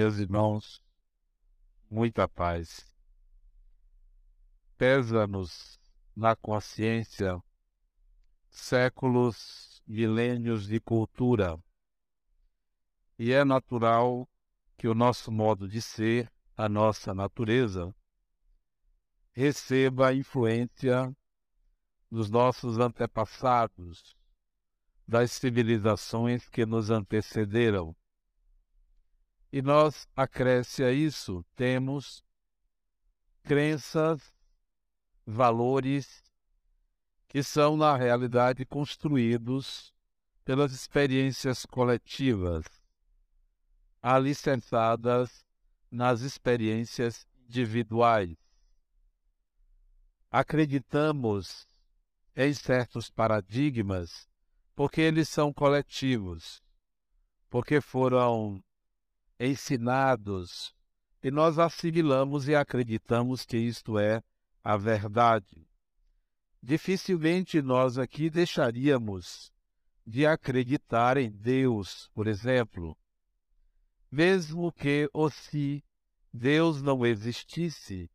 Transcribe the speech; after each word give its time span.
meus 0.00 0.16
irmãos, 0.16 0.82
muita 1.90 2.26
paz. 2.26 2.90
Pesa-nos 4.78 5.78
na 6.16 6.34
consciência 6.34 7.38
séculos, 8.48 9.82
milênios 9.86 10.66
de 10.66 10.80
cultura. 10.80 11.62
E 13.18 13.30
é 13.30 13.44
natural 13.44 14.26
que 14.78 14.88
o 14.88 14.94
nosso 14.94 15.30
modo 15.30 15.68
de 15.68 15.82
ser, 15.82 16.32
a 16.56 16.66
nossa 16.66 17.12
natureza, 17.12 17.94
receba 19.32 20.08
a 20.08 20.14
influência 20.14 21.14
dos 22.10 22.30
nossos 22.30 22.78
antepassados, 22.78 24.16
das 25.06 25.30
civilizações 25.32 26.48
que 26.48 26.64
nos 26.64 26.88
antecederam. 26.88 27.94
E 29.52 29.60
nós, 29.60 30.06
acresce 30.14 30.84
a 30.84 30.92
isso, 30.92 31.44
temos 31.56 32.24
crenças, 33.42 34.32
valores 35.26 36.22
que 37.26 37.42
são, 37.42 37.76
na 37.76 37.96
realidade, 37.96 38.64
construídos 38.64 39.92
pelas 40.44 40.72
experiências 40.72 41.66
coletivas, 41.66 42.64
alicerçadas 44.02 45.44
nas 45.90 46.20
experiências 46.20 47.26
individuais. 47.48 48.36
Acreditamos 50.30 51.66
em 52.36 52.54
certos 52.54 53.10
paradigmas 53.10 54.28
porque 54.76 55.00
eles 55.00 55.28
são 55.28 55.52
coletivos, 55.52 56.62
porque 57.50 57.80
foram 57.80 58.62
ensinados 59.40 60.74
e 61.22 61.30
nós 61.30 61.58
assimilamos 61.58 62.46
e 62.46 62.54
acreditamos 62.54 63.46
que 63.46 63.56
isto 63.56 63.98
é 63.98 64.22
a 64.62 64.76
verdade. 64.76 65.66
Dificilmente 66.62 67.62
nós 67.62 67.96
aqui 67.96 68.28
deixaríamos 68.28 69.50
de 70.06 70.26
acreditar 70.26 71.16
em 71.16 71.30
Deus, 71.30 72.10
por 72.12 72.26
exemplo, 72.26 72.96
mesmo 74.10 74.70
que 74.70 75.08
ou 75.12 75.30
se 75.30 75.82
Deus 76.32 76.82
não 76.82 77.06
existisse, 77.06 78.10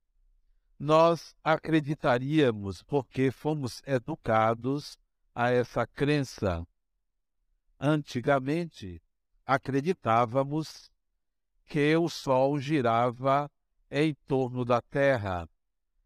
nós 0.77 1.35
acreditaríamos 1.43 2.83
porque 2.83 3.31
fomos 3.31 3.81
educados 3.85 4.97
a 5.33 5.49
essa 5.49 5.87
crença. 5.87 6.67
Antigamente, 7.79 9.01
acreditávamos 9.45 10.91
que 11.65 11.95
o 11.95 12.07
Sol 12.07 12.59
girava 12.59 13.49
em 13.89 14.13
torno 14.27 14.63
da 14.63 14.81
Terra, 14.81 15.47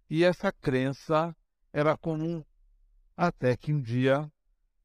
e 0.09 0.23
essa 0.23 0.51
crença 0.51 1.35
era 1.71 1.97
comum, 1.97 2.43
até 3.15 3.55
que 3.55 3.73
um 3.73 3.81
dia 3.81 4.31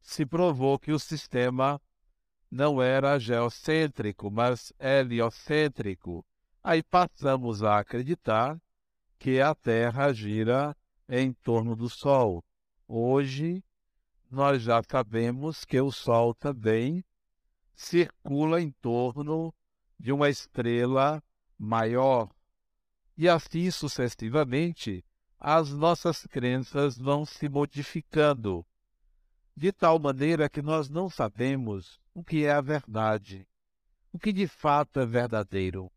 se 0.01 0.27
provou 0.27 0.79
que 0.79 0.93
o 0.93 0.99
sistema 0.99 1.81
não 2.51 2.81
era 2.81 3.19
geocêntrico, 3.19 4.31
mas 4.31 4.73
heliocêntrico. 4.79 6.25
Aí 6.63 6.83
passamos 6.83 7.63
a 7.63 7.79
acreditar 7.79 8.61
que 9.19 9.41
a 9.41 9.55
Terra 9.55 10.13
gira 10.13 10.77
em 11.09 11.33
torno 11.33 11.75
do 11.75 11.89
Sol. 11.89 12.45
Hoje, 12.87 13.65
nós 14.31 14.63
já 14.63 14.83
sabemos 14.83 15.65
que 15.65 15.81
o 15.81 15.91
Sol 15.91 16.35
também 16.35 17.05
circula 17.75 18.61
em 18.61 18.71
torno 18.71 19.55
de 19.99 20.13
uma 20.13 20.29
estrela 20.29 21.23
maior. 21.59 22.31
E 23.17 23.29
assim 23.29 23.71
sucessivamente, 23.71 25.05
as 25.39 25.71
nossas 25.71 26.27
crenças 26.27 26.97
vão 26.97 27.25
se 27.25 27.49
modificando, 27.49 28.67
de 29.57 29.71
tal 29.73 29.99
maneira 29.99 30.49
que 30.49 30.63
nós 30.63 30.89
não 30.89 31.09
sabemos 31.09 32.01
o 32.13 32.25
que 32.25 32.45
é 32.45 32.53
a 32.53 32.61
verdade, 32.61 33.47
o 34.13 34.19
que 34.19 34.33
de 34.33 34.47
fato 34.47 35.01
é 35.01 35.07
verdadeiro. 35.07 35.91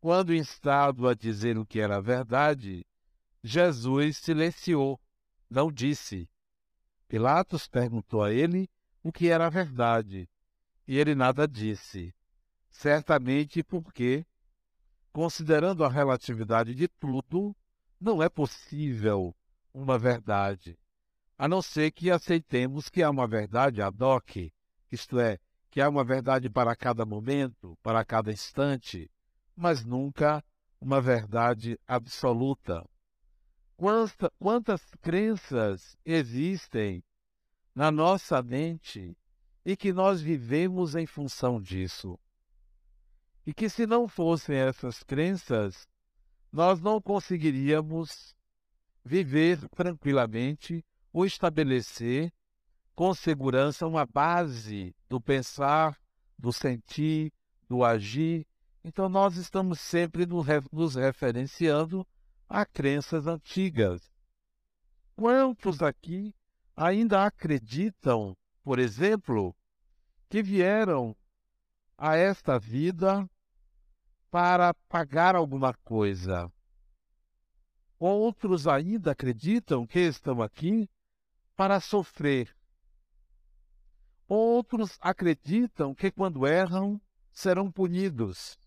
Quando 0.00 0.34
instado 0.34 1.08
a 1.08 1.14
dizer 1.14 1.58
o 1.58 1.66
que 1.66 1.80
era 1.80 2.00
verdade, 2.00 2.86
Jesus 3.42 4.18
silenciou, 4.18 5.00
não 5.50 5.72
disse. 5.72 6.30
Pilatos 7.08 7.66
perguntou 7.66 8.22
a 8.22 8.32
ele 8.32 8.68
o 9.02 9.10
que 9.10 9.28
era 9.28 9.48
verdade, 9.48 10.28
e 10.86 10.96
ele 10.96 11.14
nada 11.14 11.48
disse. 11.48 12.14
Certamente 12.78 13.64
porque, 13.64 14.24
considerando 15.12 15.82
a 15.82 15.88
relatividade 15.88 16.76
de 16.76 16.86
tudo, 16.86 17.52
não 18.00 18.22
é 18.22 18.28
possível 18.28 19.34
uma 19.74 19.98
verdade, 19.98 20.78
a 21.36 21.48
não 21.48 21.60
ser 21.60 21.90
que 21.90 22.08
aceitemos 22.08 22.88
que 22.88 23.02
há 23.02 23.10
uma 23.10 23.26
verdade 23.26 23.82
ad 23.82 24.00
hoc, 24.00 24.52
isto 24.92 25.18
é, 25.18 25.40
que 25.68 25.80
há 25.80 25.88
uma 25.88 26.04
verdade 26.04 26.48
para 26.48 26.76
cada 26.76 27.04
momento, 27.04 27.76
para 27.82 28.04
cada 28.04 28.30
instante, 28.30 29.10
mas 29.56 29.84
nunca 29.84 30.40
uma 30.80 31.00
verdade 31.00 31.76
absoluta. 31.84 32.88
Quanta, 33.76 34.30
quantas 34.38 34.82
crenças 35.02 35.96
existem 36.04 37.02
na 37.74 37.90
nossa 37.90 38.40
mente 38.40 39.18
e 39.64 39.76
que 39.76 39.92
nós 39.92 40.20
vivemos 40.20 40.94
em 40.94 41.06
função 41.06 41.60
disso? 41.60 42.16
E 43.48 43.54
que 43.54 43.70
se 43.70 43.86
não 43.86 44.06
fossem 44.06 44.56
essas 44.56 45.02
crenças, 45.02 45.88
nós 46.52 46.82
não 46.82 47.00
conseguiríamos 47.00 48.36
viver 49.02 49.66
tranquilamente 49.70 50.84
ou 51.10 51.24
estabelecer 51.24 52.30
com 52.94 53.14
segurança 53.14 53.86
uma 53.86 54.04
base 54.04 54.94
do 55.08 55.18
pensar, 55.18 55.98
do 56.38 56.52
sentir, 56.52 57.32
do 57.66 57.82
agir. 57.82 58.46
Então, 58.84 59.08
nós 59.08 59.38
estamos 59.38 59.80
sempre 59.80 60.26
nos 60.26 60.94
referenciando 60.94 62.06
a 62.46 62.66
crenças 62.66 63.26
antigas. 63.26 64.12
Quantos 65.16 65.80
aqui 65.80 66.34
ainda 66.76 67.24
acreditam, 67.24 68.36
por 68.62 68.78
exemplo, 68.78 69.56
que 70.28 70.42
vieram 70.42 71.16
a 71.96 72.14
esta 72.14 72.58
vida 72.58 73.26
para 74.30 74.74
pagar 74.88 75.34
alguma 75.34 75.72
coisa. 75.72 76.50
Outros 77.98 78.66
ainda 78.66 79.12
acreditam 79.12 79.86
que 79.86 79.98
estão 79.98 80.40
aqui 80.40 80.88
para 81.56 81.80
sofrer. 81.80 82.54
Outros 84.28 84.98
acreditam 85.00 85.94
que 85.94 86.10
quando 86.10 86.46
erram 86.46 87.00
serão 87.32 87.72
punidos. 87.72 88.58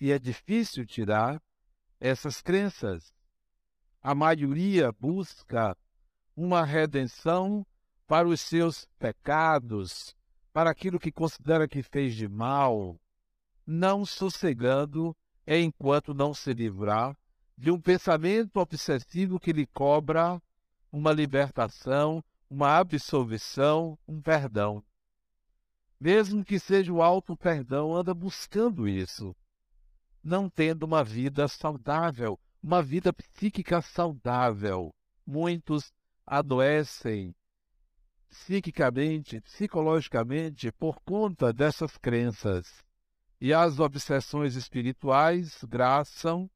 E 0.00 0.10
é 0.10 0.18
difícil 0.18 0.84
tirar 0.84 1.40
essas 2.00 2.42
crenças. 2.42 3.14
A 4.02 4.14
maioria 4.14 4.92
busca 4.92 5.76
uma 6.36 6.64
redenção 6.64 7.66
para 8.06 8.28
os 8.28 8.40
seus 8.40 8.86
pecados, 8.98 10.14
para 10.52 10.70
aquilo 10.70 10.98
que 10.98 11.10
considera 11.10 11.66
que 11.66 11.82
fez 11.82 12.14
de 12.14 12.28
mal, 12.28 13.00
não 13.66 14.04
sossegando 14.04 15.16
enquanto 15.46 16.14
não 16.14 16.34
se 16.34 16.52
livrar 16.52 17.16
de 17.56 17.70
um 17.70 17.80
pensamento 17.80 18.58
obsessivo 18.58 19.38
que 19.38 19.52
lhe 19.52 19.66
cobra 19.66 20.40
uma 20.90 21.12
libertação, 21.12 22.22
uma 22.50 22.76
absolvição, 22.76 23.98
um 24.06 24.20
perdão. 24.20 24.82
Mesmo 26.00 26.44
que 26.44 26.58
seja 26.58 26.92
o 26.92 27.02
alto 27.02 27.36
perdão, 27.36 27.94
anda 27.94 28.12
buscando 28.12 28.88
isso, 28.88 29.34
não 30.22 30.50
tendo 30.50 30.84
uma 30.84 31.02
vida 31.02 31.48
saudável, 31.48 32.38
uma 32.62 32.82
vida 32.82 33.12
psíquica 33.12 33.80
saudável. 33.80 34.90
Muitos 35.26 35.92
adoecem 36.26 37.34
psiquicamente, 38.28 39.40
psicologicamente, 39.40 40.72
por 40.72 41.00
conta 41.02 41.52
dessas 41.52 41.96
crenças. 41.96 42.83
E 43.40 43.52
as 43.52 43.78
obsessões 43.78 44.54
espirituais 44.54 45.62
graçam 45.64 46.50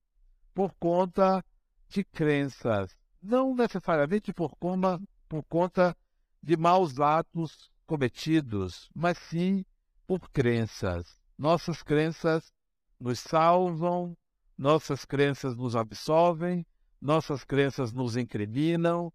por 0.54 0.72
conta 0.74 1.44
de 1.88 2.04
crenças, 2.04 2.96
não 3.22 3.54
necessariamente 3.54 4.32
por 4.32 4.56
conta, 4.56 5.00
por 5.28 5.42
conta 5.44 5.96
de 6.42 6.56
maus 6.56 6.98
atos 7.00 7.70
cometidos, 7.86 8.90
mas 8.94 9.18
sim 9.18 9.64
por 10.06 10.30
crenças. 10.30 11.20
Nossas 11.36 11.82
crenças 11.82 12.52
nos 12.98 13.20
salvam, 13.20 14.16
nossas 14.56 15.04
crenças 15.04 15.56
nos 15.56 15.76
absolvem, 15.76 16.66
nossas 17.00 17.44
crenças 17.44 17.92
nos 17.92 18.16
incriminam. 18.16 19.12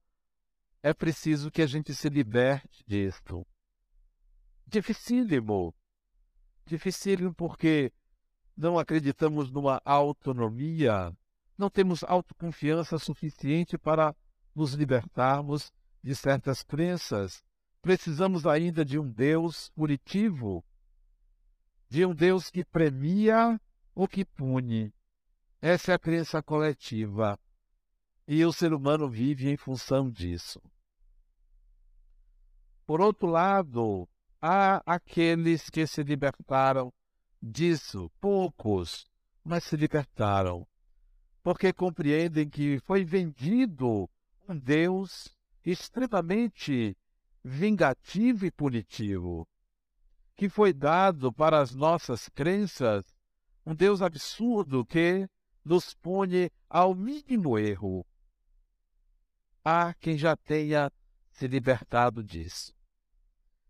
É 0.82 0.94
preciso 0.94 1.52
que 1.52 1.62
a 1.62 1.68
gente 1.68 1.94
se 1.94 2.10
liberte 2.10 2.84
disto. 2.88 3.46
Dificílimo, 4.66 5.74
Dificílimo 6.66 7.34
porque 7.34 7.92
não 8.56 8.78
acreditamos 8.78 9.52
numa 9.52 9.82
autonomia, 9.84 11.16
não 11.58 11.70
temos 11.70 12.04
autoconfiança 12.04 12.98
suficiente 12.98 13.78
para 13.78 14.16
nos 14.56 14.74
libertarmos 14.74 15.72
de 16.02 16.16
certas 16.16 16.64
crenças. 16.64 17.44
Precisamos 17.82 18.46
ainda 18.46 18.86
de 18.86 18.98
um 18.98 19.10
Deus 19.10 19.70
punitivo, 19.70 20.64
de 21.90 22.06
um 22.06 22.14
Deus 22.14 22.50
que 22.50 22.64
premia 22.64 23.60
ou 23.94 24.08
que 24.08 24.24
pune. 24.24 24.94
Essa 25.62 25.92
é 25.92 25.96
a 25.96 26.00
crença 26.00 26.42
coletiva. 26.42 27.40
E 28.28 28.44
o 28.46 28.54
ser 28.54 28.74
humano 28.74 29.10
vive 29.10 29.50
em 29.50 29.58
função 29.58 30.10
disso. 30.10 30.62
Por 32.86 33.02
outro 33.02 33.28
lado, 33.28 34.08
há 34.46 34.84
aqueles 34.86 35.70
que 35.70 35.88
se 35.88 36.04
libertaram 36.04 36.92
disso, 37.42 38.12
poucos, 38.20 39.06
mas 39.42 39.64
se 39.64 39.78
libertaram, 39.78 40.68
porque 41.42 41.72
compreendem 41.72 42.50
que 42.50 42.78
foi 42.82 43.06
vendido 43.06 44.10
um 44.46 44.60
Deus 44.60 45.34
extremamente 45.66 46.94
vingativo 47.42 48.46
e 48.46 48.52
punitivo, 48.52 49.48
que 50.36 50.50
foi 50.50 50.74
dado 50.74 51.32
para 51.32 51.62
as 51.62 51.74
nossas 51.74 52.28
crenças 52.28 53.06
um 53.66 53.74
Deus 53.74 54.02
absurdo 54.02 54.86
que 54.86 55.26
nos 55.64 55.94
põe 55.94 56.52
ao 56.70 56.94
mínimo 56.94 57.58
erro. 57.58 58.06
Há 59.64 59.94
quem 59.94 60.18
já 60.18 60.36
tenha 60.36 60.92
se 61.32 61.48
libertado 61.48 62.22
disso. 62.22 62.74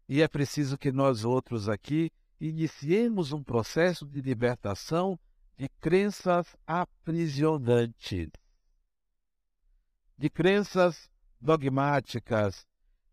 E 0.08 0.22
é 0.22 0.28
preciso 0.28 0.78
que 0.78 0.92
nós 0.92 1.24
outros 1.24 1.70
aqui 1.70 2.12
iniciemos 2.40 3.32
um 3.32 3.42
processo 3.42 4.06
de 4.06 4.22
libertação 4.22 5.18
de 5.58 5.70
crenças 5.80 6.56
aprisionantes, 6.68 8.30
de 10.18 10.30
crenças 10.30 11.10
dogmáticas, 11.40 12.66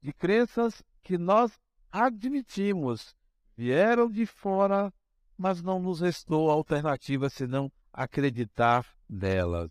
de 0.03 0.13
crenças 0.13 0.83
que 1.03 1.17
nós 1.17 1.59
admitimos 1.93 3.15
vieram 3.57 4.11
de 4.11 4.25
fora, 4.25 4.93
mas 5.37 5.63
não 5.63 5.79
nos 5.79 6.01
restou 6.01 6.51
alternativa 6.51 7.29
senão 7.29 7.71
acreditar 7.93 8.87
nelas. 9.09 9.71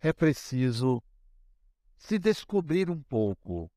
É 0.00 0.12
preciso 0.12 1.02
se 1.96 2.18
descobrir 2.18 2.90
um 2.90 3.02
pouco, 3.02 3.70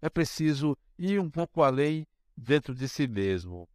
é 0.00 0.08
preciso 0.08 0.76
ir 0.98 1.20
um 1.20 1.30
pouco 1.30 1.62
além 1.62 2.06
dentro 2.36 2.74
de 2.74 2.88
si 2.88 3.08
mesmo 3.08 3.68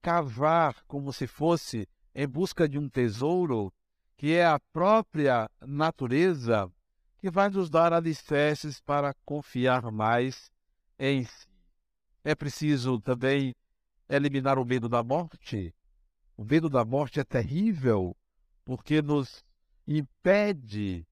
cavar 0.00 0.82
como 0.86 1.12
se 1.12 1.26
fosse 1.26 1.88
em 2.14 2.26
busca 2.26 2.68
de 2.68 2.78
um 2.78 2.88
tesouro, 2.88 3.72
que 4.16 4.32
é 4.32 4.46
a 4.46 4.58
própria 4.72 5.48
natureza, 5.60 6.70
que 7.18 7.30
vai 7.30 7.48
nos 7.48 7.68
dar 7.68 7.92
alicerces 7.92 8.80
para 8.80 9.14
confiar 9.24 9.90
mais 9.90 10.50
em 10.98 11.24
si. 11.24 11.46
É 12.24 12.34
preciso 12.34 13.00
também 13.00 13.54
eliminar 14.08 14.58
o 14.58 14.64
medo 14.64 14.88
da 14.88 15.02
morte. 15.02 15.74
O 16.36 16.44
medo 16.44 16.68
da 16.68 16.84
morte 16.84 17.20
é 17.20 17.24
terrível, 17.24 18.16
porque 18.64 19.02
nos 19.02 19.44
impede, 19.86 21.06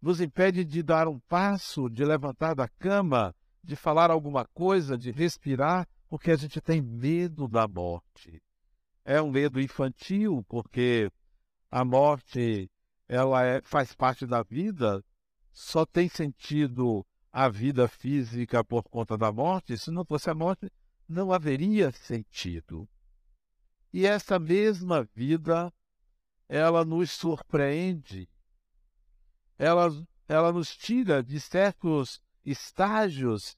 nos 0.00 0.20
impede 0.20 0.64
de 0.64 0.82
dar 0.82 1.08
um 1.08 1.18
passo, 1.20 1.88
de 1.88 2.04
levantar 2.04 2.54
da 2.54 2.68
cama, 2.68 3.34
de 3.62 3.76
falar 3.76 4.10
alguma 4.10 4.44
coisa, 4.46 4.96
de 4.96 5.10
respirar, 5.10 5.86
porque 6.10 6.32
a 6.32 6.36
gente 6.36 6.60
tem 6.60 6.82
medo 6.82 7.46
da 7.46 7.68
morte. 7.68 8.42
É 9.04 9.22
um 9.22 9.30
medo 9.30 9.60
infantil, 9.60 10.44
porque 10.48 11.08
a 11.70 11.84
morte 11.84 12.68
ela 13.08 13.44
é, 13.44 13.62
faz 13.62 13.94
parte 13.94 14.26
da 14.26 14.42
vida, 14.42 15.04
só 15.52 15.86
tem 15.86 16.08
sentido 16.08 17.06
a 17.32 17.48
vida 17.48 17.86
física 17.86 18.64
por 18.64 18.82
conta 18.82 19.16
da 19.16 19.30
morte. 19.30 19.78
Se 19.78 19.92
não 19.92 20.04
fosse 20.04 20.28
a 20.28 20.34
morte, 20.34 20.68
não 21.08 21.32
haveria 21.32 21.92
sentido. 21.92 22.88
E 23.92 24.04
essa 24.04 24.36
mesma 24.36 25.08
vida, 25.14 25.72
ela 26.48 26.84
nos 26.84 27.12
surpreende, 27.12 28.28
ela, 29.56 29.88
ela 30.26 30.52
nos 30.52 30.76
tira 30.76 31.22
de 31.22 31.40
certos 31.40 32.20
estágios 32.44 33.56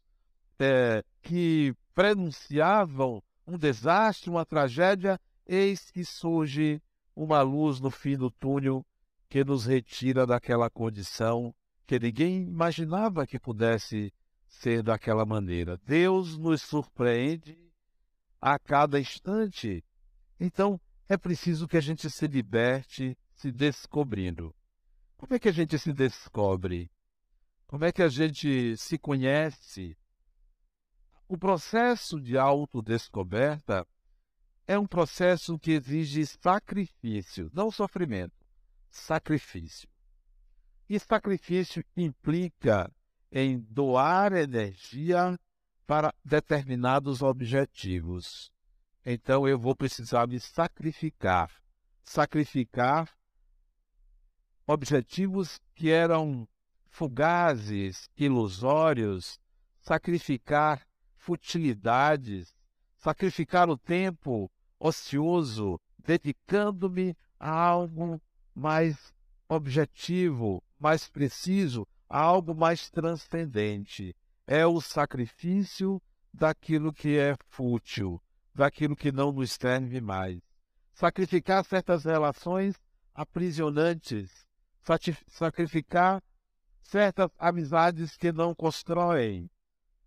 é, 0.63 1.03
que 1.21 1.75
prenunciavam 1.95 3.23
um 3.47 3.59
desastre, 3.59 4.31
uma 4.31 4.47
tragédia, 4.47 5.21
eis 5.47 5.91
que 5.91 6.05
surge 6.05 6.81
uma 7.15 7.43
luz 7.43 7.81
no 7.81 7.91
fim 7.91 8.17
do 8.17 8.31
túnel 8.31 8.85
que 9.29 9.45
nos 9.45 9.67
retira 9.67 10.27
daquela 10.27 10.71
condição 10.71 11.55
que 11.87 11.99
ninguém 11.99 12.45
imaginava 12.45 13.27
que 13.27 13.39
pudesse 13.39 14.13
ser 14.49 14.83
daquela 14.83 15.27
maneira. 15.27 15.79
Deus 15.85 16.39
nos 16.39 16.63
surpreende 16.63 17.59
a 18.41 18.59
cada 18.59 19.01
instante. 19.01 19.85
Então, 20.39 20.81
é 21.09 21.17
preciso 21.17 21.69
que 21.69 21.77
a 21.77 21.81
gente 21.81 22.09
se 22.09 22.27
liberte 22.27 23.17
se 23.35 23.51
descobrindo. 23.51 24.55
Como 25.17 25.35
é 25.35 25.39
que 25.39 25.49
a 25.49 25.53
gente 25.53 25.79
se 25.79 25.93
descobre? 25.93 26.91
Como 27.67 27.85
é 27.85 27.93
que 27.93 28.03
a 28.03 28.09
gente 28.09 28.77
se 28.77 28.99
conhece? 28.99 29.97
O 31.33 31.39
processo 31.39 32.21
de 32.21 32.37
autodescoberta 32.37 33.87
é 34.67 34.79
um 34.79 34.87
processo 34.87 35.59
que 35.59 35.71
exige 35.71 36.27
sacrifício, 36.27 37.51
não 37.55 37.71
sofrimento, 37.71 38.37
sacrifício. 38.91 39.89
E 40.87 41.01
sacrifício 41.01 41.83
implica 41.97 42.93
em 43.33 43.59
doar 43.61 44.35
energia 44.35 45.35
para 45.87 46.13
determinados 46.23 47.23
objetivos. 47.23 48.53
Então 49.03 49.49
eu 49.49 49.59
vou 49.59 49.75
precisar 49.75 50.27
me 50.27 50.39
sacrificar, 50.39 51.51
sacrificar 52.05 53.11
objetivos 54.67 55.59
que 55.75 55.91
eram 55.91 56.47
fugazes, 56.91 58.11
ilusórios, 58.19 59.41
sacrificar 59.81 60.87
futilidades, 61.23 62.53
sacrificar 62.99 63.71
o 63.71 63.79
tempo 63.79 64.51
ocioso, 64.79 65.81
dedicando-me 66.05 67.17
a 67.39 67.51
algo 67.51 68.21
mais 68.53 69.15
objetivo, 69.49 70.63
mais 70.81 71.09
preciso, 71.09 71.87
a 72.09 72.19
algo 72.19 72.55
mais 72.55 72.91
transcendente. 72.91 74.17
É 74.49 74.67
o 74.67 74.81
sacrifício 74.81 76.03
daquilo 76.35 76.93
que 76.93 77.17
é 77.17 77.37
fútil, 77.49 78.21
daquilo 78.53 78.97
que 78.97 79.13
não 79.13 79.31
nos 79.31 79.53
serve 79.53 80.01
mais. 80.01 80.41
Sacrificar 80.93 81.65
certas 81.65 82.05
relações 82.05 82.75
aprisionantes, 83.15 84.45
sacrificar 85.29 86.21
certas 86.83 87.31
amizades 87.39 88.17
que 88.17 88.33
não 88.33 88.53
constroem, 88.53 89.49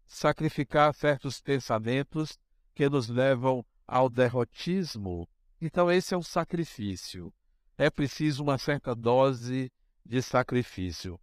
sacrificar 0.06 0.94
certos 0.94 1.42
pensamentos 1.42 2.40
que 2.74 2.88
nos 2.90 3.08
levam 3.08 3.66
ao 3.88 4.10
derrotismo. 4.10 5.28
Então, 5.62 5.92
esse 5.92 6.14
é 6.14 6.18
um 6.18 6.24
sacrifício. 6.24 7.34
É 7.78 7.90
preciso 7.90 8.44
uma 8.44 8.58
certa 8.58 8.96
dose 8.96 9.72
de 10.06 10.22
sacrifício. 10.22 11.20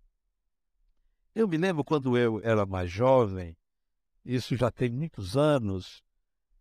Eu 1.34 1.48
me 1.48 1.56
lembro 1.56 1.84
quando 1.84 2.16
eu 2.18 2.40
era 2.42 2.66
mais 2.66 2.90
jovem, 2.90 3.56
isso 4.24 4.56
já 4.56 4.70
tem 4.70 4.90
muitos 4.90 5.36
anos, 5.36 6.02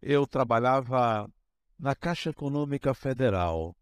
eu 0.01 0.25
trabalhava 0.25 1.29
na 1.77 1.93
Caixa 1.93 2.29
Econômica 2.29 2.93
Federal. 2.93 3.75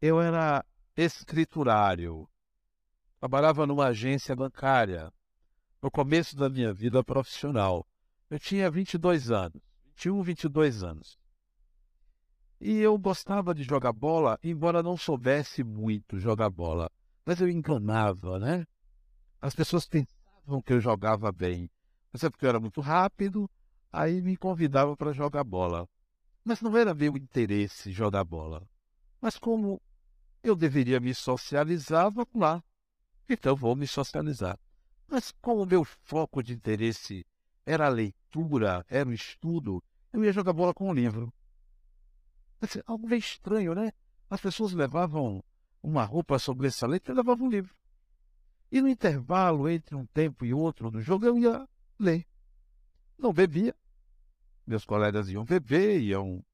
Eu 0.00 0.20
era 0.20 0.64
escriturário, 0.96 2.28
trabalhava 3.20 3.66
numa 3.66 3.88
agência 3.88 4.34
bancária 4.34 5.12
no 5.82 5.90
começo 5.90 6.36
da 6.36 6.48
minha 6.48 6.72
vida 6.72 7.02
profissional. 7.02 7.86
Eu 8.28 8.38
tinha 8.38 8.70
22 8.70 9.30
anos, 9.30 9.62
21, 9.96 10.22
22 10.22 10.82
anos. 10.82 11.18
E 12.60 12.78
eu 12.78 12.98
gostava 12.98 13.54
de 13.54 13.62
jogar 13.62 13.92
bola, 13.92 14.38
embora 14.42 14.82
não 14.82 14.96
soubesse 14.96 15.62
muito 15.62 16.18
jogar 16.18 16.50
bola. 16.50 16.90
Mas 17.24 17.40
eu 17.40 17.48
enganava, 17.48 18.38
né? 18.38 18.66
As 19.40 19.54
pessoas 19.54 19.86
pensavam 19.86 20.60
que 20.60 20.72
eu 20.72 20.80
jogava 20.80 21.30
bem. 21.30 21.70
Mas 22.12 22.24
é 22.24 22.30
porque 22.30 22.44
eu 22.44 22.48
era 22.48 22.58
muito 22.58 22.80
rápido, 22.80 23.48
aí 23.92 24.20
me 24.20 24.36
convidavam 24.36 24.96
para 24.96 25.12
jogar 25.12 25.44
bola. 25.44 25.88
Mas 26.44 26.60
não 26.60 26.76
era 26.76 26.94
meu 26.94 27.16
interesse 27.16 27.92
jogar 27.92 28.24
bola. 28.24 28.68
Mas 29.20 29.38
como 29.38 29.80
eu 30.42 30.56
deveria 30.56 30.98
me 30.98 31.14
socializar, 31.14 32.10
vamos 32.10 32.34
lá. 32.34 32.62
Então 33.28 33.54
vou 33.54 33.76
me 33.76 33.86
socializar. 33.86 34.58
Mas 35.08 35.32
como 35.40 35.62
o 35.62 35.66
meu 35.66 35.84
foco 35.84 36.42
de 36.42 36.52
interesse 36.52 37.26
era 37.64 37.86
a 37.86 37.90
leitura, 37.90 38.84
era 38.88 39.08
o 39.08 39.12
estudo, 39.12 39.82
eu 40.12 40.22
ia 40.22 40.32
jogar 40.32 40.52
bola 40.52 40.74
com 40.74 40.90
o 40.90 40.92
livro. 40.92 41.32
Assim, 42.60 42.80
algo 42.86 43.08
meio 43.08 43.18
estranho, 43.18 43.74
né? 43.74 43.92
As 44.28 44.40
pessoas 44.40 44.72
levavam 44.72 45.42
uma 45.82 46.04
roupa 46.04 46.38
sobressalente 46.38 47.10
e 47.10 47.14
levavam 47.14 47.46
um 47.46 47.50
livro. 47.50 47.74
E 48.70 48.82
no 48.82 48.88
intervalo 48.88 49.68
entre 49.68 49.94
um 49.94 50.04
tempo 50.06 50.44
e 50.44 50.52
outro 50.52 50.90
do 50.90 51.00
jogo, 51.00 51.24
eu 51.24 51.38
ia 51.38 51.66
ler. 51.98 52.26
Não 53.18 53.32
bebia. 53.32 53.74
Meus 54.66 54.84
colegas 54.84 55.30
iam 55.30 55.44
beber, 55.44 56.00
iam, 56.02 56.44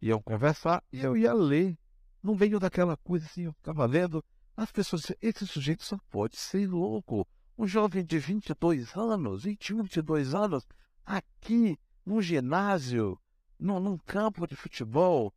iam 0.00 0.22
conversar, 0.22 0.82
e 0.90 1.00
eu 1.00 1.14
ia 1.14 1.34
ler. 1.34 1.78
No 2.22 2.34
meio 2.34 2.58
daquela 2.58 2.96
coisa 2.96 3.26
assim, 3.26 3.42
eu 3.42 3.52
ficava 3.52 3.84
lendo. 3.84 4.24
As 4.56 4.72
pessoas 4.72 5.02
diziam, 5.02 5.18
esse 5.20 5.46
sujeito 5.46 5.84
só 5.84 5.98
pode 6.08 6.36
ser 6.36 6.66
louco. 6.66 7.26
Um 7.58 7.66
jovem 7.66 8.04
de 8.04 8.20
22 8.20 8.96
anos, 8.96 9.42
21, 9.42 9.82
22 9.82 10.32
anos, 10.32 10.64
aqui, 11.04 11.76
num 12.06 12.22
ginásio, 12.22 13.18
num, 13.58 13.80
num 13.80 13.98
campo 13.98 14.46
de 14.46 14.54
futebol, 14.54 15.34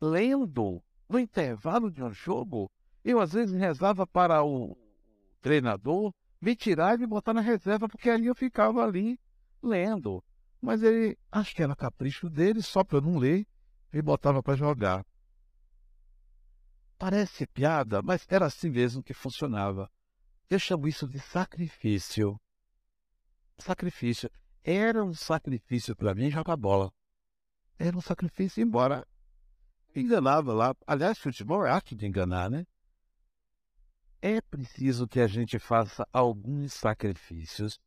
lendo, 0.00 0.82
no 1.08 1.20
intervalo 1.20 1.88
de 1.88 2.02
um 2.02 2.12
jogo. 2.12 2.68
Eu, 3.04 3.20
às 3.20 3.32
vezes, 3.32 3.54
rezava 3.54 4.04
para 4.04 4.42
o 4.42 4.76
treinador 5.40 6.12
me 6.40 6.56
tirar 6.56 6.96
e 6.96 6.98
me 6.98 7.06
botar 7.06 7.32
na 7.32 7.40
reserva, 7.40 7.88
porque 7.88 8.10
ali 8.10 8.26
eu 8.26 8.34
ficava 8.34 8.84
ali 8.84 9.16
lendo. 9.62 10.24
Mas 10.60 10.82
ele, 10.82 11.16
acho 11.30 11.54
que 11.54 11.62
era 11.62 11.76
capricho 11.76 12.28
dele, 12.28 12.60
só 12.60 12.82
para 12.82 12.98
eu 12.98 13.02
não 13.02 13.18
ler, 13.18 13.46
me 13.92 14.02
botava 14.02 14.42
para 14.42 14.56
jogar. 14.56 15.06
Parece 16.98 17.46
piada, 17.46 18.02
mas 18.02 18.26
era 18.28 18.46
assim 18.46 18.68
mesmo 18.68 19.00
que 19.00 19.14
funcionava. 19.14 19.88
Eu 20.48 20.60
chamo 20.60 20.86
isso 20.86 21.08
de 21.08 21.18
sacrifício. 21.18 22.40
Sacrifício. 23.58 24.30
Era 24.62 25.04
um 25.04 25.12
sacrifício 25.12 25.96
para 25.96 26.14
mim 26.14 26.30
jogar 26.30 26.56
bola. 26.56 26.92
Era 27.78 27.96
um 27.96 28.00
sacrifício, 28.00 28.62
embora 28.62 29.06
enganava 29.94 30.52
lá. 30.52 30.74
Aliás, 30.86 31.18
futebol 31.18 31.66
é 31.66 31.70
arte 31.70 31.96
de 31.96 32.06
enganar, 32.06 32.48
né? 32.48 32.64
É 34.22 34.40
preciso 34.40 35.08
que 35.08 35.20
a 35.20 35.26
gente 35.26 35.58
faça 35.58 36.06
alguns 36.12 36.72
sacrifícios 36.74 37.80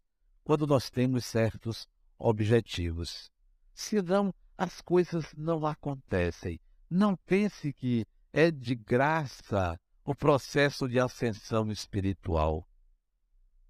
quando 0.43 0.67
nós 0.67 0.89
temos 0.89 1.25
certos 1.25 1.87
objetivos. 2.17 3.31
Senão, 3.73 4.33
as 4.57 4.81
coisas 4.81 5.33
não 5.37 5.65
acontecem. 5.65 6.59
Não 6.89 7.15
pense 7.15 7.71
que 7.71 8.05
é 8.33 8.51
de 8.51 8.75
graça 8.75 9.79
o 10.09 10.15
processo 10.15 10.89
de 10.89 10.99
ascensão 10.99 11.71
espiritual. 11.71 12.67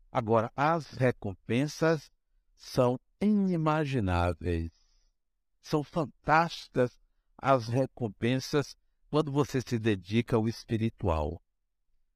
Agora, 0.09 0.49
as 0.55 0.91
recompensas 0.91 2.09
são 2.55 2.97
inimagináveis. 3.19 4.71
São 5.61 5.83
fantásticas 5.83 6.97
as 7.37 7.67
recompensas 7.67 8.77
quando 9.09 9.33
você 9.33 9.59
se 9.59 9.77
dedica 9.77 10.37
ao 10.37 10.47
espiritual. 10.47 11.43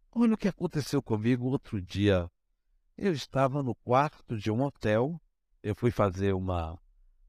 Olha 0.10 0.36
o 0.36 0.38
que 0.38 0.48
aconteceu 0.48 1.04
comigo 1.04 1.50
outro 1.50 1.82
dia. 1.82 2.32
Eu 2.98 3.12
estava 3.12 3.62
no 3.62 3.76
quarto 3.76 4.38
de 4.38 4.50
um 4.50 4.62
hotel, 4.62 5.22
eu 5.62 5.76
fui 5.76 5.92
fazer 5.92 6.34
uma, 6.34 6.80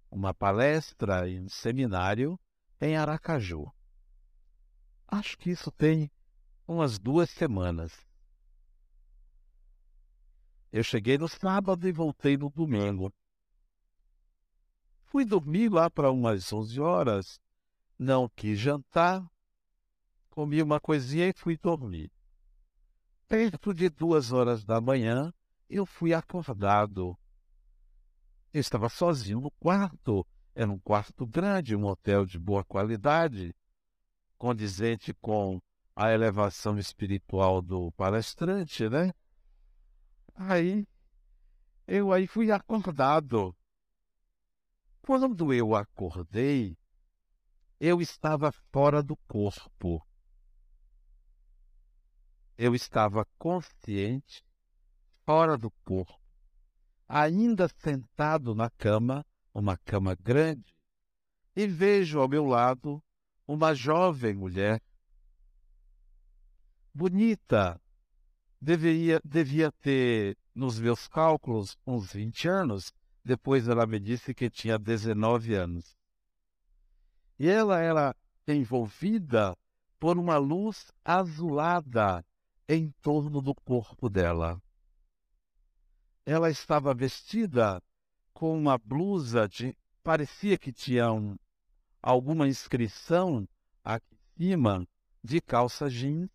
uma 0.08 0.32
palestra 0.32 1.28
em 1.28 1.40
um 1.40 1.48
seminário 1.48 2.38
em 2.80 2.96
Aracaju. 2.96 3.66
Acho 5.08 5.36
que 5.36 5.50
isso 5.50 5.72
tem 5.72 6.08
umas 6.66 6.99
duas 6.99 7.30
semanas. 7.30 7.92
Eu 10.73 10.83
cheguei 10.83 11.16
no 11.16 11.28
sábado 11.28 11.87
e 11.87 11.92
voltei 11.92 12.37
no 12.37 12.50
domingo. 12.50 13.12
Fui 15.04 15.25
dormir 15.25 15.71
lá 15.71 15.88
para 15.88 16.11
umas 16.11 16.52
11 16.52 16.80
horas, 16.80 17.40
não 17.99 18.28
quis 18.28 18.59
jantar, 18.59 19.25
comi 20.30 20.61
uma 20.61 20.80
coisinha 20.80 21.28
e 21.28 21.33
fui 21.33 21.56
dormir. 21.56 22.11
Perto 23.28 23.73
de 23.73 23.88
duas 23.88 24.33
horas 24.33 24.64
da 24.64 24.80
manhã, 24.80 25.33
eu 25.71 25.87
fui 25.87 26.12
acordado. 26.12 27.16
Eu 28.52 28.61
estava 28.61 28.88
sozinho 28.88 29.40
no 29.40 29.50
quarto. 29.52 30.26
Era 30.54 30.71
um 30.71 30.78
quarto 30.78 31.26
grande, 31.26 31.75
um 31.75 31.85
hotel 31.85 32.26
de 32.26 32.38
boa 32.38 32.64
qualidade 32.64 33.54
condizente 34.37 35.14
com 35.14 35.61
a 35.96 36.12
elevação 36.12 36.78
espiritual 36.78 37.62
do 37.62 37.92
palestrante, 37.92 38.88
né? 38.88 39.12
Aí 40.34 40.86
eu 41.86 42.12
aí 42.12 42.26
fui 42.26 42.50
acordado. 42.50 43.54
Quando 45.02 45.52
eu 45.52 45.74
acordei, 45.74 46.76
eu 47.78 48.00
estava 48.00 48.50
fora 48.72 49.02
do 49.02 49.16
corpo. 49.28 50.04
Eu 52.56 52.74
estava 52.74 53.26
consciente, 53.36 54.42
fora 55.26 55.58
do 55.58 55.70
corpo, 55.84 56.18
ainda 57.08 57.68
sentado 57.68 58.54
na 58.54 58.70
cama, 58.70 59.26
uma 59.52 59.76
cama 59.76 60.14
grande, 60.14 60.74
e 61.54 61.66
vejo 61.66 62.20
ao 62.20 62.28
meu 62.28 62.46
lado 62.46 63.02
uma 63.46 63.74
jovem 63.74 64.34
mulher, 64.34 64.80
bonita, 66.94 67.80
deveria, 68.60 69.20
devia 69.24 69.72
ter, 69.72 70.36
nos 70.54 70.78
meus 70.78 71.08
cálculos, 71.08 71.76
uns 71.86 72.12
20 72.12 72.48
anos. 72.48 72.92
Depois 73.24 73.68
ela 73.68 73.86
me 73.86 73.98
disse 73.98 74.34
que 74.34 74.48
tinha 74.48 74.78
19 74.78 75.54
anos. 75.54 75.96
E 77.38 77.48
ela 77.48 77.80
era 77.80 78.14
envolvida 78.46 79.56
por 79.98 80.18
uma 80.18 80.36
luz 80.36 80.92
azulada 81.04 82.24
em 82.68 82.90
torno 83.02 83.40
do 83.40 83.54
corpo 83.54 84.08
dela. 84.08 84.60
Ela 86.26 86.50
estava 86.50 86.94
vestida 86.94 87.82
com 88.32 88.56
uma 88.56 88.78
blusa 88.78 89.48
de. 89.48 89.76
parecia 90.02 90.56
que 90.58 90.72
tinha 90.72 91.10
um, 91.12 91.36
alguma 92.02 92.46
inscrição 92.46 93.46
aqui 93.82 94.14
em 94.38 94.50
cima 94.50 94.86
de 95.22 95.40
calça 95.40 95.88
jeans. 95.88 96.28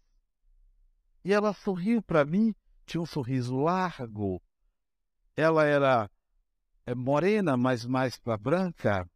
E 1.24 1.34
ela 1.34 1.54
sorriu 1.54 2.02
para 2.02 2.26
mim, 2.26 2.54
tinha 2.86 3.02
um 3.02 3.06
sorriso 3.06 3.58
largo. 3.58 4.42
Ela 5.36 5.66
era 5.66 6.10
é, 6.86 6.96
morena, 6.96 7.56
mas 7.58 7.86
mais 7.86 8.18
para 8.18 8.38
branca. 8.38 9.10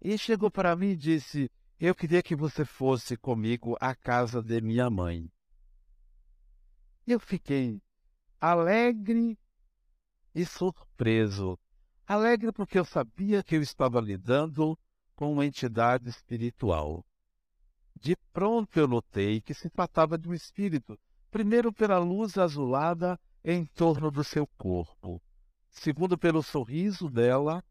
E 0.00 0.18
chegou 0.18 0.50
para 0.50 0.76
mim 0.76 0.90
e 0.90 0.96
disse: 0.96 1.50
Eu 1.78 1.94
queria 1.94 2.22
que 2.22 2.36
você 2.36 2.64
fosse 2.64 3.16
comigo 3.16 3.76
à 3.80 3.94
casa 3.94 4.42
de 4.42 4.60
minha 4.60 4.90
mãe. 4.90 5.30
Eu 7.06 7.20
fiquei 7.20 7.80
alegre 8.40 9.38
e 10.34 10.44
surpreso 10.44 11.58
Alegre 12.06 12.52
porque 12.52 12.78
eu 12.78 12.84
sabia 12.84 13.42
que 13.42 13.56
eu 13.56 13.62
estava 13.62 13.98
lidando 13.98 14.78
com 15.16 15.32
uma 15.32 15.46
entidade 15.46 16.10
espiritual. 16.10 17.02
De 18.00 18.16
pronto 18.32 18.78
eu 18.78 18.88
notei 18.88 19.40
que 19.40 19.54
se 19.54 19.70
tratava 19.70 20.18
de 20.18 20.28
um 20.28 20.34
espírito, 20.34 20.98
primeiro 21.30 21.72
pela 21.72 21.98
luz 21.98 22.36
azulada 22.36 23.18
em 23.44 23.64
torno 23.66 24.10
do 24.10 24.24
seu 24.24 24.46
corpo, 24.58 25.22
segundo 25.70 26.16
pelo 26.16 26.42
sorriso 26.42 27.10
dela, 27.10 27.62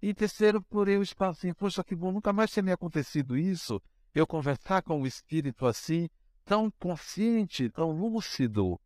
e 0.00 0.14
terceiro 0.14 0.62
por 0.62 0.88
eu 0.88 1.02
estar 1.02 1.28
assim, 1.30 1.52
poxa, 1.52 1.82
que 1.82 1.94
bom, 1.94 2.12
nunca 2.12 2.32
mais 2.32 2.50
tinha 2.50 2.62
me 2.62 2.72
acontecido 2.72 3.36
isso, 3.36 3.82
eu 4.14 4.26
conversar 4.26 4.82
com 4.82 5.00
um 5.00 5.06
espírito 5.06 5.66
assim, 5.66 6.08
tão 6.44 6.70
consciente, 6.70 7.68
tão 7.68 7.90
lúcido. 7.90 8.80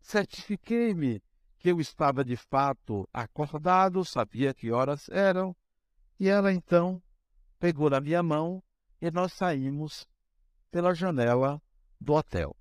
Certifiquei-me 0.00 1.20
que 1.58 1.70
eu 1.70 1.80
estava 1.80 2.24
de 2.24 2.36
fato 2.36 3.08
acordado, 3.12 4.04
sabia 4.04 4.54
que 4.54 4.70
horas 4.70 5.08
eram, 5.08 5.56
e 6.18 6.28
ela 6.28 6.52
então 6.52 7.02
pegou 7.58 7.90
na 7.90 8.00
minha 8.00 8.22
mão 8.22 8.62
e 9.00 9.10
nós 9.10 9.32
saímos 9.32 10.06
pela 10.70 10.94
janela 10.94 11.60
do 12.00 12.14
hotel. 12.14 12.56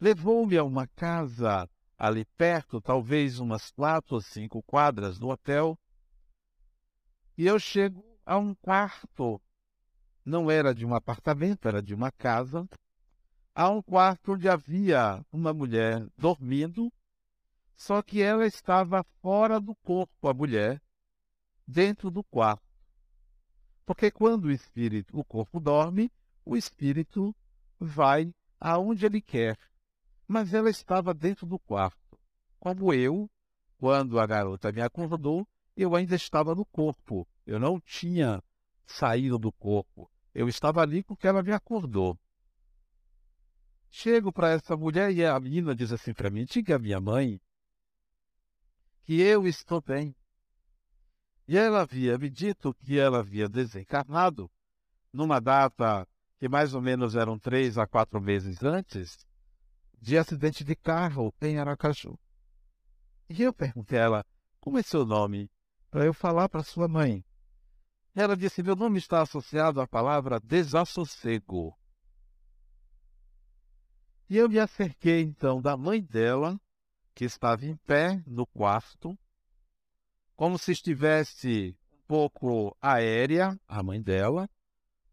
Levou-me 0.00 0.56
a 0.56 0.64
uma 0.64 0.86
casa 0.86 1.68
ali 1.98 2.24
perto, 2.36 2.80
talvez 2.80 3.38
umas 3.38 3.70
quatro 3.70 4.16
ou 4.16 4.20
cinco 4.20 4.62
quadras 4.62 5.18
do 5.18 5.28
hotel, 5.28 5.78
e 7.36 7.46
eu 7.46 7.58
chego 7.58 8.04
a 8.24 8.38
um 8.38 8.54
quarto. 8.54 9.40
Não 10.24 10.50
era 10.50 10.74
de 10.74 10.86
um 10.86 10.94
apartamento, 10.94 11.68
era 11.68 11.82
de 11.82 11.94
uma 11.94 12.10
casa. 12.10 12.68
A 13.54 13.68
um 13.68 13.82
quarto 13.82 14.32
onde 14.32 14.48
havia 14.48 15.24
uma 15.32 15.52
mulher 15.52 16.06
dormindo 16.16 16.92
só 17.76 18.00
que 18.02 18.22
ela 18.22 18.46
estava 18.46 19.04
fora 19.20 19.60
do 19.60 19.74
corpo, 19.76 20.28
a 20.28 20.34
mulher, 20.34 20.80
dentro 21.66 22.10
do 22.10 22.22
quarto. 22.22 22.63
Porque 23.86 24.10
quando 24.10 24.46
o 24.46 24.50
espírito, 24.50 25.18
o 25.18 25.24
corpo 25.24 25.60
dorme, 25.60 26.10
o 26.44 26.56
espírito 26.56 27.34
vai 27.78 28.34
aonde 28.58 29.06
ele 29.06 29.20
quer. 29.20 29.58
Mas 30.26 30.54
ela 30.54 30.70
estava 30.70 31.12
dentro 31.12 31.46
do 31.46 31.58
quarto. 31.58 32.18
Como 32.58 32.94
eu, 32.94 33.30
quando 33.78 34.18
a 34.18 34.26
garota 34.26 34.72
me 34.72 34.80
acordou, 34.80 35.46
eu 35.76 35.94
ainda 35.94 36.14
estava 36.14 36.54
no 36.54 36.64
corpo. 36.64 37.28
Eu 37.46 37.58
não 37.58 37.78
tinha 37.78 38.42
saíram 38.86 39.38
do 39.38 39.52
corpo. 39.52 40.10
Eu 40.34 40.48
estava 40.48 40.80
ali 40.80 41.02
porque 41.02 41.26
ela 41.26 41.42
me 41.42 41.52
acordou. 41.52 42.18
Chego 43.90 44.32
para 44.32 44.50
essa 44.50 44.76
mulher 44.76 45.12
e 45.12 45.24
a 45.24 45.38
menina 45.38 45.74
diz 45.74 45.92
assim 45.92 46.12
para 46.12 46.30
mim: 46.30 46.44
diga 46.44 46.76
à 46.76 46.78
minha 46.78 47.00
mãe 47.00 47.40
que 49.04 49.20
eu 49.20 49.46
estou 49.46 49.80
bem. 49.80 50.14
E 51.46 51.58
ela 51.58 51.82
havia 51.82 52.16
me 52.16 52.30
dito 52.30 52.72
que 52.74 52.98
ela 52.98 53.18
havia 53.18 53.48
desencarnado 53.48 54.50
numa 55.12 55.40
data 55.40 56.06
que 56.38 56.48
mais 56.48 56.74
ou 56.74 56.80
menos 56.80 57.14
eram 57.14 57.38
três 57.38 57.78
a 57.78 57.86
quatro 57.86 58.20
meses 58.20 58.62
antes, 58.62 59.26
de 60.00 60.18
acidente 60.18 60.64
de 60.64 60.74
carro 60.74 61.32
em 61.40 61.58
Aracaju. 61.58 62.18
E 63.28 63.42
eu 63.42 63.52
perguntei 63.52 63.98
a 63.98 64.02
ela, 64.02 64.26
como 64.60 64.78
é 64.78 64.82
seu 64.82 65.06
nome? 65.06 65.50
Para 65.90 66.04
eu 66.04 66.12
falar 66.12 66.48
para 66.48 66.62
sua 66.62 66.88
mãe. 66.88 67.24
Ela 68.14 68.36
disse, 68.36 68.62
meu 68.62 68.76
nome 68.76 68.98
está 68.98 69.22
associado 69.22 69.80
à 69.80 69.86
palavra 69.86 70.40
desassossego. 70.40 71.76
E 74.28 74.36
eu 74.36 74.48
me 74.48 74.58
acerquei 74.58 75.22
então 75.22 75.60
da 75.60 75.76
mãe 75.76 76.02
dela, 76.02 76.60
que 77.14 77.24
estava 77.24 77.64
em 77.64 77.76
pé 77.76 78.22
no 78.26 78.46
quarto, 78.46 79.18
como 80.36 80.58
se 80.58 80.72
estivesse 80.72 81.76
um 81.92 82.06
pouco 82.06 82.76
aérea, 82.80 83.58
a 83.68 83.82
mãe 83.82 84.00
dela, 84.02 84.48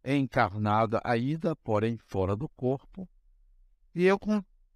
encarnada 0.04 1.00
ainda, 1.04 1.56
porém 1.56 1.98
fora 1.98 2.36
do 2.36 2.50
corpo. 2.50 3.08
E 3.94 4.06
eu 4.06 4.20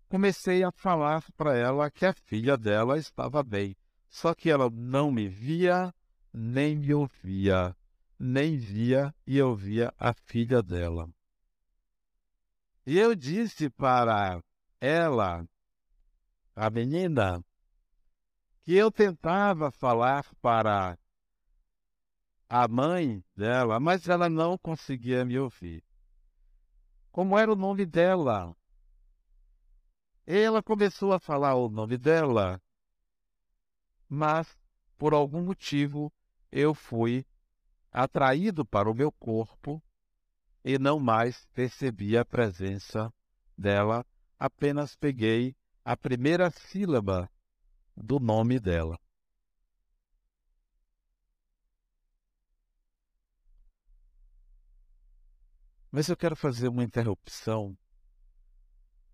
comecei 0.08 0.64
a 0.64 0.72
falar 0.72 1.24
para 1.36 1.58
ela 1.58 1.90
que 1.90 2.06
a 2.06 2.14
filha 2.14 2.58
dela 2.58 2.98
estava 2.98 3.42
bem, 3.42 3.76
só 4.10 4.34
que 4.34 4.50
ela 4.50 4.70
não 4.70 5.12
me 5.12 5.28
via, 5.28 5.94
nem 6.32 6.76
me 6.76 6.94
ouvia, 6.94 7.76
nem 8.20 8.58
via 8.58 9.14
e 9.26 9.42
ouvia 9.42 9.94
a 9.98 10.14
filha 10.14 10.62
dela. 10.62 11.10
E 12.86 13.00
eu 13.00 13.16
disse 13.16 13.70
para 13.70 14.40
ela, 14.80 15.44
a 16.56 16.70
menina, 16.70 17.44
que 18.66 18.74
eu 18.74 18.92
tentava 18.92 19.70
falar 19.70 20.26
para 20.42 20.98
a 22.50 22.68
mãe 22.68 23.24
dela, 23.36 23.80
mas 23.80 24.10
ela 24.10 24.28
não 24.28 24.58
conseguia 24.58 25.24
me 25.24 25.38
ouvir. 25.38 25.84
Como 27.12 27.38
era 27.38 27.54
o 27.54 27.56
nome 27.56 27.86
dela? 27.86 28.58
Ela 30.26 30.64
começou 30.64 31.14
a 31.14 31.20
falar 31.20 31.54
o 31.54 31.70
nome 31.70 31.96
dela, 31.96 32.60
mas 34.10 34.58
por 34.98 35.14
algum 35.14 35.44
motivo 35.44 36.12
eu 36.52 36.74
fui 36.74 37.24
atraído 37.92 38.66
para 38.66 38.90
o 38.90 38.96
meu 38.96 39.12
corpo 39.12 39.80
e 40.64 40.80
não 40.80 41.00
mais 41.00 41.46
percebi 41.54 42.18
a 42.18 42.26
presença 42.26 43.14
dela, 43.56 44.04
apenas 44.40 44.96
peguei 44.96 45.56
a 45.84 45.96
primeira 45.96 46.50
sílaba 46.50 47.30
do 47.96 48.20
nome 48.20 48.60
dela. 48.60 49.00
Mas 55.92 56.10
eu 56.10 56.18
quero 56.18 56.36
fazer 56.36 56.68
uma 56.68 56.84
interrupção 56.84 57.78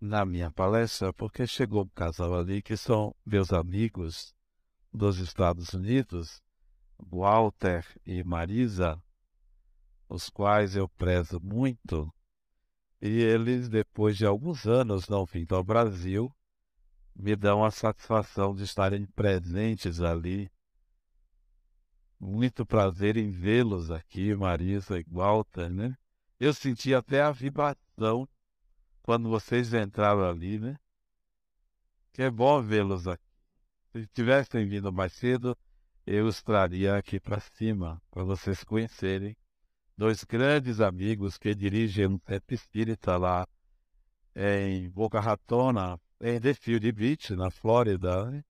na 0.00 0.26
minha 0.26 0.50
palestra, 0.50 1.12
porque 1.12 1.46
chegou 1.46 1.84
um 1.84 1.88
casal 1.90 2.34
ali 2.34 2.60
que 2.60 2.76
são 2.76 3.14
meus 3.24 3.52
amigos 3.52 4.34
dos 4.92 5.18
Estados 5.18 5.72
Unidos, 5.72 6.42
Walter 6.98 7.86
e 8.04 8.24
Marisa, 8.24 9.00
os 10.08 10.28
quais 10.28 10.74
eu 10.74 10.88
prezo 10.88 11.40
muito, 11.40 12.12
e 13.00 13.08
eles, 13.20 13.68
depois 13.68 14.16
de 14.16 14.26
alguns 14.26 14.66
anos 14.66 15.08
não 15.08 15.24
vindo 15.24 15.54
ao 15.54 15.62
Brasil, 15.62 16.34
me 17.14 17.36
dão 17.36 17.64
a 17.64 17.70
satisfação 17.70 18.54
de 18.54 18.64
estarem 18.64 19.06
presentes 19.06 20.00
ali. 20.00 20.50
Muito 22.18 22.64
prazer 22.64 23.16
em 23.16 23.30
vê-los 23.30 23.90
aqui, 23.90 24.34
Marisa 24.34 24.98
e 24.98 25.04
Walter, 25.08 25.68
né? 25.68 25.96
Eu 26.38 26.54
senti 26.54 26.94
até 26.94 27.22
a 27.22 27.30
vibração 27.30 28.28
quando 29.02 29.28
vocês 29.28 29.74
entraram 29.74 30.24
ali, 30.24 30.58
né? 30.58 30.76
Que 32.12 32.22
é 32.22 32.30
bom 32.30 32.62
vê-los 32.62 33.06
aqui. 33.08 33.22
Se 33.92 34.06
tivessem 34.08 34.66
vindo 34.66 34.92
mais 34.92 35.12
cedo, 35.12 35.56
eu 36.06 36.26
os 36.26 36.42
traria 36.42 36.96
aqui 36.96 37.20
para 37.20 37.40
cima, 37.40 38.00
para 38.10 38.24
vocês 38.24 38.64
conhecerem. 38.64 39.36
Dois 39.96 40.24
grandes 40.24 40.80
amigos 40.80 41.36
que 41.36 41.54
dirigem 41.54 42.06
um 42.06 42.18
centro 42.26 42.54
espírita 42.54 43.16
lá 43.16 43.46
em 44.34 44.88
Boca 44.90 45.20
Ratona, 45.20 46.00
em 46.22 46.40
The 46.40 46.54
Field 46.54 46.92
Beach, 46.92 47.34
na 47.34 47.50
Flórida. 47.50 48.30
Né? 48.30 48.44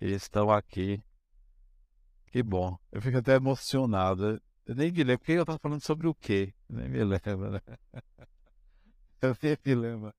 Eles 0.00 0.22
estão 0.22 0.50
aqui. 0.50 1.02
Que 2.26 2.42
bom. 2.42 2.78
Eu 2.92 3.00
fico 3.00 3.16
até 3.16 3.34
emocionado. 3.36 4.40
Eu 4.66 4.74
nem 4.74 4.92
me 4.92 5.02
lembro, 5.02 5.18
porque 5.20 5.32
eu 5.32 5.42
estava 5.42 5.58
falando 5.58 5.80
sobre 5.80 6.06
o 6.06 6.14
quê? 6.14 6.52
Nem 6.68 6.88
me 6.88 7.02
lembro, 7.02 7.50
né? 7.50 7.60
Eu 9.22 9.34
nem 9.42 9.56
me 9.64 9.74
lembro. 9.74 10.14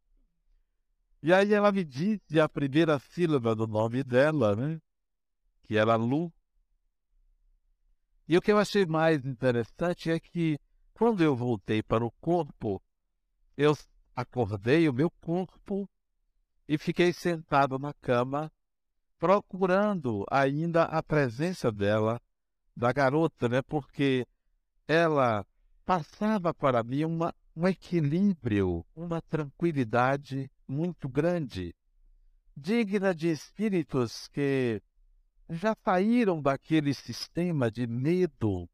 E 1.21 1.31
aí 1.31 1.53
ela 1.53 1.71
me 1.71 1.83
disse 1.83 2.39
a 2.39 2.49
primeira 2.49 2.97
sílaba 2.97 3.55
do 3.55 3.67
nome 3.67 4.03
dela, 4.03 4.55
né? 4.55 4.79
Que 5.63 5.77
era 5.77 5.95
Lu. 5.95 6.33
E 8.27 8.35
o 8.35 8.41
que 8.41 8.51
eu 8.51 8.57
achei 8.57 8.85
mais 8.85 9.23
interessante 9.23 10.09
é 10.09 10.19
que 10.19 10.57
quando 10.93 11.21
eu 11.21 11.35
voltei 11.35 11.83
para 11.83 12.03
o 12.03 12.11
corpo, 12.19 12.81
eu 13.55 13.77
acordei 14.15 14.89
o 14.89 14.93
meu 14.93 15.11
corpo 15.11 15.87
e 16.67 16.77
fiquei 16.77 17.13
sentado 17.13 17.77
na 17.77 17.93
cama, 17.93 18.51
procurando 19.19 20.25
ainda 20.29 20.83
a 20.83 21.01
presença 21.01 21.71
dela, 21.71 22.21
da 22.75 22.91
garota, 22.91 23.47
né? 23.47 23.61
Porque 23.61 24.27
ela 24.87 25.45
passava 25.85 26.53
para 26.53 26.83
mim 26.83 27.05
uma, 27.05 27.33
um 27.55 27.67
equilíbrio, 27.67 28.85
uma 28.95 29.21
tranquilidade 29.21 30.49
muito 30.67 31.07
grande, 31.07 31.73
digna 32.57 33.13
de 33.13 33.29
espíritos 33.29 34.27
que 34.29 34.81
já 35.49 35.75
saíram 35.83 36.41
daquele 36.41 36.93
sistema 36.93 37.69
de 37.69 37.85
medo, 37.85 38.67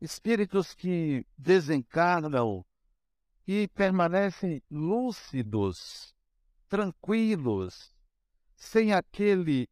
espíritos 0.00 0.74
que 0.74 1.26
desencarnam 1.36 2.64
e 3.46 3.68
permanecem 3.68 4.62
lúcidos, 4.70 6.13
tranquilos, 6.68 7.94
sem 8.56 8.92
aquele 8.92 9.68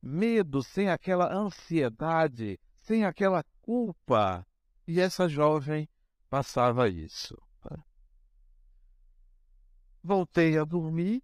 medo, 0.00 0.62
sem 0.62 0.88
aquela 0.88 1.32
ansiedade, 1.32 2.58
sem 2.76 3.04
aquela 3.04 3.44
culpa. 3.60 4.46
E 4.86 5.00
essa 5.00 5.28
jovem 5.28 5.88
passava 6.28 6.88
isso. 6.88 7.40
Voltei 10.02 10.58
a 10.58 10.64
dormir. 10.64 11.22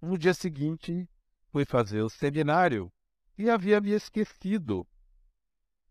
No 0.00 0.18
dia 0.18 0.34
seguinte, 0.34 1.08
fui 1.50 1.64
fazer 1.64 2.02
o 2.02 2.10
seminário 2.10 2.92
e 3.36 3.48
havia 3.48 3.80
me 3.80 3.90
esquecido 3.90 4.86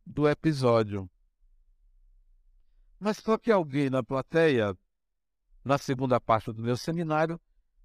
do 0.06 0.28
episódio. 0.28 1.10
Mas 3.00 3.18
só 3.18 3.38
que 3.38 3.52
alguém 3.52 3.90
na 3.90 4.02
plateia, 4.02 4.78
na 5.64 5.78
segunda 5.78 6.20
parte 6.20 6.52
do 6.52 6.62
meu 6.62 6.76
seminário, 6.78 7.40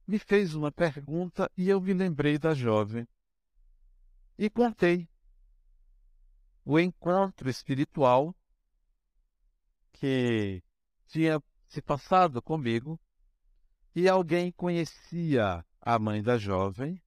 me 0.06 0.18
fez 0.18 0.54
uma 0.54 0.72
pergunta 0.72 1.50
e 1.56 1.68
eu 1.68 1.80
me 1.80 1.92
lembrei 1.92 2.38
da 2.38 2.54
jovem. 2.54 3.06
E 4.38 4.50
contei 4.50 5.08
o 6.64 6.78
encontro 6.78 7.48
espiritual 7.48 8.34
que 9.92 10.62
tinha 11.06 11.42
se 11.68 11.80
passado 11.80 12.42
comigo 12.42 13.00
e 13.94 14.08
alguém 14.08 14.50
conhecia 14.52 15.64
a 15.80 15.98
mãe 15.98 16.22
da 16.22 16.38
jovem, 16.38 17.00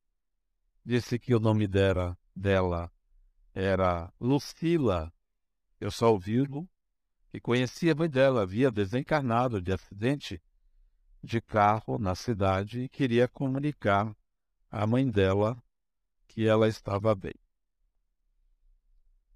disse 0.84 1.17
que 1.17 1.34
o 1.34 1.39
nome 1.39 1.67
dela, 1.67 2.17
dela 2.36 2.91
era 3.53 4.13
Lucila, 4.19 5.12
eu 5.79 5.89
só 5.89 6.12
ouvi-lo, 6.12 6.69
e 7.34 7.39
conhecia 7.39 7.93
a 7.93 7.95
mãe 7.95 8.10
dela, 8.10 8.43
havia 8.43 8.71
desencarnado 8.71 9.62
de 9.62 9.71
acidente 9.71 10.41
de 11.26 11.42
carro 11.42 11.98
na 11.98 12.14
cidade 12.14 12.82
e 12.82 12.90
queria 12.90 13.28
comunicar 13.28 14.16
à 14.70 14.86
mãe 14.86 15.10
dela 15.10 15.62
que 16.28 16.48
ela 16.48 16.68
estava 16.68 17.16
bem. 17.16 17.34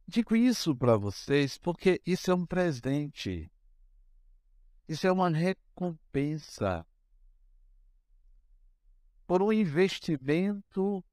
Digo 0.08 0.36
isso 0.36 0.76
para 0.76 0.96
vocês 0.96 1.58
porque 1.58 2.02
isso 2.06 2.32
é 2.32 2.36
um 2.36 2.46
presente. 2.46 3.52
Isso 4.88 5.06
é 5.06 5.12
uma 5.12 5.30
recompensa 5.30 6.86
por 9.28 9.42
um 9.42 9.52
investimento 9.52 11.04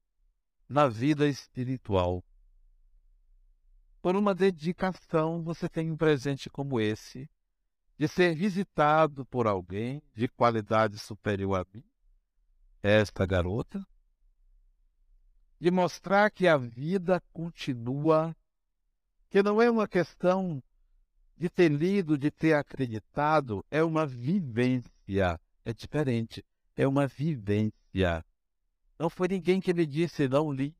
na 0.67 0.87
vida 0.87 1.27
espiritual. 1.27 2.23
por 4.01 4.15
uma 4.15 4.33
dedicação, 4.33 5.43
você 5.43 5.67
tem 5.67 5.91
um 5.91 5.97
presente 5.97 6.49
como 6.49 6.79
esse, 6.79 7.29
de 7.97 8.07
ser 8.07 8.35
visitado 8.35 9.25
por 9.25 9.47
alguém 9.47 10.01
de 10.13 10.27
qualidade 10.27 10.99
superior 10.99 11.61
a 11.61 11.65
mim, 11.73 11.83
esta 12.83 13.25
garota, 13.25 13.85
de 15.59 15.71
mostrar 15.71 16.29
que 16.29 16.47
a 16.47 16.57
vida 16.57 17.21
continua, 17.33 18.35
que 19.29 19.41
não 19.41 19.59
é 19.59 19.69
uma 19.69 19.87
questão 19.87 20.61
de 21.35 21.49
ter 21.49 21.69
lido, 21.69 22.17
de 22.17 22.29
ter 22.29 22.53
acreditado, 22.53 23.65
é 23.71 23.83
uma 23.83 24.05
vivência, 24.05 25.39
é 25.65 25.73
diferente, 25.73 26.45
é 26.75 26.87
uma 26.87 27.07
vivência. 27.07 28.23
Não 28.99 29.09
foi 29.09 29.27
ninguém 29.27 29.59
que 29.59 29.73
me 29.73 29.85
disse, 29.85 30.27
não 30.27 30.51
li. 30.51 30.75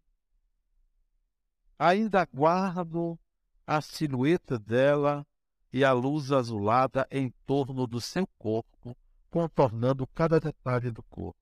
Ainda 1.80 2.26
guardo 2.26 3.20
a 3.66 3.82
silhueta 3.82 4.58
dela 4.58 5.26
e 5.72 5.84
a 5.84 5.92
luz 5.92 6.32
azulada 6.32 7.08
em 7.12 7.30
torno 7.46 7.86
do 7.86 8.00
seu 8.00 8.26
corpo, 8.38 8.96
contornando 9.30 10.08
cada 10.08 10.40
detalhe 10.40 10.92
do 10.92 11.04
corpo. 11.04 11.40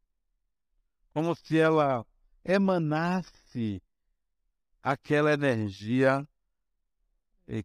Como 1.13 1.35
se 1.35 1.57
ela 1.57 2.05
emanasse 2.43 3.81
aquela 4.81 5.33
energia 5.33 6.27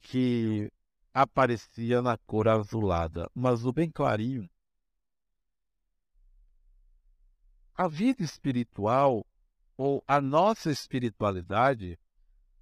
que 0.03 0.71
aparecia 1.13 2.01
na 2.01 2.17
cor 2.19 2.49
azulada, 2.49 3.31
um 3.35 3.47
azul 3.47 3.73
bem 3.73 3.91
clarinho. 3.91 4.49
A 7.75 7.89
vida 7.89 8.23
espiritual, 8.23 9.27
ou 9.77 10.05
a 10.07 10.21
nossa 10.21 10.71
espiritualidade, 10.71 11.99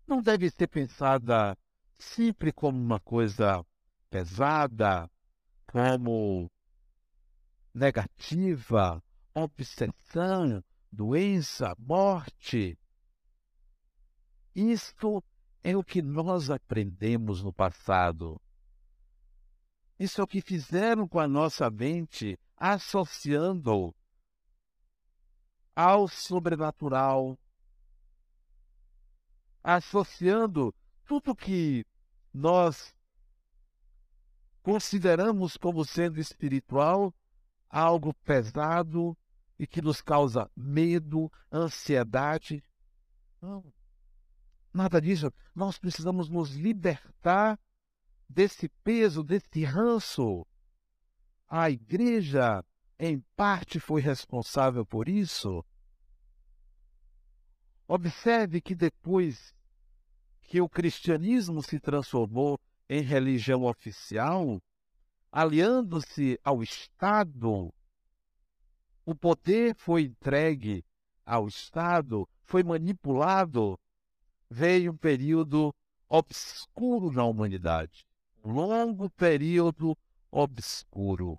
não 0.06 0.22
deve 0.22 0.48
ser 0.48 0.68
pensada 0.68 1.58
sempre 1.98 2.52
como 2.52 2.78
uma 2.78 3.00
coisa 3.00 3.64
pesada, 4.10 5.10
como 5.66 6.50
negativa, 7.74 9.02
obsessão, 9.34 10.62
doença, 10.90 11.74
morte. 11.78 12.78
Isto 14.54 15.22
é 15.62 15.76
o 15.76 15.84
que 15.84 16.02
nós 16.02 16.50
aprendemos 16.50 17.42
no 17.42 17.52
passado. 17.52 18.40
Isso 19.98 20.20
é 20.20 20.24
o 20.24 20.26
que 20.26 20.40
fizeram 20.40 21.06
com 21.06 21.18
a 21.18 21.28
nossa 21.28 21.68
mente, 21.70 22.38
associando 22.56 23.94
ao 25.74 26.08
sobrenatural, 26.08 27.38
associando 29.62 30.74
tudo 31.04 31.34
que 31.36 31.84
nós 32.32 32.94
consideramos 34.68 35.56
como 35.56 35.82
sendo 35.82 36.20
espiritual 36.20 37.14
algo 37.70 38.12
pesado 38.12 39.16
e 39.58 39.66
que 39.66 39.80
nos 39.80 40.02
causa 40.02 40.50
medo, 40.54 41.32
ansiedade. 41.50 42.62
Não, 43.40 43.64
nada 44.70 45.00
disso. 45.00 45.32
Nós 45.54 45.78
precisamos 45.78 46.28
nos 46.28 46.50
libertar 46.50 47.58
desse 48.28 48.68
peso, 48.84 49.22
desse 49.22 49.64
ranço. 49.64 50.46
A 51.48 51.70
igreja, 51.70 52.62
em 52.98 53.20
parte, 53.34 53.80
foi 53.80 54.02
responsável 54.02 54.84
por 54.84 55.08
isso. 55.08 55.64
Observe 57.86 58.60
que 58.60 58.74
depois 58.74 59.54
que 60.42 60.60
o 60.60 60.68
cristianismo 60.68 61.62
se 61.62 61.80
transformou 61.80 62.60
em 62.88 63.02
religião 63.02 63.64
oficial, 63.64 64.60
aliando-se 65.30 66.38
ao 66.42 66.62
Estado, 66.62 67.72
o 69.04 69.14
poder 69.14 69.74
foi 69.74 70.02
entregue 70.02 70.84
ao 71.24 71.48
Estado, 71.48 72.28
foi 72.44 72.62
manipulado, 72.62 73.78
veio 74.50 74.92
um 74.92 74.96
período 74.96 75.74
obscuro 76.08 77.12
na 77.12 77.24
humanidade. 77.24 78.06
Um 78.42 78.52
longo 78.52 79.10
período 79.10 79.96
obscuro. 80.30 81.38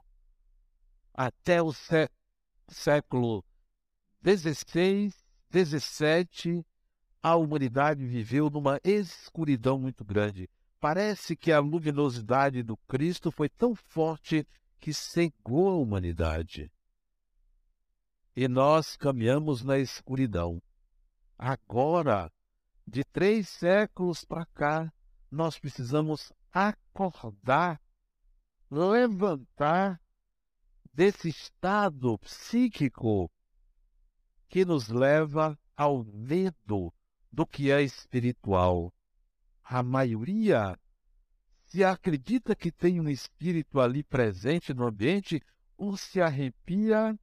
Até 1.14 1.62
o 1.62 1.74
sé 1.74 2.10
século 2.68 3.44
XVI, 4.24 5.12
XVII, 5.52 6.64
a 7.22 7.36
humanidade 7.36 8.06
viveu 8.06 8.50
numa 8.50 8.80
escuridão 8.84 9.80
muito 9.80 10.06
grande. 10.06 10.50
Parece 10.80 11.36
que 11.36 11.52
a 11.52 11.60
luminosidade 11.60 12.64
do 12.64 12.78
Cristo 12.78 13.32
foi 13.32 13.50
tão 13.50 13.76
forte 13.76 14.48
que 14.80 14.94
cegou 14.94 15.70
a 15.70 15.76
humanidade. 15.76 16.72
E 18.34 18.48
nós 18.48 18.96
caminhamos 18.96 19.62
na 19.62 19.78
escuridão. 19.78 20.62
Agora, 21.38 22.32
de 22.88 23.04
três 23.04 23.50
séculos 23.50 24.24
para 24.24 24.46
cá, 24.46 24.94
nós 25.30 25.60
precisamos 25.60 26.32
acordar, 26.52 27.82
levantar 28.72 30.02
desse 30.94 31.30
estado 31.30 32.18
psíquico 32.20 33.30
que 34.48 34.66
nos 34.66 34.88
leva 34.88 35.60
ao 35.76 36.04
medo 36.04 36.94
do 37.32 37.46
que 37.46 37.70
é 37.72 37.82
espiritual. 37.82 38.94
A 39.72 39.84
maioria 39.84 40.76
se 41.68 41.84
acredita 41.84 42.56
que 42.56 42.72
tem 42.72 43.00
um 43.00 43.08
espírito 43.08 43.80
ali 43.80 44.02
presente 44.02 44.74
no 44.74 44.88
ambiente, 44.88 45.40
ou 45.78 45.96
se 45.96 46.20
arrepia, 46.20 47.16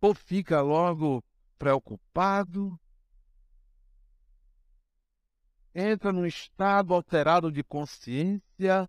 ou 0.00 0.14
fica 0.14 0.62
logo 0.62 1.22
preocupado, 1.58 2.80
entra 5.74 6.10
num 6.10 6.24
estado 6.24 6.94
alterado 6.94 7.52
de 7.52 7.62
consciência, 7.62 8.88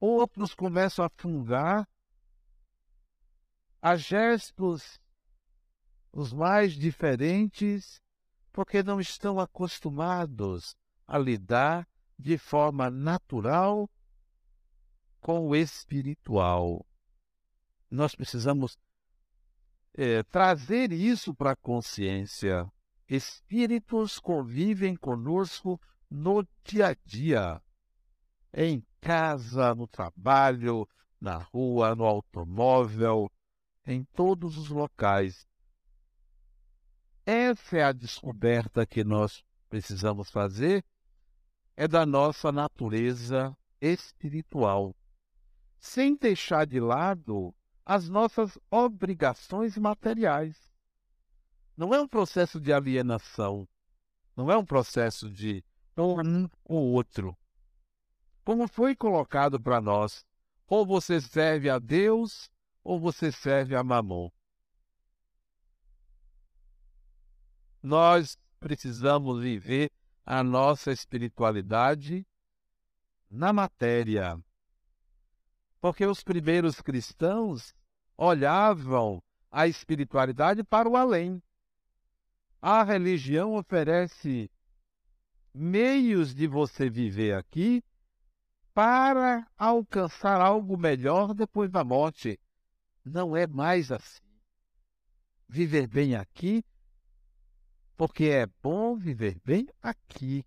outros 0.00 0.52
começam 0.52 1.04
a 1.04 1.08
fungar, 1.10 1.88
a 3.80 3.94
gestos 3.94 5.00
os 6.10 6.32
mais 6.32 6.72
diferentes, 6.72 8.02
porque 8.58 8.82
não 8.82 9.00
estão 9.00 9.38
acostumados 9.38 10.74
a 11.06 11.16
lidar 11.16 11.86
de 12.18 12.36
forma 12.36 12.90
natural 12.90 13.88
com 15.20 15.46
o 15.46 15.54
espiritual. 15.54 16.84
Nós 17.88 18.16
precisamos 18.16 18.76
é, 19.94 20.24
trazer 20.24 20.90
isso 20.90 21.32
para 21.32 21.52
a 21.52 21.56
consciência. 21.56 22.68
Espíritos 23.08 24.18
convivem 24.18 24.96
conosco 24.96 25.80
no 26.10 26.44
dia 26.64 26.88
a 26.88 26.96
dia, 27.04 27.62
em 28.52 28.84
casa, 29.00 29.72
no 29.72 29.86
trabalho, 29.86 30.84
na 31.20 31.36
rua, 31.36 31.94
no 31.94 32.04
automóvel, 32.04 33.30
em 33.86 34.02
todos 34.02 34.58
os 34.58 34.68
locais. 34.68 35.46
Essa 37.30 37.76
é 37.76 37.84
a 37.84 37.92
descoberta 37.92 38.86
que 38.86 39.04
nós 39.04 39.44
precisamos 39.68 40.30
fazer, 40.30 40.82
é 41.76 41.86
da 41.86 42.06
nossa 42.06 42.50
natureza 42.50 43.54
espiritual, 43.82 44.96
sem 45.78 46.16
deixar 46.16 46.66
de 46.66 46.80
lado 46.80 47.54
as 47.84 48.08
nossas 48.08 48.58
obrigações 48.70 49.76
materiais. 49.76 50.72
Não 51.76 51.94
é 51.94 52.00
um 52.00 52.08
processo 52.08 52.58
de 52.58 52.72
alienação, 52.72 53.68
não 54.34 54.50
é 54.50 54.56
um 54.56 54.64
processo 54.64 55.30
de 55.30 55.62
um 55.98 56.48
ou 56.64 56.92
outro. 56.94 57.36
Como 58.42 58.66
foi 58.66 58.96
colocado 58.96 59.60
para 59.60 59.82
nós, 59.82 60.24
ou 60.66 60.86
você 60.86 61.20
serve 61.20 61.68
a 61.68 61.78
Deus 61.78 62.50
ou 62.82 62.98
você 62.98 63.30
serve 63.30 63.76
a 63.76 63.84
Mamon. 63.84 64.30
Nós 67.88 68.38
precisamos 68.60 69.40
viver 69.40 69.90
a 70.22 70.42
nossa 70.42 70.92
espiritualidade 70.92 72.26
na 73.30 73.50
matéria. 73.50 74.38
Porque 75.80 76.04
os 76.04 76.22
primeiros 76.22 76.82
cristãos 76.82 77.74
olhavam 78.14 79.22
a 79.50 79.66
espiritualidade 79.66 80.62
para 80.62 80.86
o 80.86 80.98
além. 80.98 81.42
A 82.60 82.82
religião 82.82 83.54
oferece 83.54 84.50
meios 85.54 86.34
de 86.34 86.46
você 86.46 86.90
viver 86.90 87.36
aqui 87.36 87.82
para 88.74 89.50
alcançar 89.56 90.42
algo 90.42 90.76
melhor 90.76 91.32
depois 91.32 91.70
da 91.70 91.82
morte. 91.82 92.38
Não 93.02 93.34
é 93.34 93.46
mais 93.46 93.90
assim. 93.90 94.20
Viver 95.48 95.86
bem 95.86 96.14
aqui 96.14 96.62
porque 97.98 98.26
é 98.26 98.46
bom 98.62 98.96
viver 98.96 99.40
bem 99.44 99.66
aqui. 99.82 100.46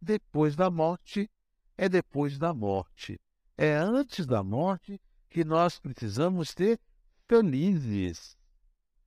Depois 0.00 0.54
da 0.54 0.70
morte, 0.70 1.28
é 1.76 1.88
depois 1.88 2.38
da 2.38 2.54
morte. 2.54 3.20
É 3.58 3.74
antes 3.74 4.24
da 4.24 4.44
morte 4.44 5.00
que 5.28 5.44
nós 5.44 5.80
precisamos 5.80 6.50
ser 6.50 6.78
felizes. 7.26 8.38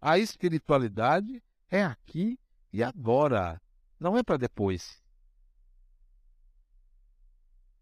A 0.02 0.19
espiritualidade 0.19 1.41
é 1.69 1.82
aqui 1.82 2.38
e 2.73 2.84
agora, 2.84 3.62
não 3.97 4.17
é 4.17 4.21
para 4.21 4.36
depois. 4.36 5.02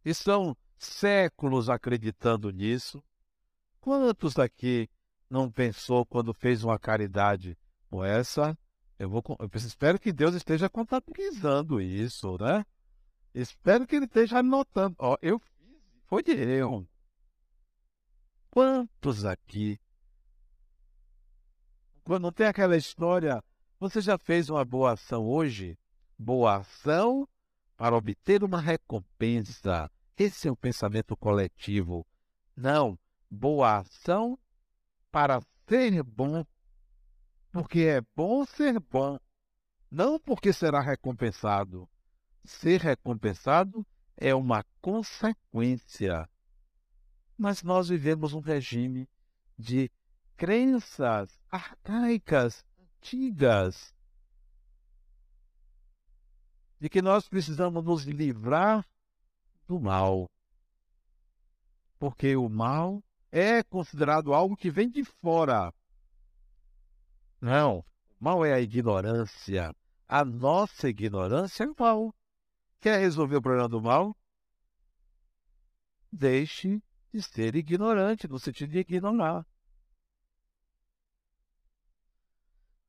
E 0.04 0.14
são 0.14 0.56
séculos 0.78 1.68
acreditando 1.68 2.52
nisso. 2.52 3.04
Quantos 3.82 4.36
daqui 4.36 4.88
não 5.28 5.52
pensou 5.52 6.06
quando 6.06 6.32
fez 6.32 6.64
uma 6.64 6.78
caridade? 6.78 7.58
Pô, 7.90 8.04
essa, 8.04 8.56
eu 8.98 9.10
vou, 9.10 9.24
eu 9.40 9.50
espero 9.56 10.00
que 10.00 10.14
Deus 10.14 10.36
esteja 10.36 10.70
contabilizando 10.70 11.82
isso, 11.82 12.38
né? 12.40 12.66
Espero 13.34 13.86
que 13.86 13.96
ele 13.96 14.06
esteja 14.06 14.40
anotando. 14.40 14.96
Ó, 14.98 15.18
eu 15.22 15.38
fiz, 15.40 15.78
foi 16.06 16.24
de 16.24 16.32
erro. 16.32 16.88
Quantos 18.50 19.26
aqui? 19.26 19.78
Quando 22.06 22.32
tem 22.32 22.48
aquela 22.48 22.78
história, 22.78 23.44
você 23.80 24.00
já 24.00 24.18
fez 24.18 24.50
uma 24.50 24.64
boa 24.64 24.94
ação 24.94 25.28
hoje? 25.28 25.78
Boa 26.18 26.58
ação 26.58 27.28
para 27.76 27.98
obter 27.98 28.44
uma 28.44 28.62
recompensa. 28.62 29.92
Esse 30.18 30.48
é 30.48 30.52
o 30.52 30.56
pensamento 30.56 31.18
coletivo. 31.18 32.08
Não, 32.56 32.98
boa 33.30 33.80
ação 33.80 34.40
para 35.12 35.42
ser 35.68 36.02
bom, 36.04 36.46
porque 37.56 37.84
é 37.84 38.02
bom 38.14 38.46
ser 38.46 38.78
bom, 38.82 39.18
não 39.90 40.20
porque 40.20 40.52
será 40.52 40.82
recompensado. 40.82 41.88
Ser 42.44 42.82
recompensado 42.82 43.88
é 44.18 44.36
uma 44.36 44.62
consequência. 44.82 46.30
Mas 47.38 47.64
nós 47.64 47.88
vivemos 47.88 48.34
um 48.34 48.42
regime 48.42 49.08
de 49.58 49.90
crenças 50.36 51.40
arcaicas, 51.50 52.66
antigas, 52.78 53.96
de 56.78 56.90
que 56.90 57.02
nós 57.02 57.30
precisamos 57.30 57.82
nos 57.86 58.04
livrar 58.04 58.86
do 59.66 59.80
mal. 59.80 60.30
Porque 61.98 62.36
o 62.36 62.50
mal 62.50 63.02
é 63.32 63.64
considerado 63.64 64.34
algo 64.34 64.58
que 64.58 64.70
vem 64.70 64.90
de 64.90 65.06
fora. 65.06 65.74
Não, 67.46 67.86
mal 68.20 68.44
é 68.44 68.54
a 68.54 68.60
ignorância. 68.60 69.72
A 70.08 70.26
nossa 70.26 70.90
ignorância 70.90 71.64
é 71.64 71.68
o 71.68 71.76
mal. 71.78 72.12
Quer 72.80 73.00
resolver 73.00 73.36
o 73.36 73.42
problema 73.42 73.70
do 73.70 73.80
mal? 73.80 74.18
Deixe 76.12 76.82
de 77.14 77.22
ser 77.22 77.56
ignorante, 77.56 78.28
no 78.28 78.40
sentido 78.40 78.72
de 78.72 78.80
ignorar. 78.80 79.46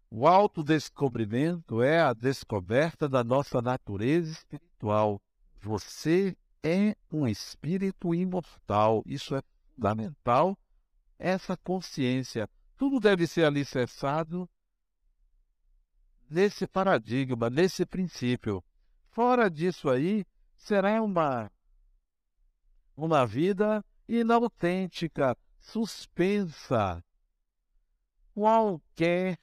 O 0.09 0.27
autodescobrimento 0.27 1.83
é 1.83 2.01
a 2.01 2.14
descoberta 2.14 3.07
da 3.07 3.23
nossa 3.23 3.61
natureza 3.61 4.33
espiritual. 4.33 5.21
Você 5.61 6.35
é 6.62 6.97
um 7.12 7.29
espírito 7.29 8.14
imortal. 8.14 9.03
Isso 9.05 9.37
é 9.37 9.42
fundamental. 9.75 10.59
Essa 11.19 11.59
consciência. 11.59 12.49
Tudo 12.77 13.01
deve 13.01 13.27
ser 13.27 13.45
alicerçado 13.45 14.49
nesse 16.29 16.67
paradigma, 16.67 17.49
nesse 17.49 17.87
princípio. 17.87 18.62
Fora 19.11 19.49
disso 19.49 19.89
aí, 19.89 20.27
será 20.55 21.03
uma, 21.03 21.51
uma 22.97 23.27
vida 23.27 23.85
inautêntica, 24.09 25.37
suspensa. 25.59 27.03
Qualquer 28.35 29.39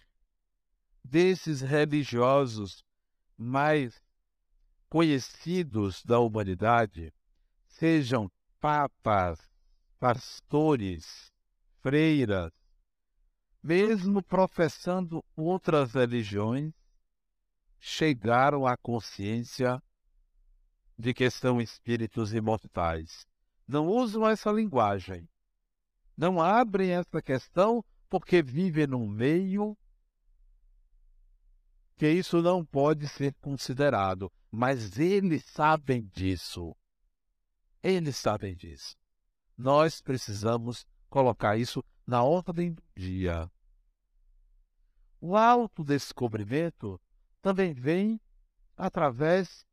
desses 1.04 1.62
religiosos 1.62 2.84
mais 3.36 4.00
conhecidos 4.88 6.04
da 6.04 6.19
humanidade, 6.19 7.12
sejam 7.65 8.32
papas, 8.60 9.39
pastores, 10.00 11.32
freiras, 11.82 12.52
mesmo 13.63 14.21
professando 14.21 15.23
outras 15.36 15.93
religiões, 15.93 16.73
chegaram 17.80 18.67
à 18.67 18.76
consciência 18.76 19.82
de 20.97 21.13
que 21.13 21.30
são 21.30 21.62
espíritos 21.62 22.34
imortais. 22.34 23.26
Não 23.65 23.88
usam 23.88 24.28
essa 24.28 24.52
linguagem. 24.52 25.28
Não 26.15 26.41
abrem 26.41 26.91
essa 26.91 27.21
questão 27.21 27.84
porque 28.10 28.43
vivem 28.43 28.86
num 28.86 29.08
meio 29.08 29.78
que 31.95 32.10
isso 32.10 32.41
não 32.41 32.65
pode 32.65 33.08
ser 33.08 33.34
considerado, 33.36 34.32
mas 34.52 34.99
eles 34.99 35.45
sabem 35.45 36.06
disso. 36.13 36.76
Eles 37.82 38.17
sabem 38.17 38.56
disso. 38.56 38.95
Nós 39.58 40.02
precisamos 40.02 40.86
colocar 41.10 41.58
isso 41.58 41.84
na 42.05 42.23
ordem 42.23 42.73
do 42.73 42.83
dia. 42.95 43.51
O 45.19 45.35
autodescobrimento 45.37 46.99
também 47.41 47.73
vem 47.73 48.19
através 48.75 49.65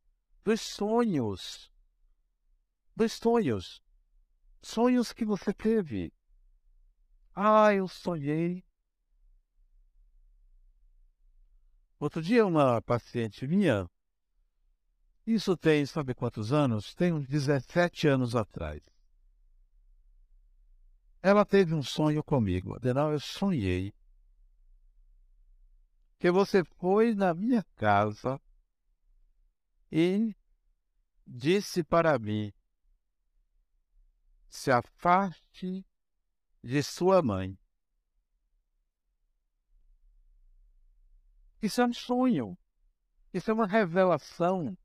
dos 0.43 0.61
sonhos. 0.61 1.71
Dos 2.95 3.13
sonhos. 3.13 3.81
Sonhos 4.61 5.11
que 5.11 5.25
você 5.25 5.53
teve. 5.53 6.13
Ah, 7.33 7.73
eu 7.73 7.87
sonhei 7.87 8.63
Outro 12.01 12.19
dia, 12.19 12.43
uma 12.43 12.81
paciente 12.81 13.45
minha, 13.45 13.87
isso 15.25 15.55
tem, 15.55 15.85
sabe 15.85 16.15
quantos 16.15 16.51
anos? 16.51 16.95
Tem 16.95 17.13
uns 17.13 17.27
17 17.27 18.07
anos 18.07 18.35
atrás. 18.35 18.81
Ela 21.21 21.45
teve 21.45 21.73
um 21.73 21.83
sonho 21.83 22.23
comigo. 22.23 22.75
Adenal, 22.75 23.11
eu 23.11 23.19
sonhei 23.19 23.93
que 26.17 26.31
você 26.31 26.63
foi 26.63 27.13
na 27.15 27.33
minha 27.33 27.63
casa 27.75 28.39
e 29.91 30.35
disse 31.25 31.83
para 31.83 32.17
mim: 32.17 32.51
se 34.49 34.71
afaste 34.71 35.85
de 36.63 36.83
sua 36.83 37.21
mãe. 37.21 37.57
Isso 41.61 41.81
é 41.81 41.85
um 41.85 41.93
sonho. 41.93 42.57
Isso 43.33 43.49
é 43.51 43.53
uma 43.53 43.67
revelação. 43.67 44.77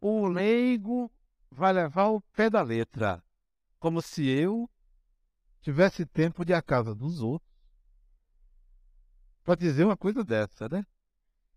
O 0.00 0.26
leigo 0.26 1.10
vai 1.50 1.72
levar 1.72 2.08
o 2.08 2.20
pé 2.20 2.50
da 2.50 2.62
letra, 2.62 3.22
como 3.78 4.00
se 4.02 4.26
eu 4.26 4.68
tivesse 5.62 6.04
tempo 6.04 6.44
de 6.44 6.52
à 6.52 6.60
casa 6.60 6.94
dos 6.94 7.22
outros 7.22 7.50
para 9.42 9.54
dizer 9.54 9.84
uma 9.84 9.96
coisa 9.96 10.22
dessa, 10.22 10.68
né? 10.68 10.84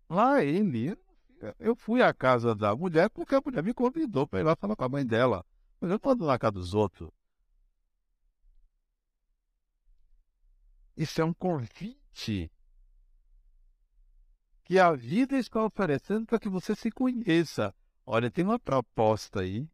Lá 0.08 0.42
ele, 0.42 0.96
eu 1.58 1.76
fui 1.76 2.02
à 2.02 2.14
casa 2.14 2.54
da 2.54 2.74
mulher 2.74 3.10
porque 3.10 3.34
a 3.34 3.42
mulher 3.44 3.62
me 3.62 3.74
convidou 3.74 4.26
para 4.26 4.40
ir 4.40 4.44
lá 4.44 4.56
falar 4.56 4.76
com 4.76 4.84
a 4.84 4.88
mãe 4.88 5.04
dela. 5.04 5.44
Mas 5.80 5.90
eu 5.90 6.00
não 6.02 6.26
na 6.26 6.38
casa 6.38 6.52
dos 6.52 6.74
outros. 6.74 7.10
Isso 10.96 11.20
é 11.20 11.24
um 11.24 11.34
convite 11.34 12.50
que 14.64 14.78
a 14.78 14.92
vida 14.92 15.36
está 15.38 15.62
oferecendo 15.64 16.26
para 16.26 16.40
que 16.40 16.48
você 16.48 16.74
se 16.74 16.90
conheça. 16.90 17.74
Olha, 18.04 18.30
tem 18.30 18.44
uma 18.44 18.58
proposta 18.58 19.40
aí 19.40 19.68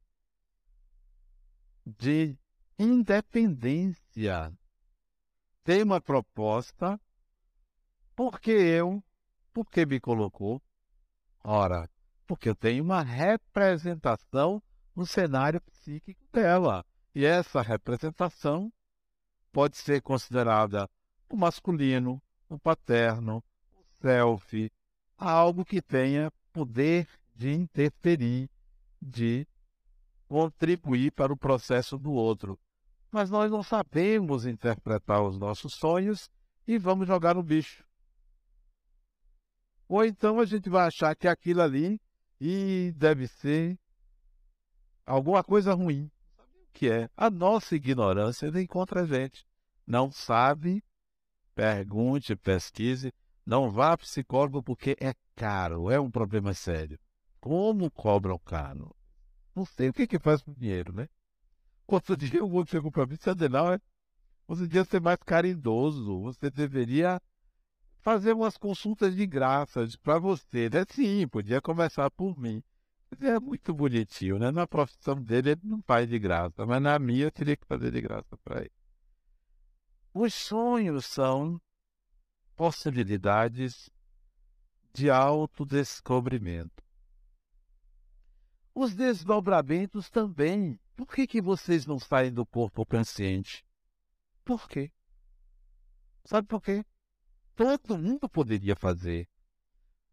de 1.87 2.37
independência. 2.79 4.02
Tem 5.65 5.83
uma 5.83 6.01
proposta 6.01 7.01
porque 8.15 8.51
eu, 8.51 9.03
porque 9.53 9.87
me 9.87 10.01
colocou? 10.01 10.61
Ora, 11.45 11.89
porque 12.27 12.49
eu 12.49 12.55
tenho 12.55 12.85
uma 12.85 13.03
representação 13.03 14.63
no 14.95 15.07
cenário 15.07 15.61
psíquico 15.61 16.21
dela. 16.33 16.85
E 17.15 17.25
essa 17.25 17.61
representação 17.61 18.73
pode 19.53 19.77
ser 19.77 20.01
considerada 20.03 20.89
o 21.29 21.37
masculino, 21.37 22.23
o 22.49 22.59
paterno, 22.59 23.43
o 23.75 23.85
self, 24.01 24.71
algo 25.17 25.65
que 25.65 25.81
tenha 25.81 26.33
poder 26.53 27.09
de 27.35 27.53
interferir, 27.53 28.51
de 29.01 29.47
contribuir 30.29 31.13
para 31.13 31.33
o 31.33 31.37
processo 31.37 31.99
do 31.99 32.13
outro. 32.13 32.59
Mas 33.13 33.29
nós 33.29 33.51
não 33.51 33.63
sabemos 33.63 34.47
interpretar 34.47 35.23
os 35.23 35.39
nossos 35.39 35.75
sonhos 35.75 36.31
e 36.67 36.79
vamos 36.79 37.07
jogar 37.07 37.35
no 37.35 37.43
bicho. 37.43 37.85
Ou 39.87 40.03
então 40.03 40.41
a 40.41 40.47
gente 40.47 40.71
vai 40.71 40.87
achar 40.87 41.15
que 41.15 41.29
aquilo 41.29 41.61
ali 41.61 42.01
e 42.41 42.95
deve 42.97 43.29
ser 43.29 43.79
alguma 45.05 45.45
coisa 45.45 45.75
ruim. 45.75 46.11
O 46.39 46.73
que 46.73 46.89
é? 46.89 47.11
A 47.15 47.29
nossa 47.29 47.77
ignorância 47.77 48.51
vem 48.51 48.67
contra 48.67 49.03
a 49.03 49.07
gente. 49.07 49.47
Não 49.87 50.11
sabe, 50.11 50.83
pergunte, 51.55 52.35
pesquise. 52.35 53.13
Não 53.45 53.71
vá 53.71 53.93
a 53.93 53.99
psicólogo 53.99 54.63
porque 54.63 54.97
é 54.99 55.13
caro, 55.37 55.91
é 55.91 56.01
um 56.01 56.11
problema 56.11 56.55
sério. 56.55 56.99
Como 57.39 57.91
cobram 57.91 58.39
caro? 58.39 58.97
Não 59.55 59.67
sei. 59.67 59.91
O 59.91 59.93
que 59.93 60.07
que 60.07 60.19
faz 60.19 60.43
com 60.43 60.55
dinheiro, 60.55 60.95
né? 60.95 61.09
Outro 61.87 62.17
dia 62.17 62.45
o 62.45 62.53
outro 62.53 62.71
chegou 62.71 62.91
para 62.91 63.07
mim 63.07 63.15
e 63.15 63.17
disse, 63.17 63.49
não, 63.49 63.73
é, 63.73 63.79
você 64.47 64.63
devia 64.63 64.85
ser 64.85 65.01
mais 65.01 65.19
caridoso. 65.25 66.21
Você 66.23 66.51
deveria 66.51 67.21
fazer 68.01 68.33
umas 68.33 68.57
consultas 68.57 69.15
de 69.15 69.27
graça 69.27 69.87
para 70.03 70.19
você. 70.19 70.69
Né? 70.69 70.85
Sim, 70.89 71.29
podia 71.29 71.61
começar 71.61 72.11
por 72.11 72.39
mim. 72.39 72.63
É 73.21 73.39
muito 73.39 73.75
bonitinho, 73.75 74.39
né? 74.39 74.51
Na 74.51 74.67
profissão 74.67 75.15
dele 75.17 75.51
ele 75.51 75.61
não 75.65 75.83
faz 75.83 76.09
de 76.09 76.19
graça, 76.19 76.65
mas 76.65 76.81
na 76.81 76.99
minha 76.99 77.25
eu 77.25 77.31
teria 77.31 77.57
que 77.57 77.67
fazer 77.67 77.91
de 77.91 78.01
graça 78.01 78.37
para 78.43 78.61
ele. 78.61 78.73
Os 80.15 80.33
sonhos 80.33 81.05
são 81.07 81.61
possibilidades 82.57 83.91
de 84.95 85.11
autodescobrimento. 85.11 86.83
Os 88.75 88.95
desdobramentos 88.95 90.11
também. 90.11 90.79
Por 90.95 91.07
que, 91.07 91.27
que 91.27 91.41
vocês 91.41 91.87
não 91.87 91.99
saem 91.99 92.33
do 92.33 92.45
corpo 92.45 92.85
consciente? 92.85 93.65
Por 94.45 94.69
quê? 94.69 94.93
Sabe 96.25 96.47
por 96.47 96.63
quê? 96.63 96.85
Todo 97.55 97.99
mundo 97.99 98.29
poderia 98.29 98.77
fazer, 98.77 99.29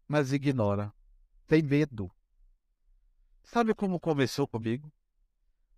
mas 0.06 0.32
ignora, 0.32 0.92
tem 1.46 1.62
medo. 1.62 2.10
Sabe 3.42 3.74
como 3.74 3.98
começou 3.98 4.46
comigo? 4.46 4.92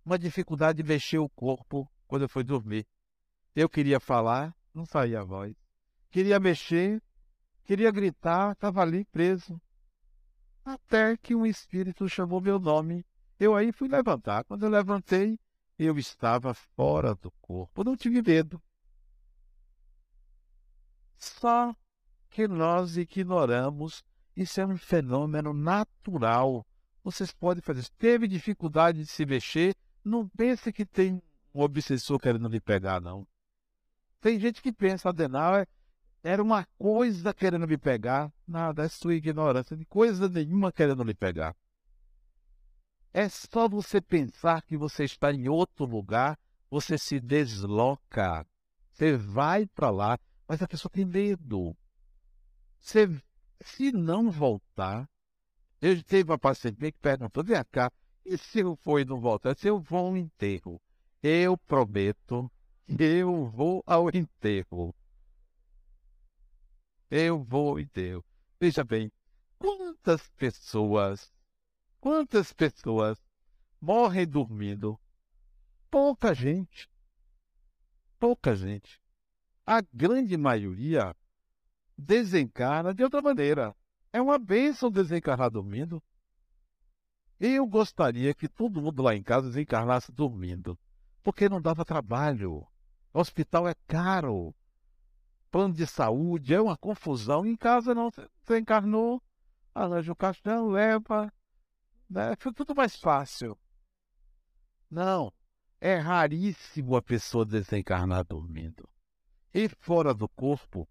Uma 0.05 0.19
dificuldade 0.19 0.83
de 0.83 0.87
mexer 0.87 1.17
o 1.17 1.29
corpo 1.29 1.89
quando 2.07 2.23
eu 2.23 2.29
fui 2.29 2.43
dormir. 2.43 2.85
Eu 3.55 3.69
queria 3.69 3.99
falar, 3.99 4.55
não 4.73 4.85
saía 4.85 5.21
a 5.21 5.23
voz. 5.23 5.55
Queria 6.09 6.39
mexer, 6.39 7.01
queria 7.63 7.91
gritar, 7.91 8.53
estava 8.53 8.81
ali 8.81 9.05
preso. 9.05 9.59
Até 10.65 11.17
que 11.17 11.35
um 11.35 11.45
espírito 11.45 12.07
chamou 12.07 12.41
meu 12.41 12.59
nome. 12.59 13.05
Eu 13.43 13.57
aí 13.57 13.73
fui 13.73 13.89
levantar. 13.89 14.45
Quando 14.45 14.63
eu 14.63 14.69
levantei, 14.69 15.37
eu 15.77 15.97
estava 15.97 16.53
fora 16.53 17.13
do 17.13 17.29
corpo. 17.41 17.83
Não 17.83 17.93
tive 17.93 18.21
medo. 18.21 18.61
Só 21.17 21.75
que 22.29 22.47
nós 22.47 22.95
ignoramos. 22.95 24.01
Isso 24.33 24.61
é 24.61 24.65
um 24.65 24.77
fenômeno 24.77 25.53
natural. 25.53 26.65
Vocês 27.03 27.33
podem 27.33 27.61
fazer. 27.61 27.85
Teve 27.97 28.29
dificuldade 28.29 28.99
de 28.99 29.07
se 29.07 29.25
mexer, 29.25 29.75
não 30.05 30.25
pense 30.25 30.71
que 30.71 30.85
tem 30.85 31.21
um 31.53 31.61
obsessor 31.61 32.17
querendo 32.19 32.47
lhe 32.47 32.61
pegar, 32.61 33.01
não. 33.01 33.27
Tem 34.21 34.39
gente 34.39 34.61
que 34.61 34.71
pensa, 34.71 35.09
Adenauer 35.09 35.67
era 36.23 36.41
uma 36.41 36.65
coisa 36.77 37.33
querendo 37.33 37.67
me 37.67 37.77
pegar. 37.77 38.31
Nada, 38.47 38.85
é 38.85 38.87
sua 38.87 39.15
ignorância, 39.15 39.75
de 39.75 39.83
coisa 39.83 40.29
nenhuma 40.29 40.71
querendo 40.71 41.03
lhe 41.03 41.13
pegar. 41.13 41.53
É 43.13 43.29
só 43.29 43.69
você 43.69 44.01
pensar 44.01 44.63
que 44.63 44.75
você 44.75 45.03
está 45.03 45.31
em 45.31 45.47
outro 45.47 45.85
lugar, 45.85 46.37
você 46.69 46.97
se 46.97 47.19
desloca, 47.19 48.45
você 48.91 49.15
vai 49.15 49.67
para 49.67 49.91
lá, 49.91 50.19
mas 50.47 50.61
a 50.61 50.67
pessoa 50.67 50.91
tem 50.91 51.05
medo. 51.05 51.77
Você, 52.79 53.07
se 53.61 53.91
não 53.91 54.31
voltar, 54.31 55.07
eu 55.81 56.01
teve 56.03 56.31
uma 56.31 56.39
paciente 56.39 56.77
que 56.77 56.99
perguntou: 56.99 57.43
vem 57.43 57.61
cá, 57.71 57.91
e 58.25 58.37
se 58.37 58.59
eu 58.59 58.75
for 58.77 58.99
e 58.99 59.05
não 59.05 59.19
voltar? 59.19 59.55
Se 59.57 59.67
eu 59.67 59.79
vou 59.79 60.07
ao 60.07 60.17
enterro, 60.17 60.81
eu 61.21 61.57
prometo, 61.57 62.51
eu 62.87 63.45
vou 63.47 63.83
ao 63.85 64.09
enterro. 64.09 64.95
Eu 67.11 67.43
vou 67.43 67.69
ao 67.69 67.79
enterro. 67.79 68.23
Veja 68.59 68.83
bem, 68.83 69.11
quantas 69.59 70.29
pessoas, 70.31 71.32
quantas 72.03 72.51
pessoas 72.51 73.17
morrem 73.79 74.27
dormindo? 74.27 74.99
Pouca 75.89 76.33
gente. 76.33 76.89
Pouca 78.19 78.53
gente 78.53 79.01
a 79.65 79.81
grande 79.93 80.35
maioria 80.35 81.15
desencarna 81.97 82.93
de 82.93 83.05
outra 83.05 83.21
maneira. 83.21 83.73
É 84.11 84.21
uma 84.21 84.37
bênção 84.37 84.91
desencarnar 84.91 85.49
dormindo. 85.49 86.03
Eu 87.39 87.65
gostaria 87.65 88.33
que 88.33 88.49
todo 88.49 88.81
mundo 88.81 89.01
lá 89.01 89.15
em 89.15 89.23
casa 89.23 89.47
desencarnasse 89.47 90.11
dormindo, 90.11 90.77
porque 91.23 91.47
não 91.47 91.61
dava 91.61 91.85
trabalho. 91.85 92.67
O 93.13 93.19
hospital 93.21 93.65
é 93.65 93.75
caro. 93.87 94.53
Plano 95.49 95.73
de 95.73 95.87
saúde 95.87 96.53
é 96.53 96.59
uma 96.59 96.75
confusão. 96.75 97.45
Em 97.45 97.55
casa 97.55 97.95
não. 97.95 98.11
Você 98.11 98.59
encarnou, 98.59 99.23
arranja 99.73 100.11
o 100.11 100.15
caixão, 100.17 100.67
leva. 100.67 101.31
Né? 102.13 102.35
Foi 102.37 102.53
tudo 102.53 102.75
mais 102.75 102.95
fácil. 102.95 103.57
Não. 104.89 105.33
É 105.81 105.95
raríssimo 105.95 106.95
a 106.95 107.01
pessoa 107.01 107.43
desencarnar 107.43 108.23
dormindo. 108.23 108.87
E 109.51 109.67
fora 109.67 110.13
do 110.13 110.29
corpo, 110.29 110.87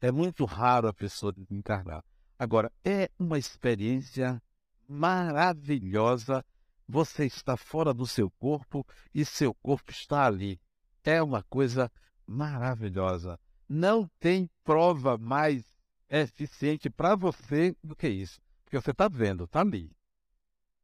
é 0.00 0.10
muito 0.10 0.44
raro 0.44 0.88
a 0.88 0.92
pessoa 0.92 1.32
desencarnar. 1.32 2.04
Agora, 2.36 2.72
é 2.84 3.08
uma 3.18 3.38
experiência 3.38 4.42
maravilhosa. 4.88 6.44
Você 6.86 7.26
está 7.26 7.56
fora 7.56 7.94
do 7.94 8.06
seu 8.06 8.30
corpo 8.32 8.84
e 9.14 9.24
seu 9.24 9.54
corpo 9.54 9.92
está 9.92 10.26
ali. 10.26 10.60
É 11.04 11.22
uma 11.22 11.42
coisa 11.44 11.90
maravilhosa. 12.26 13.38
Não 13.68 14.08
tem 14.18 14.50
prova 14.64 15.16
mais 15.16 15.64
eficiente 16.10 16.90
para 16.90 17.14
você 17.14 17.76
do 17.82 17.94
que 17.94 18.08
isso. 18.08 18.40
Porque 18.68 18.82
você 18.82 18.90
está 18.90 19.08
vendo, 19.08 19.44
está 19.44 19.62
ali. 19.62 19.90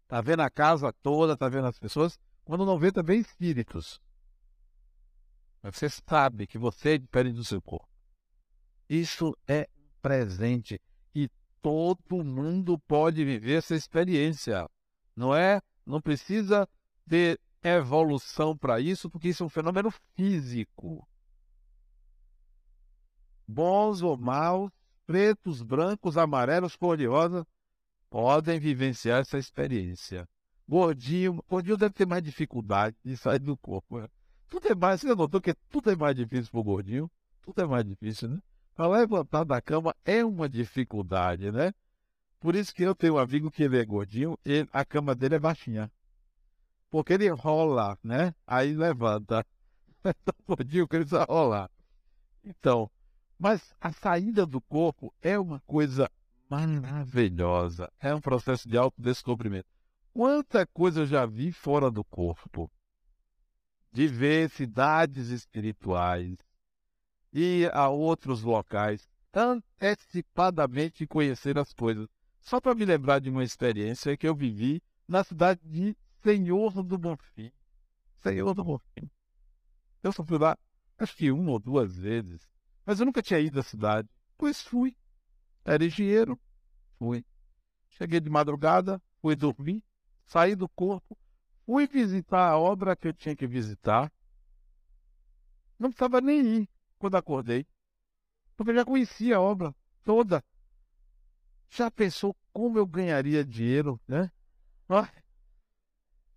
Está 0.04 0.22
vendo 0.22 0.40
a 0.40 0.48
casa 0.48 0.90
toda, 0.90 1.34
está 1.34 1.50
vendo 1.50 1.66
as 1.66 1.78
pessoas. 1.78 2.18
Quando 2.42 2.64
não 2.64 2.78
vê 2.78 2.90
também 2.90 3.20
espíritos. 3.20 4.00
Mas 5.62 5.76
você 5.76 5.90
sabe 5.90 6.46
que 6.46 6.56
você 6.56 6.94
é 6.94 6.98
diferente 6.98 7.34
do 7.34 7.44
seu 7.44 7.60
corpo. 7.60 7.86
Isso 8.88 9.36
é 9.46 9.68
presente 10.00 10.80
e 11.14 11.28
todo 11.60 12.24
mundo 12.24 12.78
pode 12.78 13.22
viver 13.22 13.58
essa 13.58 13.74
experiência. 13.74 14.66
Não 15.14 15.36
é? 15.36 15.60
Não 15.84 16.00
precisa 16.00 16.66
ter 17.06 17.38
evolução 17.62 18.56
para 18.56 18.80
isso, 18.80 19.10
porque 19.10 19.28
isso 19.28 19.42
é 19.42 19.46
um 19.46 19.50
fenômeno 19.50 19.90
físico. 20.16 21.06
Bons 23.46 24.00
ou 24.00 24.16
maus, 24.16 24.72
pretos, 25.06 25.60
brancos, 25.60 26.16
amarelos, 26.16 26.76
cor-de-rosa, 26.76 27.46
podem 28.14 28.60
vivenciar 28.60 29.22
essa 29.22 29.36
experiência. 29.36 30.24
Gordinho, 30.68 31.42
gordinho 31.48 31.76
deve 31.76 31.94
ter 31.94 32.06
mais 32.06 32.22
dificuldade 32.22 32.96
de 33.04 33.16
sair 33.16 33.40
do 33.40 33.56
corpo. 33.56 33.98
Né? 33.98 34.06
Tudo 34.48 34.68
é 34.68 34.74
mais, 34.76 35.00
você 35.00 35.12
notou 35.16 35.40
que 35.40 35.52
tudo 35.68 35.90
é 35.90 35.96
mais 35.96 36.14
difícil 36.14 36.48
para 36.52 36.60
o 36.60 36.62
gordinho? 36.62 37.10
Tudo 37.42 37.60
é 37.60 37.66
mais 37.66 37.84
difícil, 37.84 38.28
né? 38.28 38.38
Para 38.72 38.86
levantar 38.86 39.42
da 39.42 39.60
cama 39.60 39.92
é 40.04 40.24
uma 40.24 40.48
dificuldade, 40.48 41.50
né? 41.50 41.74
Por 42.38 42.54
isso 42.54 42.72
que 42.72 42.84
eu 42.84 42.94
tenho 42.94 43.14
um 43.14 43.18
amigo 43.18 43.50
que 43.50 43.64
ele 43.64 43.80
é 43.80 43.84
gordinho 43.84 44.38
e 44.46 44.64
a 44.72 44.84
cama 44.84 45.12
dele 45.12 45.34
é 45.34 45.40
baixinha. 45.40 45.90
Porque 46.88 47.14
ele 47.14 47.28
rola, 47.30 47.98
né? 48.00 48.32
Aí 48.46 48.74
levanta. 48.74 49.44
Então, 50.06 50.34
gordinho 50.46 50.86
que 50.86 50.94
ele 50.94 51.04
precisa 51.04 51.24
rolar. 51.24 51.68
Então, 52.44 52.88
mas 53.36 53.74
a 53.80 53.90
saída 53.90 54.46
do 54.46 54.60
corpo 54.60 55.12
é 55.20 55.36
uma 55.36 55.58
coisa 55.66 56.08
maravilhosa. 56.48 57.90
É 57.98 58.14
um 58.14 58.20
processo 58.20 58.68
de 58.68 58.76
autodescobrimento. 58.76 59.68
Quanta 60.12 60.66
coisa 60.66 61.00
eu 61.00 61.06
já 61.06 61.26
vi 61.26 61.52
fora 61.52 61.90
do 61.90 62.04
corpo 62.04 62.70
diversidades 63.94 65.28
espirituais 65.28 66.36
e 67.32 67.70
a 67.72 67.88
outros 67.88 68.42
locais 68.42 69.08
antecipadamente 69.32 71.06
conhecer 71.06 71.56
as 71.56 71.72
coisas. 71.72 72.08
Só 72.40 72.60
para 72.60 72.74
me 72.74 72.84
lembrar 72.84 73.20
de 73.20 73.30
uma 73.30 73.44
experiência 73.44 74.16
que 74.16 74.26
eu 74.26 74.34
vivi 74.34 74.82
na 75.06 75.22
cidade 75.22 75.60
de 75.64 75.96
Senhor 76.22 76.82
do 76.82 76.98
Bonfim. 76.98 77.52
Senhor 78.16 78.52
do 78.52 78.64
Bonfim. 78.64 79.08
Eu 80.02 80.12
só 80.12 80.24
fui 80.24 80.38
lá, 80.38 80.58
acho 80.98 81.16
que 81.16 81.30
uma 81.30 81.52
ou 81.52 81.60
duas 81.60 81.96
vezes, 81.96 82.48
mas 82.84 82.98
eu 82.98 83.06
nunca 83.06 83.22
tinha 83.22 83.38
ido 83.38 83.60
à 83.60 83.62
cidade. 83.62 84.08
Pois 84.36 84.60
fui. 84.60 84.96
Era 85.64 85.84
engenheiro, 85.84 86.38
fui. 86.98 87.24
Cheguei 87.90 88.20
de 88.20 88.28
madrugada, 88.28 89.00
fui 89.20 89.34
dormir, 89.36 89.82
saí 90.26 90.54
do 90.54 90.68
corpo, 90.68 91.16
Fui 91.66 91.86
visitar 91.86 92.50
a 92.50 92.58
obra 92.58 92.94
que 92.94 93.08
eu 93.08 93.12
tinha 93.12 93.34
que 93.34 93.46
visitar. 93.46 94.12
Não 95.78 95.88
precisava 95.88 96.20
nem 96.20 96.40
ir 96.40 96.68
quando 96.98 97.16
acordei. 97.16 97.66
Porque 98.54 98.70
eu 98.70 98.76
já 98.76 98.84
conhecia 98.84 99.36
a 99.36 99.40
obra 99.40 99.74
toda. 100.04 100.44
Já 101.70 101.90
pensou 101.90 102.36
como 102.52 102.78
eu 102.78 102.86
ganharia 102.86 103.44
dinheiro, 103.44 103.98
né? 104.06 104.30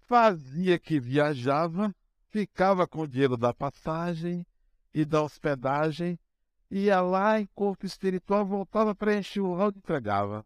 Fazia 0.08 0.80
que 0.80 0.98
viajava, 1.00 1.94
ficava 2.30 2.88
com 2.88 3.02
o 3.02 3.08
dinheiro 3.08 3.36
da 3.36 3.54
passagem 3.54 4.48
e 4.94 5.04
da 5.04 5.22
hospedagem, 5.22 6.18
ia 6.70 7.02
lá 7.02 7.40
em 7.40 7.46
corpo 7.56 7.86
espiritual, 7.86 8.46
voltava 8.46 8.94
para 8.94 9.16
encher 9.16 9.42
o 9.42 9.56
round 9.56 9.78
e 9.78 9.80
entregava. 9.80 10.46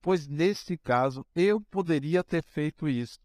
Pois 0.00 0.26
nesse 0.28 0.78
caso 0.78 1.26
eu 1.34 1.60
poderia 1.60 2.22
ter 2.22 2.42
feito 2.42 2.88
isso. 2.88 3.18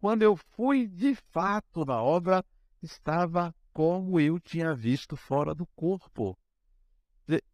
Quando 0.00 0.22
eu 0.22 0.36
fui 0.36 0.88
de 0.88 1.14
fato 1.14 1.84
na 1.84 2.02
obra, 2.02 2.44
estava 2.82 3.54
como 3.72 4.18
eu 4.18 4.40
tinha 4.40 4.74
visto 4.74 5.16
fora 5.16 5.54
do 5.54 5.66
corpo. 5.76 6.36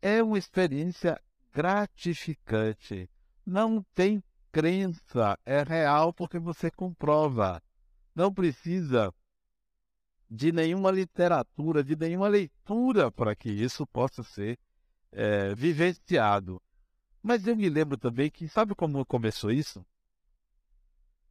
É 0.01 0.23
uma 0.23 0.39
experiência 0.39 1.21
gratificante. 1.53 3.11
Não 3.45 3.85
tem 3.95 4.23
crença, 4.51 5.39
é 5.45 5.63
real 5.63 6.13
porque 6.13 6.39
você 6.39 6.71
comprova. 6.71 7.63
Não 8.15 8.33
precisa 8.33 9.13
de 10.31 10.53
nenhuma 10.53 10.91
literatura, 10.91 11.83
de 11.83 11.97
nenhuma 11.97 12.29
leitura 12.29 13.11
para 13.11 13.35
que 13.35 13.51
isso 13.51 13.87
possa 13.87 14.23
ser 14.23 14.59
é, 15.11 15.55
vivenciado. 15.55 16.61
Mas 17.23 17.47
eu 17.47 17.57
me 17.57 17.69
lembro 17.69 17.97
também 17.97 18.31
que, 18.31 18.49
sabe 18.49 18.75
como 18.75 19.05
começou 19.05 19.51
isso? 19.51 19.85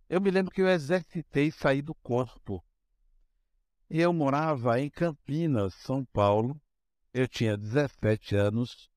Eu 0.09 0.21
me 0.21 0.31
lembro 0.31 0.51
que 0.51 0.61
eu 0.61 0.69
exercitei 0.69 1.51
sair 1.51 1.81
do 1.81 1.93
corpo. 1.95 2.63
Eu 3.89 4.11
morava 4.13 4.79
em 4.79 4.89
Campinas, 4.89 5.73
São 5.75 6.03
Paulo. 6.05 6.59
Eu 7.13 7.27
tinha 7.27 7.57
17 7.57 8.35
anos 8.35 8.89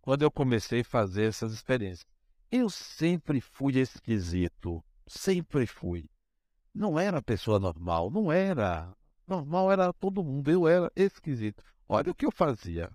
quando 0.00 0.22
eu 0.22 0.30
comecei 0.30 0.80
a 0.80 0.84
fazer 0.84 1.24
essas 1.24 1.52
experiências. 1.52 2.06
Eu 2.50 2.70
sempre 2.70 3.40
fui 3.40 3.78
esquisito, 3.78 4.82
sempre 5.06 5.66
fui. 5.66 6.08
Não 6.72 6.98
era 6.98 7.20
pessoa 7.22 7.58
normal, 7.58 8.10
não 8.10 8.30
era. 8.30 8.94
Normal 9.26 9.72
era 9.72 9.92
todo 9.92 10.22
mundo, 10.22 10.50
eu 10.50 10.68
era 10.68 10.90
esquisito. 10.94 11.62
Olha 11.88 12.12
o 12.12 12.14
que 12.14 12.24
eu 12.24 12.30
fazia. 12.30 12.90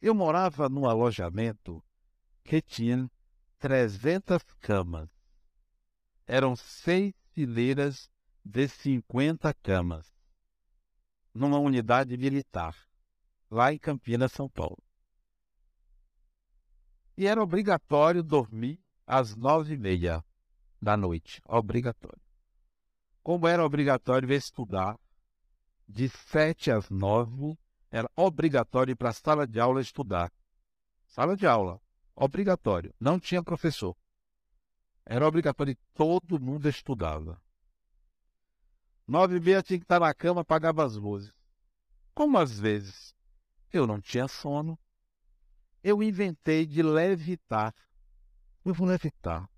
Eu 0.00 0.14
morava 0.14 0.68
num 0.68 0.86
alojamento 0.86 1.82
que 2.42 2.62
tinha 2.62 3.10
300 3.58 4.42
camas. 4.60 5.08
Eram 6.26 6.56
seis 6.56 7.12
fileiras 7.32 8.10
de 8.44 8.68
50 8.68 9.52
camas 9.54 10.14
numa 11.34 11.58
unidade 11.58 12.16
militar, 12.16 12.76
lá 13.50 13.72
em 13.72 13.78
Campinas, 13.78 14.32
São 14.32 14.48
Paulo. 14.48 14.82
E 17.16 17.26
era 17.26 17.42
obrigatório 17.42 18.22
dormir 18.22 18.80
às 19.06 19.34
nove 19.34 19.74
e 19.74 19.78
meia 19.78 20.24
da 20.80 20.96
noite. 20.96 21.40
Obrigatório. 21.46 22.20
Como 23.22 23.48
era 23.48 23.64
obrigatório 23.64 24.32
estudar, 24.32 24.98
de 25.94 26.08
sete 26.08 26.72
às 26.72 26.90
nove, 26.90 27.56
era 27.88 28.10
obrigatório 28.16 28.90
ir 28.90 28.96
para 28.96 29.10
a 29.10 29.12
sala 29.12 29.46
de 29.46 29.60
aula 29.60 29.80
estudar. 29.80 30.32
Sala 31.06 31.36
de 31.36 31.46
aula, 31.46 31.80
obrigatório. 32.16 32.92
Não 32.98 33.20
tinha 33.20 33.44
professor. 33.44 33.96
Era 35.06 35.24
obrigatório 35.24 35.70
e 35.70 35.78
todo 35.94 36.40
mundo 36.40 36.68
estudava. 36.68 37.40
Nove 39.06 39.36
e 39.36 39.40
meia 39.40 39.62
tinha 39.62 39.78
que 39.78 39.84
estar 39.84 40.00
na 40.00 40.12
cama, 40.12 40.40
apagava 40.40 40.84
as 40.84 40.96
luzes. 40.96 41.32
Como 42.12 42.38
às 42.38 42.58
vezes 42.58 43.14
eu 43.72 43.86
não 43.86 44.00
tinha 44.00 44.26
sono, 44.26 44.76
eu 45.80 46.02
inventei 46.02 46.66
de 46.66 46.82
levitar. 46.82 47.72
Eu 48.64 48.74
vou 48.74 48.88
levitar. 48.88 49.48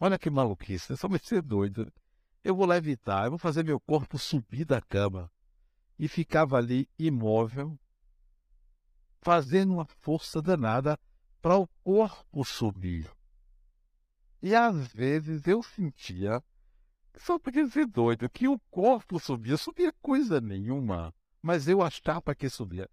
Olha 0.00 0.18
que 0.18 0.30
maluquice, 0.30 0.94
é 0.94 0.96
só 0.96 1.06
me 1.06 1.18
ser 1.18 1.42
doido. 1.42 1.92
Eu 2.42 2.56
vou 2.56 2.64
levitar, 2.64 3.26
eu 3.26 3.30
vou 3.32 3.38
fazer 3.38 3.62
meu 3.62 3.78
corpo 3.78 4.18
subir 4.18 4.64
da 4.64 4.80
cama. 4.80 5.30
E 6.02 6.08
ficava 6.08 6.58
ali 6.58 6.86
imóvel, 6.98 7.78
fazendo 9.20 9.74
uma 9.74 9.86
força 9.86 10.42
danada 10.42 10.98
para 11.40 11.56
o 11.56 11.66
corpo 11.82 12.44
subir. 12.44 13.08
E 14.42 14.54
às 14.54 14.88
vezes 14.88 15.46
eu 15.46 15.62
sentia 15.62 16.42
só 17.16 17.38
podia 17.38 17.68
ser 17.68 17.86
doido, 17.86 18.28
que 18.28 18.48
o 18.48 18.58
corpo 18.70 19.18
subia, 19.20 19.56
subia 19.56 19.92
coisa 20.00 20.40
nenhuma, 20.40 21.14
mas 21.40 21.68
eu 21.68 21.82
achava 21.82 22.34
que 22.34 22.48
subia. 22.48 22.88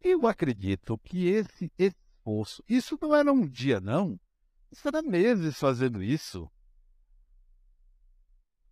Eu 0.00 0.26
acredito 0.26 0.98
que 0.98 1.26
esse 1.26 1.70
esforço, 1.78 2.62
isso 2.68 2.98
não 3.00 3.14
era 3.14 3.32
um 3.32 3.46
dia, 3.46 3.80
não. 3.80 4.18
Isso 4.70 4.86
era 4.86 5.02
meses 5.02 5.58
fazendo 5.58 6.02
isso. 6.02 6.50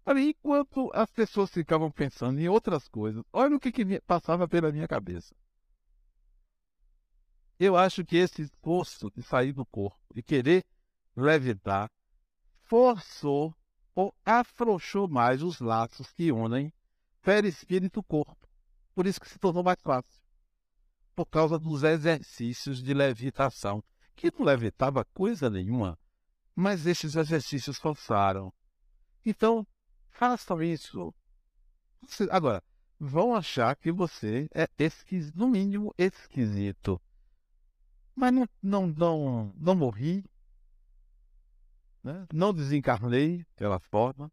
Enquanto 0.08 0.90
as 0.94 1.10
pessoas 1.10 1.50
ficavam 1.50 1.90
pensando 1.90 2.38
em 2.38 2.48
outras 2.48 2.86
coisas, 2.86 3.24
olha 3.32 3.56
o 3.56 3.60
que, 3.60 3.72
que 3.72 4.00
passava 4.02 4.46
pela 4.46 4.70
minha 4.70 4.86
cabeça. 4.86 5.34
Eu 7.58 7.76
acho 7.76 8.04
que 8.04 8.16
esse 8.16 8.42
esforço 8.42 9.10
de 9.10 9.22
sair 9.22 9.52
do 9.52 9.66
corpo 9.66 9.98
e 10.14 10.22
querer 10.22 10.64
levitar 11.16 11.90
forçou 12.62 13.54
ou 13.94 14.14
afrouxou 14.24 15.08
mais 15.08 15.42
os 15.42 15.58
laços 15.58 16.12
que 16.12 16.30
unem 16.30 16.72
perispírito-corpo. 17.22 18.46
Por 18.94 19.06
isso 19.06 19.20
que 19.20 19.28
se 19.28 19.38
tornou 19.38 19.64
mais 19.64 19.80
fácil. 19.80 20.22
Por 21.14 21.26
causa 21.26 21.58
dos 21.58 21.82
exercícios 21.82 22.82
de 22.82 22.92
levitação, 22.92 23.82
que 24.14 24.30
não 24.30 24.44
levitava 24.44 25.04
coisa 25.06 25.48
nenhuma, 25.48 25.98
mas 26.54 26.86
estes 26.86 27.16
exercícios 27.16 27.78
forçaram. 27.78 28.52
Então, 29.24 29.66
façam 30.16 30.62
isso. 30.62 31.14
Agora, 32.30 32.62
vão 32.98 33.34
achar 33.34 33.76
que 33.76 33.92
você 33.92 34.48
é 34.54 34.68
esquisito, 34.78 35.36
no 35.36 35.48
mínimo 35.48 35.94
esquisito. 35.98 37.00
Mas 38.14 38.32
não, 38.32 38.48
não, 38.62 38.86
não, 38.86 39.52
não 39.56 39.74
morri, 39.74 40.24
né? 42.02 42.26
não 42.32 42.52
desencarnei 42.52 43.44
pela 43.56 43.78
forma. 43.78 44.32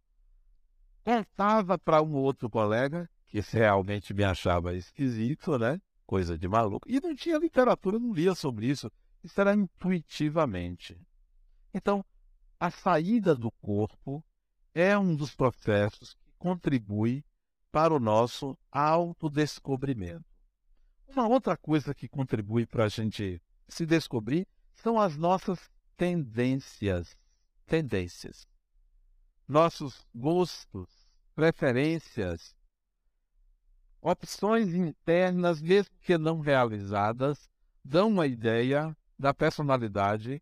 Contava 1.04 1.78
para 1.78 2.02
um 2.02 2.14
outro 2.14 2.50
colega, 2.50 3.10
que 3.28 3.42
realmente 3.42 4.14
me 4.14 4.24
achava 4.24 4.74
esquisito, 4.74 5.58
né? 5.58 5.82
coisa 6.06 6.38
de 6.38 6.48
maluco, 6.48 6.88
e 6.90 7.02
não 7.02 7.16
tinha 7.16 7.38
literatura, 7.38 8.00
não 8.00 8.14
lia 8.14 8.36
sobre 8.36 8.68
isso. 8.68 8.90
Isso 9.24 9.40
era 9.40 9.54
intuitivamente. 9.54 11.00
Então, 11.74 12.06
a 12.60 12.70
saída 12.70 13.36
do 13.36 13.52
corpo 13.52 14.24
é 14.74 14.98
um 14.98 15.16
dos 15.16 15.36
processos 15.36 16.14
que 16.14 16.32
contribui 16.38 17.24
para 17.72 17.94
o 17.94 18.00
nosso 18.00 18.58
autodescobrimento. 18.72 20.26
Uma 21.08 21.28
outra 21.28 21.56
coisa 21.56 21.94
que 21.94 22.08
contribui 22.08 22.66
para 22.66 22.86
a 22.86 22.90
gente 22.90 23.42
se 23.68 23.86
descobrir 23.86 24.48
são 24.74 25.00
as 25.00 25.16
nossas 25.16 25.72
tendências 25.96 27.18
tendências. 27.66 28.48
Nossos 29.48 30.06
gostos, 30.14 30.90
preferências, 31.36 32.56
opções 34.02 34.74
internas, 34.74 35.62
mesmo 35.62 35.96
que 36.02 36.18
não 36.18 36.40
realizadas, 36.40 37.50
dão 37.84 38.10
uma 38.10 38.28
ideia 38.28 38.96
da 39.18 39.34
personalidade 39.34 40.42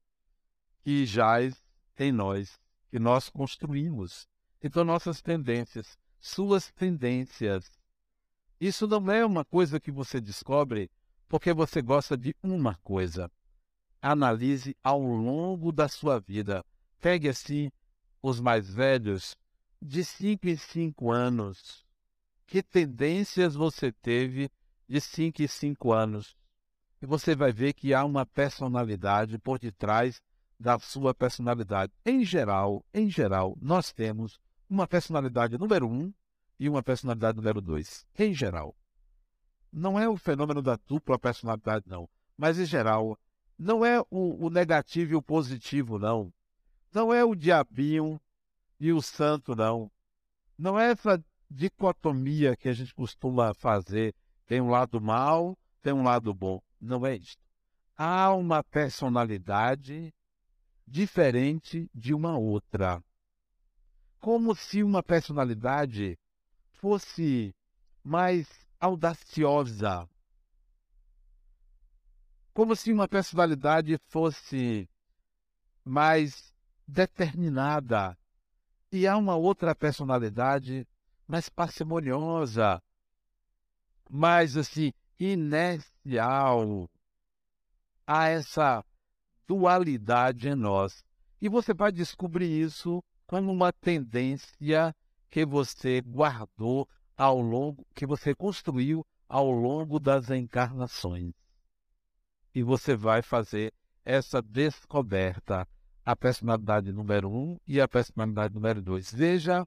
que 0.82 1.06
jaz 1.06 1.64
em 1.98 2.12
nós, 2.12 2.60
que 2.92 3.00
nós 3.00 3.30
construímos. 3.30 4.28
Então, 4.62 4.84
nossas 4.84 5.20
tendências, 5.20 5.98
suas 6.20 6.72
tendências. 6.72 7.66
Isso 8.60 8.86
não 8.86 9.10
é 9.12 9.26
uma 9.26 9.44
coisa 9.44 9.80
que 9.80 9.92
você 9.92 10.22
descobre 10.22 10.92
porque 11.28 11.52
você 11.52 11.82
gosta 11.82 12.16
de 12.16 12.36
uma 12.44 12.76
coisa. 12.84 13.32
Analise 14.00 14.78
ao 14.84 15.02
longo 15.02 15.72
da 15.72 15.88
sua 15.88 16.20
vida 16.20 16.64
Pegue 17.02 17.28
assim 17.28 17.72
os 18.22 18.40
mais 18.40 18.72
velhos, 18.72 19.36
de 19.82 20.06
5 20.06 20.48
em 20.48 20.56
5 20.56 21.12
anos. 21.12 21.84
Que 22.46 22.62
tendências 22.62 23.56
você 23.56 23.92
teve 23.92 24.52
de 24.88 25.02
5 25.02 25.42
em 25.42 25.48
5 25.48 25.92
anos? 25.92 26.38
E 27.02 27.08
você 27.08 27.36
vai 27.36 27.52
ver 27.52 27.74
que 27.74 27.92
há 27.92 28.06
uma 28.06 28.24
personalidade 28.24 29.40
por 29.40 29.58
detrás 29.58 30.22
da 30.62 30.78
sua 30.78 31.14
personalidade. 31.14 31.92
Em 32.06 32.24
geral, 32.24 32.86
em 32.94 33.10
geral, 33.10 33.58
nós 33.60 33.92
temos 33.92 34.40
uma 34.70 34.88
personalidade 34.88 35.58
número 35.58 35.88
1 35.88 35.92
um 35.92 36.14
e 36.60 36.70
uma 36.70 36.84
personalidade 36.84 37.36
número 37.36 37.60
2. 37.60 38.06
Em 38.20 38.34
geral. 38.34 38.76
Não 39.74 40.00
é 40.00 40.08
o 40.08 40.16
fenômeno 40.16 40.62
da 40.62 40.78
dupla 40.88 41.18
personalidade, 41.18 41.86
não. 41.88 42.08
Mas, 42.38 42.60
em 42.60 42.66
geral, 42.66 43.18
não 43.58 43.84
é 43.84 44.00
o, 44.02 44.46
o 44.46 44.50
negativo 44.50 45.14
e 45.14 45.16
o 45.16 45.22
positivo, 45.22 45.98
não. 45.98 46.32
Não 46.94 47.12
é 47.12 47.26
o 47.26 47.34
diabinho 47.34 48.22
e 48.80 48.94
o 48.94 49.02
santo, 49.02 49.56
não. 49.56 49.90
Não 50.58 50.80
é 50.80 50.92
essa 50.92 51.24
dicotomia 51.50 52.56
que 52.56 52.70
a 52.70 52.74
gente 52.74 52.94
costuma 52.94 53.54
fazer. 53.56 54.14
Tem 54.46 54.62
um 54.62 54.70
lado 54.70 55.02
mal, 55.02 55.58
tem 55.82 55.92
um 55.92 56.04
lado 56.04 56.34
bom. 56.34 56.62
Não 56.80 57.06
é 57.06 57.16
isso. 57.16 57.38
Há 57.98 58.34
uma 58.34 58.64
personalidade 58.64 60.14
diferente 60.92 61.90
de 61.96 62.14
uma 62.14 62.38
outra. 62.38 63.02
Como 64.20 64.54
se 64.54 64.84
uma 64.84 65.02
personalidade 65.02 66.20
fosse 66.74 67.56
mais 68.04 68.46
audaciosa. 68.78 70.08
Como 72.54 72.76
se 72.76 72.92
uma 72.92 73.08
personalidade 73.08 73.98
fosse 74.10 74.90
mais 75.86 76.54
determinada. 76.86 78.18
E 78.92 79.08
há 79.08 79.16
uma 79.16 79.38
outra 79.38 79.74
personalidade 79.74 80.86
mais 81.26 81.48
parcimoniosa, 81.48 82.84
mais 84.10 84.58
assim, 84.58 84.92
inercial. 85.18 86.90
Há 88.06 88.28
essa 88.28 88.84
dualidade 89.48 90.48
em 90.48 90.56
nós. 90.56 91.04
E 91.42 91.50
você 91.50 91.74
vai 91.74 91.92
descobrir 91.92 92.48
isso 92.48 93.04
como 93.26 93.52
uma 93.52 93.72
tendência 93.72 94.96
que 95.30 95.46
você 95.46 96.02
guardou 96.02 96.88
ao 97.18 97.40
longo, 97.40 97.86
que 97.96 98.06
você 98.06 98.36
construiu 98.36 99.06
ao 99.28 99.50
longo 99.50 100.00
das 100.00 100.30
encarnações. 100.30 101.34
E 102.54 102.62
você 102.62 102.96
vai 102.96 103.22
fazer 103.22 103.74
essa 104.04 104.42
descoberta, 104.42 105.68
a 106.04 106.16
personalidade 106.16 106.92
número 106.92 107.32
um 107.32 107.58
e 107.66 107.80
a 107.80 107.88
personalidade 107.88 108.54
número 108.54 108.82
dois. 108.82 109.14
Veja 109.14 109.66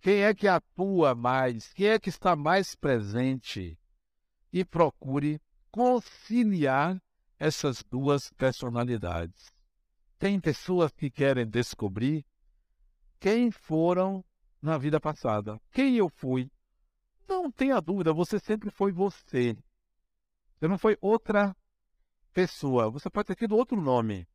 quem 0.00 0.22
é 0.22 0.34
que 0.34 0.48
atua 0.48 1.14
mais, 1.14 1.72
quem 1.72 1.86
é 1.86 1.98
que 1.98 2.08
está 2.08 2.34
mais 2.34 2.74
presente 2.74 3.78
e 4.52 4.64
procure 4.64 5.40
conciliar 5.70 7.00
essas 7.38 7.82
duas 7.82 8.30
personalidades. 8.32 9.52
Tem 10.18 10.40
pessoas 10.40 10.92
que 10.92 11.10
querem 11.10 11.46
descobrir 11.46 12.24
quem 13.18 13.50
foram 13.50 14.24
na 14.60 14.78
vida 14.78 15.00
passada, 15.00 15.60
quem 15.70 15.96
eu 15.96 16.08
fui. 16.08 16.50
Não 17.28 17.50
tenha 17.50 17.80
dúvida, 17.80 18.12
você 18.12 18.38
sempre 18.38 18.70
foi 18.70 18.92
você. 18.92 19.56
Você 20.58 20.68
não 20.68 20.78
foi 20.78 20.96
outra 21.00 21.56
pessoa. 22.32 22.90
Você 22.90 23.10
pode 23.10 23.28
ter 23.28 23.36
tido 23.36 23.56
outro 23.56 23.80
nome. 23.80 24.26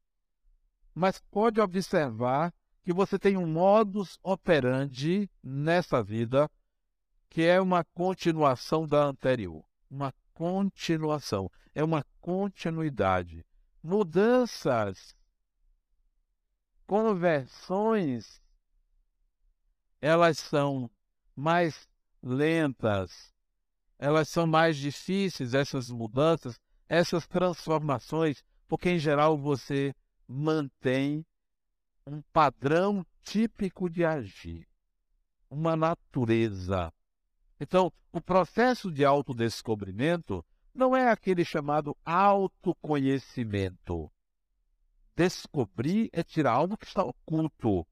Mas 0.94 1.20
pode 1.32 1.62
observar 1.62 2.54
que 2.84 2.94
você 2.94 3.20
tem 3.20 3.38
um 3.38 3.48
modus 3.48 4.20
operandi 4.24 5.30
nessa 5.44 6.04
vida 6.04 6.50
que 7.30 7.44
é 7.44 7.62
uma 7.62 7.84
continuação 7.84 8.88
da 8.88 9.04
anterior. 9.04 9.64
Uma 9.90 10.14
continuação. 10.40 11.52
É 11.76 11.84
uma 11.84 12.02
continuidade. 12.22 13.46
Mudanças, 13.84 15.14
conversões, 16.88 18.42
elas 20.02 20.40
são 20.40 20.90
mais 21.36 21.86
lentas, 22.24 23.34
elas 23.98 24.30
são 24.30 24.48
mais 24.48 24.78
difíceis, 24.78 25.54
essas 25.54 25.90
mudanças, 25.90 26.58
essas 26.88 27.28
transformações, 27.28 28.42
porque 28.66 28.92
em 28.92 29.00
geral 29.00 29.38
você 29.38 29.94
mantém 30.26 31.26
um 32.08 32.22
padrão 32.32 33.06
típico 33.24 33.90
de 33.90 34.06
agir, 34.06 34.66
uma 35.50 35.76
natureza. 35.76 36.94
Então, 37.60 37.92
o 38.12 38.22
processo 38.22 38.92
de 38.92 39.04
autodescobrimento 39.04 40.46
não 40.74 40.96
é 40.96 41.10
aquele 41.10 41.44
chamado 41.44 41.98
autoconhecimento. 42.06 44.10
Descobrir 45.16 46.10
é 46.14 46.24
tirar 46.24 46.54
algo 46.54 46.78
que 46.78 46.86
está 46.86 47.04
oculto, 47.04 47.86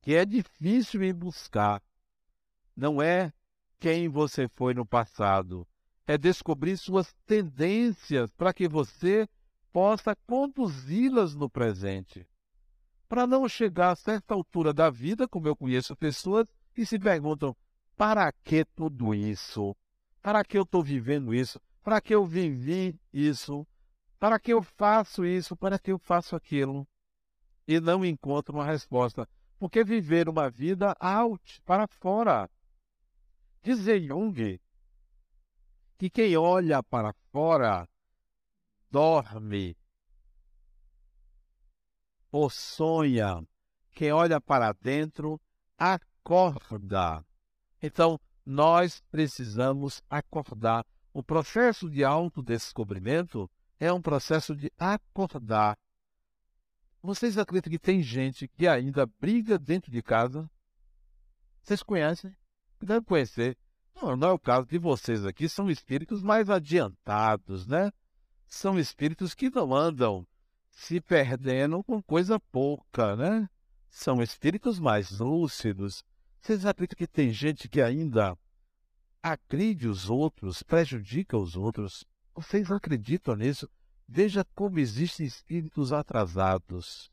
que 0.00 0.14
é 0.14 0.24
difícil 0.24 1.02
em 1.02 1.12
buscar. 1.12 1.82
Não 2.76 3.02
é 3.02 3.32
quem 3.80 4.08
você 4.08 4.48
foi 4.48 4.72
no 4.72 4.86
passado, 4.86 5.66
é 6.06 6.16
descobrir 6.16 6.76
suas 6.76 7.12
tendências 7.26 8.30
para 8.30 8.54
que 8.54 8.68
você 8.68 9.28
possa 9.72 10.14
conduzi-las 10.26 11.34
no 11.34 11.50
presente. 11.50 12.24
Para 13.08 13.26
não 13.26 13.48
chegar 13.48 13.90
a 13.90 13.96
certa 13.96 14.34
altura 14.34 14.72
da 14.72 14.88
vida, 14.88 15.26
como 15.26 15.48
eu 15.48 15.56
conheço 15.56 15.96
pessoas 15.96 16.46
que 16.72 16.86
se 16.86 16.98
perguntam: 16.98 17.56
para 17.96 18.30
que 18.32 18.64
tudo 18.64 19.14
isso? 19.14 19.74
Para 20.22 20.44
que 20.44 20.58
eu 20.58 20.62
estou 20.62 20.82
vivendo 20.82 21.34
isso? 21.34 21.60
Para 21.82 22.00
que 22.00 22.14
eu 22.14 22.26
vivi 22.26 22.98
isso? 23.12 23.66
Para 24.18 24.38
que 24.38 24.52
eu 24.52 24.62
faço 24.62 25.24
isso? 25.24 25.56
Para 25.56 25.78
que 25.78 25.92
eu 25.92 25.98
faço 25.98 26.36
aquilo? 26.36 26.86
E 27.66 27.80
não 27.80 28.04
encontro 28.04 28.54
uma 28.54 28.64
resposta. 28.64 29.28
Porque 29.58 29.82
viver 29.82 30.28
uma 30.28 30.50
vida 30.50 30.94
out, 31.00 31.60
para 31.62 31.86
fora. 31.86 32.50
Diz 33.62 33.78
Jung 33.78 34.60
que 35.98 36.10
quem 36.10 36.36
olha 36.36 36.82
para 36.82 37.14
fora 37.32 37.88
dorme 38.90 39.76
ou 42.30 42.50
sonha. 42.50 43.42
Quem 43.92 44.12
olha 44.12 44.40
para 44.40 44.72
dentro 44.72 45.40
acorda. 45.78 47.24
Então, 47.82 48.18
nós 48.44 49.02
precisamos 49.10 50.02
acordar. 50.08 50.84
O 51.12 51.22
processo 51.22 51.90
de 51.90 52.04
autodescobrimento 52.04 53.50
é 53.78 53.92
um 53.92 54.00
processo 54.00 54.54
de 54.54 54.70
acordar. 54.78 55.76
Vocês 57.02 57.38
acreditam 57.38 57.70
que 57.70 57.78
tem 57.78 58.02
gente 58.02 58.48
que 58.48 58.66
ainda 58.66 59.06
briga 59.20 59.58
dentro 59.58 59.90
de 59.90 60.02
casa? 60.02 60.50
Vocês 61.62 61.82
conhecem? 61.82 62.34
Devem 62.80 63.02
conhecer. 63.02 63.56
Não, 63.94 64.16
não 64.16 64.28
é 64.28 64.32
o 64.32 64.38
caso 64.38 64.66
de 64.66 64.78
vocês 64.78 65.24
aqui, 65.24 65.48
são 65.48 65.70
espíritos 65.70 66.22
mais 66.22 66.50
adiantados, 66.50 67.66
né? 67.66 67.90
São 68.46 68.78
espíritos 68.78 69.34
que 69.34 69.50
não 69.50 69.74
andam 69.74 70.26
se 70.70 71.00
perdendo 71.00 71.82
com 71.82 72.02
coisa 72.02 72.38
pouca, 72.38 73.16
né? 73.16 73.48
São 73.88 74.22
espíritos 74.22 74.78
mais 74.78 75.18
lúcidos. 75.18 76.04
Vocês 76.46 76.64
acreditam 76.64 76.96
que 76.96 77.08
tem 77.08 77.32
gente 77.32 77.68
que 77.68 77.82
ainda 77.82 78.38
agride 79.20 79.88
os 79.88 80.08
outros, 80.08 80.62
prejudica 80.62 81.36
os 81.36 81.56
outros? 81.56 82.06
Vocês 82.36 82.70
acreditam 82.70 83.34
nisso? 83.34 83.68
Veja 84.06 84.46
como 84.54 84.78
existem 84.78 85.26
espíritos 85.26 85.92
atrasados 85.92 87.10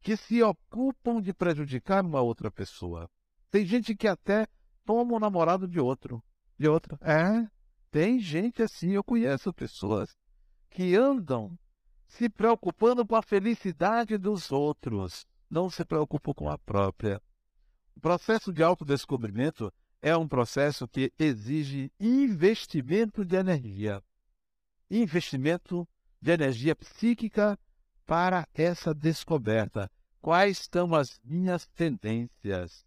que 0.00 0.16
se 0.16 0.42
ocupam 0.42 1.20
de 1.20 1.34
prejudicar 1.34 2.02
uma 2.02 2.22
outra 2.22 2.50
pessoa. 2.50 3.06
Tem 3.50 3.66
gente 3.66 3.94
que 3.94 4.08
até 4.08 4.46
toma 4.86 5.14
o 5.14 5.20
namorado 5.20 5.68
de 5.68 5.78
outro. 5.78 6.24
De 6.58 6.66
outra. 6.66 6.98
É, 7.02 7.46
tem 7.90 8.18
gente 8.18 8.62
assim, 8.62 8.92
eu 8.92 9.04
conheço 9.04 9.52
pessoas 9.52 10.16
que 10.70 10.96
andam 10.96 11.54
se 12.06 12.30
preocupando 12.30 13.06
com 13.06 13.14
a 13.14 13.20
felicidade 13.20 14.16
dos 14.16 14.50
outros, 14.50 15.26
não 15.50 15.68
se 15.68 15.84
preocupam 15.84 16.32
com 16.32 16.48
a 16.48 16.56
própria. 16.56 17.20
O 17.96 18.00
processo 18.00 18.52
de 18.52 18.62
autodescobrimento 18.62 19.72
é 20.02 20.16
um 20.16 20.26
processo 20.26 20.88
que 20.88 21.12
exige 21.18 21.92
investimento 22.00 23.24
de 23.24 23.36
energia. 23.36 24.02
Investimento 24.90 25.86
de 26.20 26.32
energia 26.32 26.74
psíquica 26.74 27.58
para 28.06 28.46
essa 28.54 28.94
descoberta. 28.94 29.90
Quais 30.20 30.68
são 30.72 30.94
as 30.94 31.20
minhas 31.24 31.66
tendências? 31.68 32.84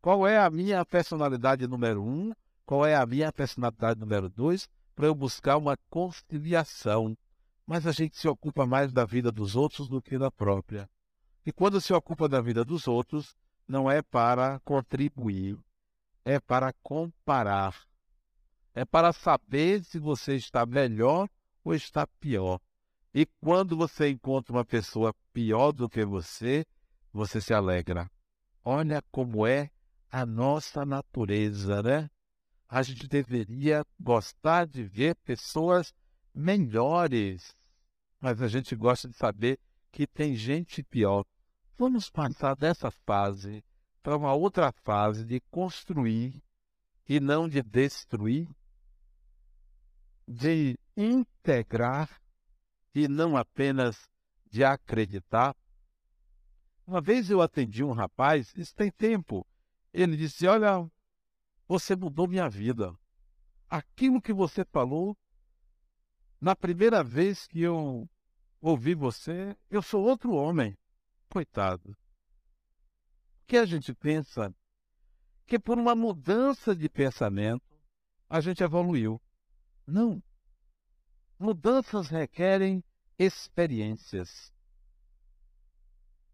Qual 0.00 0.26
é 0.26 0.38
a 0.38 0.50
minha 0.50 0.84
personalidade 0.84 1.66
número 1.66 2.02
um? 2.02 2.32
Qual 2.64 2.84
é 2.84 2.94
a 2.94 3.06
minha 3.06 3.32
personalidade 3.32 4.00
número 4.00 4.28
dois? 4.28 4.68
Para 4.94 5.06
eu 5.06 5.14
buscar 5.14 5.56
uma 5.56 5.76
conciliação. 5.88 7.16
Mas 7.66 7.86
a 7.86 7.92
gente 7.92 8.16
se 8.16 8.28
ocupa 8.28 8.66
mais 8.66 8.92
da 8.92 9.04
vida 9.04 9.30
dos 9.30 9.56
outros 9.56 9.88
do 9.88 10.02
que 10.02 10.18
da 10.18 10.30
própria. 10.30 10.88
E 11.44 11.52
quando 11.52 11.80
se 11.80 11.92
ocupa 11.92 12.28
da 12.28 12.40
vida 12.40 12.64
dos 12.64 12.86
outros, 12.86 13.36
não 13.68 13.90
é 13.90 14.00
para 14.00 14.58
contribuir, 14.60 15.58
é 16.24 16.40
para 16.40 16.72
comparar. 16.82 17.76
É 18.74 18.84
para 18.84 19.12
saber 19.12 19.84
se 19.84 19.98
você 19.98 20.36
está 20.36 20.64
melhor 20.64 21.28
ou 21.62 21.74
está 21.74 22.06
pior. 22.18 22.58
E 23.12 23.26
quando 23.40 23.76
você 23.76 24.08
encontra 24.08 24.52
uma 24.52 24.64
pessoa 24.64 25.14
pior 25.32 25.72
do 25.72 25.88
que 25.88 26.04
você, 26.04 26.64
você 27.12 27.40
se 27.40 27.52
alegra. 27.52 28.10
Olha 28.64 29.02
como 29.10 29.46
é 29.46 29.70
a 30.10 30.24
nossa 30.24 30.84
natureza, 30.86 31.82
né? 31.82 32.10
A 32.68 32.82
gente 32.82 33.08
deveria 33.08 33.84
gostar 33.98 34.66
de 34.66 34.84
ver 34.84 35.16
pessoas 35.16 35.92
melhores, 36.34 37.56
mas 38.20 38.40
a 38.40 38.48
gente 38.48 38.76
gosta 38.76 39.08
de 39.08 39.16
saber 39.16 39.58
que 39.90 40.06
tem 40.06 40.34
gente 40.34 40.82
pior. 40.82 41.24
Vamos 41.78 42.10
passar 42.10 42.56
dessa 42.56 42.90
fase 42.90 43.64
para 44.02 44.16
uma 44.16 44.34
outra 44.34 44.72
fase 44.82 45.24
de 45.24 45.38
construir 45.42 46.42
e 47.08 47.20
não 47.20 47.48
de 47.48 47.62
destruir, 47.62 48.48
de 50.26 50.76
integrar 50.96 52.20
e 52.92 53.06
não 53.06 53.36
apenas 53.36 54.10
de 54.50 54.64
acreditar. 54.64 55.54
Uma 56.84 57.00
vez 57.00 57.30
eu 57.30 57.40
atendi 57.40 57.84
um 57.84 57.92
rapaz, 57.92 58.52
isso 58.56 58.74
tem 58.74 58.90
tempo. 58.90 59.46
Ele 59.92 60.16
disse: 60.16 60.48
Olha, 60.48 60.84
você 61.68 61.94
mudou 61.94 62.26
minha 62.26 62.48
vida. 62.48 62.92
Aquilo 63.70 64.20
que 64.20 64.32
você 64.32 64.64
falou, 64.64 65.16
na 66.40 66.56
primeira 66.56 67.04
vez 67.04 67.46
que 67.46 67.60
eu 67.60 68.10
ouvi 68.60 68.96
você, 68.96 69.56
eu 69.70 69.80
sou 69.80 70.02
outro 70.02 70.32
homem. 70.32 70.76
Coitado. 71.28 71.96
Que 73.46 73.56
a 73.56 73.66
gente 73.66 73.94
pensa 73.94 74.54
que 75.46 75.58
por 75.58 75.78
uma 75.78 75.94
mudança 75.94 76.74
de 76.74 76.88
pensamento 76.88 77.64
a 78.28 78.40
gente 78.40 78.62
evoluiu. 78.62 79.20
Não. 79.86 80.22
Mudanças 81.38 82.08
requerem 82.08 82.84
experiências. 83.18 84.52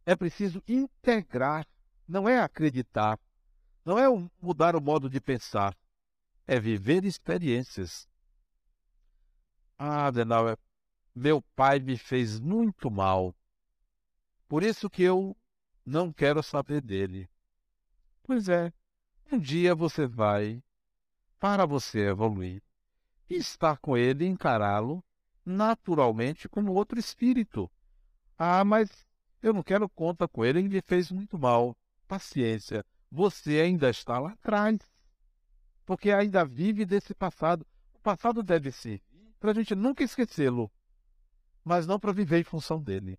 É 0.05 0.15
preciso 0.15 0.63
integrar, 0.69 1.67
não 2.07 2.29
é 2.29 2.39
acreditar, 2.41 3.19
não 3.85 3.99
é 3.99 4.07
mudar 4.41 4.77
o 4.77 4.81
modo 4.81 5.09
de 5.09 5.21
pensar, 5.21 5.77
é 6.47 6.59
viver 6.59 7.05
experiências. 7.05 8.09
Ah, 9.79 10.07
Adenauer, 10.07 10.59
meu 11.15 11.41
pai 11.55 11.79
me 11.79 11.97
fez 11.97 12.41
muito 12.41 12.91
mal. 12.91 13.35
Por 14.55 14.63
isso 14.63 14.89
que 14.89 15.03
eu 15.03 15.37
não 15.85 16.13
quero 16.13 16.41
saber 16.41 16.81
dele. 16.81 17.29
Pois 18.23 18.49
é, 18.49 18.73
um 19.33 19.37
dia 19.37 19.75
você 19.75 20.07
vai, 20.07 20.63
para 21.41 21.67
você 21.67 22.07
evoluir, 22.11 22.63
e 23.29 23.35
estar 23.35 23.79
com 23.79 23.97
ele 23.97 24.25
e 24.25 24.29
encará-lo 24.29 25.03
naturalmente 25.45 26.49
como 26.49 26.73
outro 26.73 27.01
espírito. 27.01 27.69
Ah, 28.39 28.65
mas 28.65 29.05
eu 29.43 29.53
não 29.53 29.61
quero 29.61 29.89
conta 29.89 30.29
com 30.29 30.45
ele, 30.45 30.61
ele 30.61 30.69
me 30.69 30.83
fez 30.83 31.11
muito 31.11 31.37
mal. 31.37 31.77
Paciência, 32.07 32.87
você 33.11 33.59
ainda 33.59 33.91
está 33.91 34.21
lá 34.21 34.35
atrás. 34.35 34.79
Porque 35.85 36.13
ainda 36.13 36.45
vive 36.45 36.87
desse 36.87 37.13
passado. 37.13 37.67
O 37.93 37.99
passado 37.99 38.41
deve 38.41 38.71
ser 38.71 39.03
para 39.41 39.51
a 39.51 39.55
gente 39.55 39.75
nunca 39.75 40.05
esquecê-lo, 40.05 40.71
mas 41.65 41.89
não 41.89 41.99
para 41.99 42.13
viver 42.13 42.39
em 42.39 42.45
função 42.45 42.81
dele. 42.81 43.19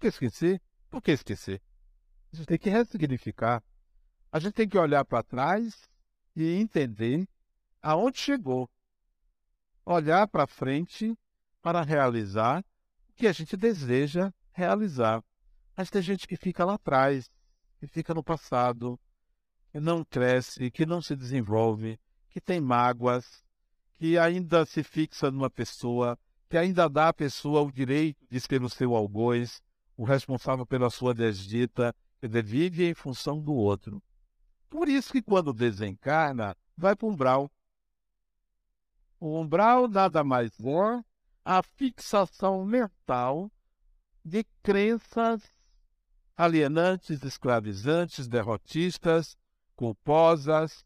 Nunca 0.00 0.08
esquecer, 0.08 0.62
por 0.88 1.02
que 1.02 1.10
esquecer? 1.10 1.60
A 2.32 2.36
gente 2.36 2.46
tem 2.46 2.58
que 2.58 2.70
ressignificar. 2.70 3.62
A 4.32 4.38
gente 4.38 4.54
tem 4.54 4.66
que 4.66 4.78
olhar 4.78 5.04
para 5.04 5.22
trás 5.22 5.90
e 6.34 6.54
entender 6.54 7.28
aonde 7.82 8.16
chegou. 8.16 8.66
Olhar 9.84 10.26
para 10.26 10.46
frente 10.46 11.14
para 11.60 11.82
realizar 11.82 12.64
o 13.10 13.12
que 13.12 13.26
a 13.26 13.32
gente 13.32 13.58
deseja 13.58 14.32
realizar. 14.52 15.22
Mas 15.76 15.90
tem 15.90 16.00
gente 16.00 16.26
que 16.26 16.34
fica 16.34 16.64
lá 16.64 16.76
atrás, 16.76 17.30
que 17.78 17.86
fica 17.86 18.14
no 18.14 18.24
passado, 18.24 18.98
que 19.70 19.78
não 19.78 20.02
cresce, 20.02 20.70
que 20.70 20.86
não 20.86 21.02
se 21.02 21.14
desenvolve, 21.14 22.00
que 22.30 22.40
tem 22.40 22.58
mágoas, 22.58 23.44
que 23.98 24.16
ainda 24.16 24.64
se 24.64 24.82
fixa 24.82 25.30
numa 25.30 25.50
pessoa, 25.50 26.18
que 26.48 26.56
ainda 26.56 26.88
dá 26.88 27.08
à 27.08 27.12
pessoa 27.12 27.60
o 27.60 27.70
direito 27.70 28.26
de 28.30 28.40
ser 28.40 28.62
o 28.62 28.70
seu 28.70 28.96
algoz, 28.96 29.60
o 30.00 30.04
responsável 30.04 30.64
pela 30.64 30.88
sua 30.88 31.12
desdita, 31.12 31.94
vive 32.22 32.88
em 32.88 32.94
função 32.94 33.38
do 33.38 33.52
outro. 33.52 34.02
Por 34.70 34.88
isso 34.88 35.12
que 35.12 35.20
quando 35.20 35.52
desencarna, 35.52 36.56
vai 36.74 36.96
para 36.96 37.06
o 37.06 37.10
umbral. 37.10 37.50
O 39.20 39.38
umbral 39.38 39.86
nada 39.86 40.24
mais 40.24 40.52
é 40.58 41.04
a 41.44 41.62
fixação 41.62 42.64
mental 42.64 43.52
de 44.24 44.42
crenças 44.62 45.42
alienantes, 46.34 47.22
escravizantes, 47.22 48.26
derrotistas, 48.26 49.36
culposas. 49.76 50.82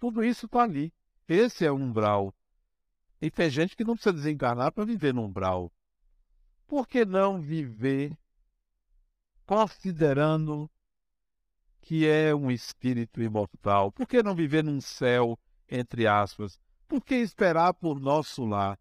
Tudo 0.00 0.24
isso 0.24 0.46
está 0.46 0.64
ali. 0.64 0.92
Esse 1.28 1.64
é 1.64 1.70
o 1.70 1.76
umbral. 1.76 2.34
E 3.22 3.30
tem 3.30 3.48
gente 3.48 3.76
que 3.76 3.84
não 3.84 3.94
precisa 3.94 4.12
desencarnar 4.12 4.72
para 4.72 4.84
viver 4.84 5.14
no 5.14 5.22
umbral. 5.22 5.70
Por 6.66 6.88
que 6.88 7.04
não 7.04 7.40
viver 7.40 8.18
considerando 9.50 10.70
que 11.80 12.06
é 12.06 12.32
um 12.32 12.52
espírito 12.52 13.20
imortal? 13.20 13.90
Por 13.90 14.06
que 14.06 14.22
não 14.22 14.32
viver 14.32 14.62
num 14.62 14.80
céu, 14.80 15.36
entre 15.68 16.06
aspas? 16.06 16.56
Por 16.86 17.04
que 17.04 17.16
esperar 17.16 17.74
por 17.74 17.98
nosso 17.98 18.44
lar? 18.44 18.78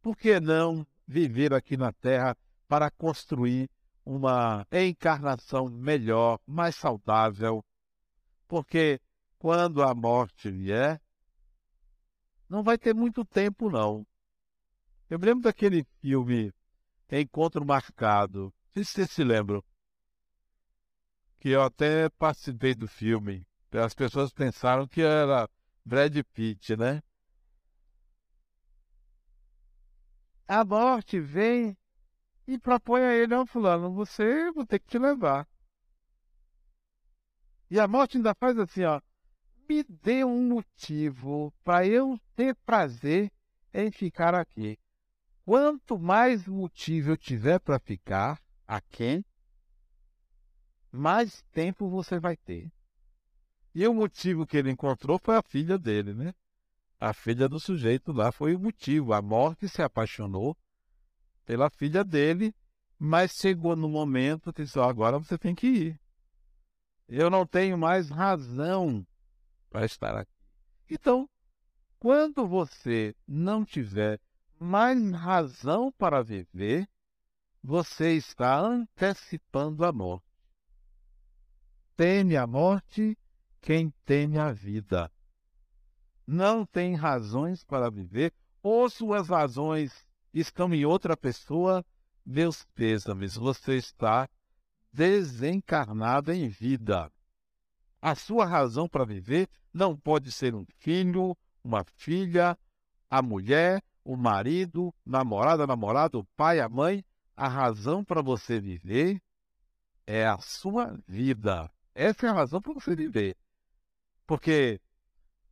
Por 0.00 0.16
que 0.16 0.38
não 0.38 0.86
viver 1.04 1.52
aqui 1.52 1.76
na 1.76 1.92
Terra 1.92 2.36
para 2.68 2.92
construir 2.92 3.68
uma 4.06 4.64
encarnação 4.70 5.68
melhor, 5.68 6.38
mais 6.46 6.76
saudável? 6.76 7.64
Porque 8.46 9.00
quando 9.36 9.82
a 9.82 9.92
morte 9.96 10.48
vier, 10.48 11.02
não 12.48 12.62
vai 12.62 12.78
ter 12.78 12.94
muito 12.94 13.24
tempo, 13.24 13.68
não. 13.68 14.06
Eu 15.10 15.18
me 15.18 15.26
lembro 15.26 15.42
daquele 15.42 15.84
filme 16.00 16.54
Encontro 17.10 17.64
Marcado. 17.66 18.54
Não 18.74 18.84
se 18.84 18.92
vocês 18.92 19.10
se 19.10 19.24
lembram. 19.24 19.62
Que 21.38 21.50
eu 21.50 21.62
até 21.62 22.08
participei 22.10 22.74
do 22.74 22.88
filme. 22.88 23.46
As 23.72 23.94
pessoas 23.94 24.32
pensaram 24.32 24.86
que 24.86 25.02
era 25.02 25.48
Brad 25.84 26.16
Pitt, 26.32 26.76
né? 26.76 27.02
a 30.46 30.64
morte 30.64 31.18
vem 31.18 31.76
e 32.46 32.58
propõe 32.58 33.00
a 33.02 33.14
ele, 33.14 33.34
ó, 33.34 33.46
fulano, 33.46 33.92
você 33.92 34.50
vou 34.52 34.66
ter 34.66 34.78
que 34.78 34.86
te 34.86 34.98
levar. 34.98 35.48
E 37.70 37.80
a 37.80 37.88
morte 37.88 38.18
ainda 38.18 38.34
faz 38.34 38.58
assim, 38.58 38.84
ó, 38.84 39.00
me 39.68 39.82
dê 39.82 40.24
um 40.24 40.48
motivo 40.48 41.52
para 41.64 41.86
eu 41.86 42.18
ter 42.36 42.54
prazer 42.56 43.32
em 43.72 43.90
ficar 43.90 44.34
aqui. 44.34 44.78
Quanto 45.44 45.98
mais 45.98 46.46
motivo 46.46 47.12
eu 47.12 47.16
tiver 47.16 47.58
para 47.58 47.78
ficar 47.78 48.40
aqui, 48.76 49.24
mais 50.90 51.42
tempo 51.52 51.88
você 51.88 52.18
vai 52.18 52.36
ter. 52.36 52.72
E 53.74 53.86
o 53.86 53.94
motivo 53.94 54.46
que 54.46 54.56
ele 54.56 54.70
encontrou 54.70 55.18
foi 55.18 55.36
a 55.36 55.42
filha 55.42 55.76
dele, 55.78 56.14
né? 56.14 56.34
A 57.00 57.12
filha 57.12 57.48
do 57.48 57.58
sujeito 57.58 58.12
lá 58.12 58.30
foi 58.30 58.54
o 58.54 58.60
motivo. 58.60 59.12
A 59.12 59.20
morte 59.20 59.68
se 59.68 59.82
apaixonou 59.82 60.56
pela 61.44 61.68
filha 61.68 62.04
dele, 62.04 62.54
mas 62.98 63.32
chegou 63.32 63.74
no 63.74 63.88
momento 63.88 64.52
que 64.52 64.62
disse: 64.62 64.78
agora 64.78 65.18
você 65.18 65.36
tem 65.36 65.54
que 65.54 65.66
ir. 65.66 66.00
Eu 67.08 67.28
não 67.28 67.46
tenho 67.46 67.76
mais 67.76 68.08
razão 68.08 69.06
para 69.68 69.84
estar 69.84 70.16
aqui. 70.16 70.30
Então, 70.88 71.28
quando 71.98 72.46
você 72.46 73.14
não 73.26 73.64
tiver 73.64 74.20
mais 74.58 74.98
razão 75.12 75.92
para 75.92 76.22
viver, 76.22 76.88
você 77.64 78.12
está 78.12 78.60
antecipando 78.60 79.84
a 79.84 79.92
morte. 79.92 80.24
Teme 81.96 82.36
a 82.36 82.46
morte 82.46 83.18
quem 83.60 83.90
teme 84.04 84.38
a 84.38 84.52
vida 84.52 85.10
não 86.26 86.64
tem 86.64 86.94
razões 86.94 87.62
para 87.62 87.90
viver, 87.90 88.32
ou 88.62 88.88
suas 88.88 89.28
razões 89.28 90.06
estão 90.32 90.72
em 90.72 90.84
outra 90.84 91.16
pessoa, 91.16 91.84
meus 92.24 92.64
pêsames, 92.74 93.36
você 93.36 93.76
está 93.76 94.28
desencarnado 94.92 96.32
em 96.32 96.48
vida. 96.48 97.10
A 98.00 98.14
sua 98.14 98.44
razão 98.44 98.88
para 98.88 99.04
viver 99.04 99.48
não 99.72 99.96
pode 99.96 100.32
ser 100.32 100.54
um 100.54 100.64
filho, 100.78 101.36
uma 101.62 101.84
filha, 101.96 102.58
a 103.10 103.22
mulher, 103.22 103.82
o 104.02 104.16
marido, 104.16 104.94
namorada, 105.04 105.66
namorado, 105.66 106.20
o 106.20 106.24
pai, 106.36 106.60
a 106.60 106.68
mãe. 106.68 107.04
A 107.36 107.48
razão 107.48 108.04
para 108.04 108.22
você 108.22 108.60
viver 108.60 109.20
é 110.06 110.26
a 110.26 110.38
sua 110.38 110.96
vida. 111.06 111.70
Essa 111.94 112.26
é 112.26 112.30
a 112.30 112.34
razão 112.34 112.60
para 112.60 112.74
você 112.74 112.94
viver. 112.94 113.36
Porque 114.26 114.80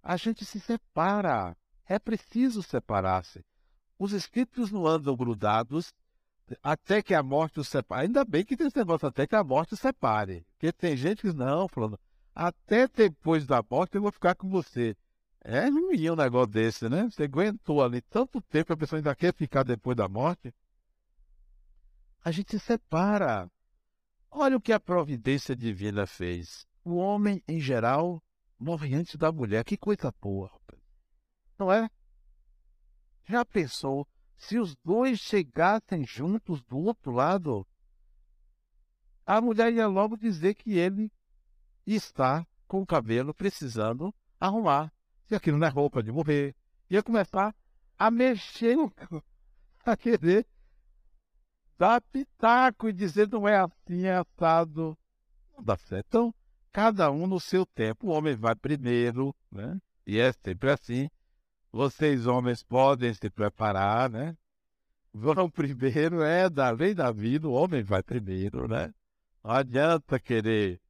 a 0.03 0.17
gente 0.17 0.45
se 0.45 0.61
separa. 0.61 1.57
É 1.87 1.99
preciso 1.99 2.63
separar-se. 2.63 3.45
Os 3.99 4.13
espíritos 4.13 4.71
não 4.71 4.87
andam 4.87 5.17
grudados 5.17 5.93
até 6.63 7.03
que 7.03 7.15
a 7.15 7.23
morte 7.23 7.61
os 7.61 7.69
separe. 7.69 8.07
Ainda 8.07 8.25
bem 8.25 8.45
que 8.45 8.57
tem 8.57 8.67
esse 8.67 8.77
negócio 8.77 9.09
até 9.09 9.27
que 9.27 9.37
a 9.37 9.45
morte 9.45 9.75
os 9.75 9.81
separe. 9.81 10.47
Porque 10.53 10.73
tem 10.73 10.97
gente 10.97 11.23
que 11.23 11.33
não, 11.33 11.69
falando, 11.69 11.99
até 12.35 12.89
depois 12.89 13.47
da 13.47 13.63
morte 13.69 13.97
eu 13.97 14.03
vou 14.03 14.13
ficar 14.13 14.35
com 14.35 14.49
você. 14.49 14.97
É 15.41 15.69
ruim 15.69 16.11
um 16.11 16.17
negócio 16.17 16.53
desse, 16.53 16.89
né? 16.89 17.09
Você 17.11 17.25
aguentou 17.25 17.83
ali 17.83 18.01
tanto 18.03 18.41
tempo, 18.41 18.73
a 18.73 18.77
pessoa 18.77 18.99
ainda 18.99 19.15
quer 19.15 19.35
ficar 19.35 19.65
depois 19.65 19.97
da 19.97 20.09
morte. 20.09 20.55
A 22.25 22.31
gente 22.31 22.59
se 22.59 22.59
separa. 22.59 23.51
Olha 24.31 24.57
o 24.57 24.61
que 24.61 24.73
a 24.73 24.81
providência 24.81 25.55
divina 25.55 26.07
fez. 26.07 26.67
O 26.85 26.97
homem, 26.97 27.43
em 27.47 27.61
geral, 27.61 28.23
morre 28.59 28.95
antes 28.95 29.17
da 29.17 29.31
mulher. 29.31 29.65
Que 29.65 29.77
coisa 29.77 30.13
boa, 30.21 30.51
não 31.59 31.71
é? 31.71 31.89
Já 33.25 33.45
pensou 33.45 34.07
se 34.37 34.59
os 34.59 34.75
dois 34.85 35.19
chegassem 35.21 36.05
juntos 36.05 36.63
do 36.63 36.79
outro 36.79 37.13
lado? 37.13 37.67
a 39.27 39.41
mulher 39.41 39.73
ia 39.73 39.87
logo 39.87 40.17
dizer 40.17 40.55
que 40.55 40.79
ele 40.79 41.11
está 41.87 42.47
com 42.67 42.83
o 42.83 42.87
cabelo 42.87 43.33
precisando 43.33 44.15
arrumar. 44.39 44.93
Se 45.27 45.35
aquilo 45.35 45.59
não 45.59 45.67
é 45.67 45.71
roupa 45.71 46.03
de 46.03 46.13
morrer. 46.13 46.55
Ia 46.91 47.03
começar 47.03 47.55
a 47.99 48.11
mexer, 48.11 48.77
a 49.85 49.97
querer 49.97 50.47
dar 51.79 52.01
pitaco 52.01 52.89
e 52.89 52.93
dizer 52.93 53.29
não 53.29 53.49
é 53.49 53.57
assim, 53.57 54.05
é 54.05 54.17
assado. 54.17 54.97
Não 55.57 55.65
dá 55.65 55.77
certo. 55.77 56.07
Então, 56.09 56.35
cada 56.73 57.11
um 57.11 57.27
no 57.27 57.39
seu 57.39 57.67
tempo. 57.67 58.07
O 58.07 58.11
homem 58.11 58.35
vai 58.35 58.55
primeiro, 58.55 59.35
né? 59.51 59.79
E 60.07 60.19
é 60.19 60.33
sempre 60.33 60.71
assim. 60.71 61.09
Vocês, 61.71 62.27
homens, 62.27 62.63
podem 62.63 63.15
se 63.15 63.31
preparar, 63.31 64.11
né? 64.11 64.37
Vão 65.13 65.49
primeiro, 65.51 66.23
é 66.23 66.49
da 66.49 66.71
lei 66.71 66.95
da 66.95 67.11
vida, 67.11 67.49
o 67.49 67.53
homem 67.53 67.83
vai 67.83 68.03
primeiro, 68.03 68.67
né? 68.69 68.93
Não 69.43 69.51
adianta 69.51 70.19
querer 70.19 70.81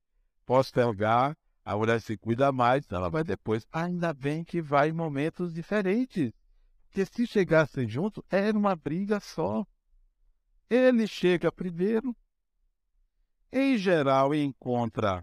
postergar, 0.44 1.36
a 1.64 1.76
mulher 1.76 2.00
se 2.00 2.16
cuida 2.16 2.50
mais, 2.50 2.84
ela 2.90 3.08
vai 3.08 3.22
depois. 3.22 3.66
Ainda 3.72 4.12
bem 4.12 4.44
que 4.44 4.60
vai 4.60 4.88
em 4.90 4.92
momentos 4.92 5.54
diferentes. 5.54 6.32
Porque 6.86 7.06
se 7.06 7.26
chegassem 7.26 7.88
juntos, 7.88 8.22
era 8.28 8.56
uma 8.56 8.76
briga 8.76 9.20
só. 9.20 9.64
Ele 10.72 11.06
chega 11.06 11.52
primeiro, 11.52 12.16
em 13.52 13.76
geral 13.76 14.34
encontra 14.34 15.22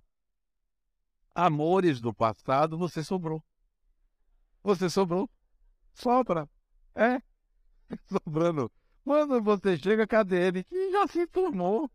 amores 1.33 1.99
do 1.99 2.13
passado, 2.13 2.77
você 2.77 3.03
sobrou. 3.03 3.43
Você 4.61 4.91
sobrou. 4.91 5.27
Sobra. 5.91 6.47
É. 6.93 7.19
Sobrando. 8.05 8.71
Quando 9.03 9.41
você 9.41 9.75
chega, 9.75 10.05
cadê 10.05 10.49
ele? 10.49 10.63
Que 10.63 10.91
já 10.91 11.07
se 11.07 11.25
tornou. 11.25 11.89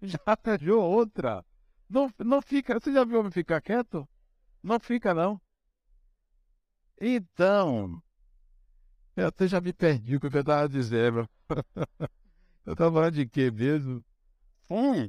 Já 0.00 0.18
arranjou 0.24 0.82
outra. 0.82 1.44
Não, 1.86 2.10
não 2.18 2.40
fica. 2.40 2.80
Você 2.80 2.94
já 2.94 3.04
viu 3.04 3.20
homem 3.20 3.30
ficar 3.30 3.60
quieto? 3.60 4.08
Não 4.62 4.80
fica, 4.80 5.12
não. 5.12 5.38
Então. 6.98 8.02
Eu 9.14 9.26
até 9.26 9.46
já 9.46 9.60
me 9.60 9.74
perdi 9.74 10.16
o 10.16 10.20
que 10.20 10.28
eu 10.28 10.40
estava 10.40 10.66
dizendo. 10.66 11.28
eu 12.64 12.72
estava 12.72 12.92
falando 12.92 13.14
de 13.14 13.26
quê 13.26 13.50
mesmo? 13.50 14.04
Hum. 14.70 15.08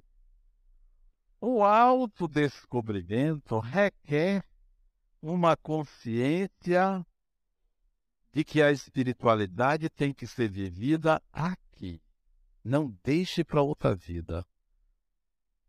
O 1.40 1.64
autodescobrimento 1.64 3.60
requer 3.60 4.44
uma 5.22 5.56
consciência 5.56 7.06
de 8.34 8.44
que 8.44 8.62
a 8.62 8.72
espiritualidade 8.72 9.90
tem 9.90 10.14
que 10.14 10.28
ser 10.28 10.50
vivida 10.50 11.22
aqui. 11.32 12.02
Não 12.64 12.90
deixe 13.04 13.44
para 13.44 13.62
outra 13.62 13.96
vida. 13.96 14.46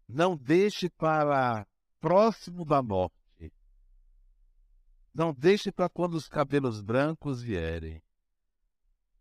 Não 0.08 0.36
deixe 0.36 0.90
para 0.90 1.66
próximo 2.00 2.64
da 2.64 2.82
morte. 2.82 3.52
Não 5.14 5.32
deixe 5.32 5.70
para 5.70 5.88
quando 5.88 6.14
os 6.14 6.28
cabelos 6.28 6.80
brancos 6.80 7.40
vierem. 7.42 8.02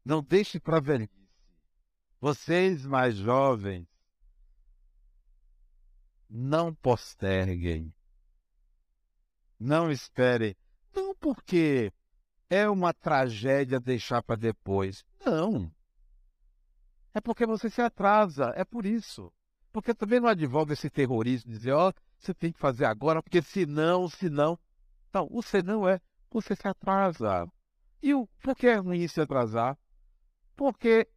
Não 0.03 0.23
deixe 0.23 0.59
para 0.59 0.79
velhice. 0.79 1.24
Vocês 2.25 2.83
mais 2.87 3.17
jovens 3.17 3.87
não 6.27 6.73
posterguem. 6.73 7.93
Não 9.59 9.91
esperem. 9.91 10.55
Não 10.91 11.13
porque 11.13 11.93
é 12.49 12.67
uma 12.67 12.91
tragédia 12.95 13.79
deixar 13.79 14.23
para 14.23 14.37
depois. 14.37 15.05
Não. 15.23 15.71
É 17.13 17.21
porque 17.21 17.45
você 17.45 17.69
se 17.69 17.79
atrasa. 17.79 18.51
É 18.55 18.65
por 18.65 18.87
isso. 18.87 19.31
Porque 19.71 19.93
também 19.93 20.19
não 20.19 20.27
advoga 20.27 20.73
esse 20.73 20.89
terrorismo, 20.89 21.51
dizer, 21.51 21.73
ó, 21.73 21.89
oh, 21.89 21.93
você 22.17 22.33
tem 22.33 22.51
que 22.51 22.57
fazer 22.57 22.85
agora, 22.85 23.21
porque 23.21 23.43
senão, 23.43 24.09
senão. 24.09 24.57
Não, 25.13 25.27
o 25.29 25.43
senão 25.43 25.87
é 25.87 26.01
você 26.31 26.55
se 26.55 26.67
atrasa. 26.67 27.47
E 28.01 28.15
o, 28.15 28.25
por 28.41 28.55
que 28.55 28.65
é 28.65 28.77
ruim 28.77 29.07
se 29.07 29.21
atrasar? 29.21 29.77
Porque 30.55 31.07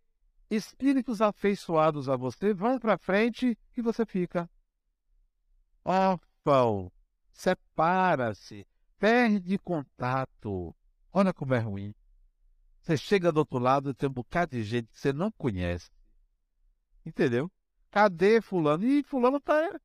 espíritos 0.51 1.21
afeiçoados 1.21 2.09
a 2.09 2.17
você 2.17 2.55
vão 2.55 2.79
para 2.79 2.99
frente 2.99 3.59
e 3.77 3.83
você 3.83 4.07
fica 4.07 4.49
órfão, 5.85 6.93
separa-se, 7.33 8.67
perde 8.99 9.59
contato. 9.59 10.75
Olha 11.13 11.33
como 11.33 11.55
é 11.55 11.59
ruim. 11.59 11.95
Você 12.81 12.97
chega 12.97 13.33
do 13.33 13.39
outro 13.39 13.59
lado 13.59 13.91
e 13.91 13.95
tem 13.95 14.09
um 14.09 14.13
bocado 14.13 14.53
de 14.53 14.63
gente 14.63 14.89
que 14.89 14.99
você 14.99 15.13
não 15.13 15.31
conhece. 15.33 15.91
Entendeu? 17.05 17.51
Cadê 17.91 18.41
fulano? 18.41 18.85
E 18.85 19.03
fulano 19.03 19.41
tá, 19.41 19.81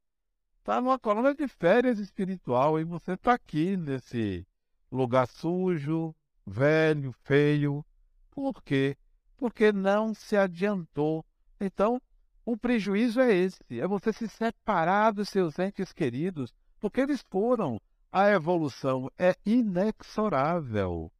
tá 0.63 0.81
numa 0.81 0.99
colônia 0.99 1.33
de 1.33 1.47
férias 1.47 1.99
espiritual 1.99 2.79
e 2.79 2.83
você 2.83 3.15
tá 3.15 3.33
aqui 3.33 3.77
nesse 3.77 4.45
lugar 4.91 5.27
sujo, 5.27 6.13
velho, 6.45 7.13
feio. 7.23 7.85
Por 8.29 8.61
quê? 8.61 8.97
Porque 9.43 9.73
não 9.73 10.13
se 10.13 10.37
adiantou. 10.37 11.25
Então, 11.59 12.01
o 12.45 12.55
prejuízo 12.55 13.19
é 13.19 13.33
esse, 13.33 13.59
é 13.77 13.85
você 13.85 14.13
se 14.13 14.25
separar 14.29 15.11
dos 15.11 15.27
seus 15.27 15.59
entes 15.59 15.91
queridos, 15.91 16.53
porque 16.79 17.01
eles 17.01 17.21
foram. 17.29 17.77
A 18.09 18.29
evolução 18.29 19.11
é 19.17 19.35
inexorável. 19.45 21.11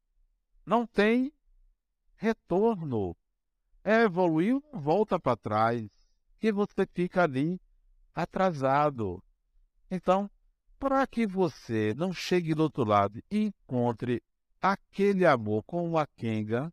Não 0.66 0.88
tem 0.88 1.34
retorno. 2.16 3.14
É 3.84 4.04
evoluir, 4.04 4.58
volta 4.72 5.20
para 5.20 5.36
trás. 5.36 5.86
E 6.42 6.50
você 6.50 6.88
fica 6.94 7.24
ali 7.24 7.60
atrasado. 8.16 9.22
Então, 9.92 10.32
para 10.80 11.06
que 11.06 11.28
você 11.28 11.94
não 11.98 12.14
chegue 12.14 12.56
do 12.56 12.64
outro 12.64 12.86
lado 12.86 13.22
e 13.30 13.48
encontre 13.48 14.24
aquele 14.62 15.26
amor 15.26 15.62
com 15.64 15.98
a 15.98 16.08
Kenga, 16.08 16.72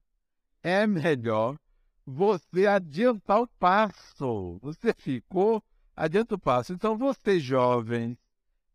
é 0.63 0.87
melhor 0.87 1.57
você 2.05 2.67
adiantar 2.67 3.41
o 3.41 3.49
passo. 3.59 4.59
Você 4.63 4.93
ficou, 4.93 5.63
adianta 5.95 6.35
o 6.35 6.39
passo. 6.39 6.73
Então, 6.73 6.97
você 6.97 7.39
jovem, 7.39 8.19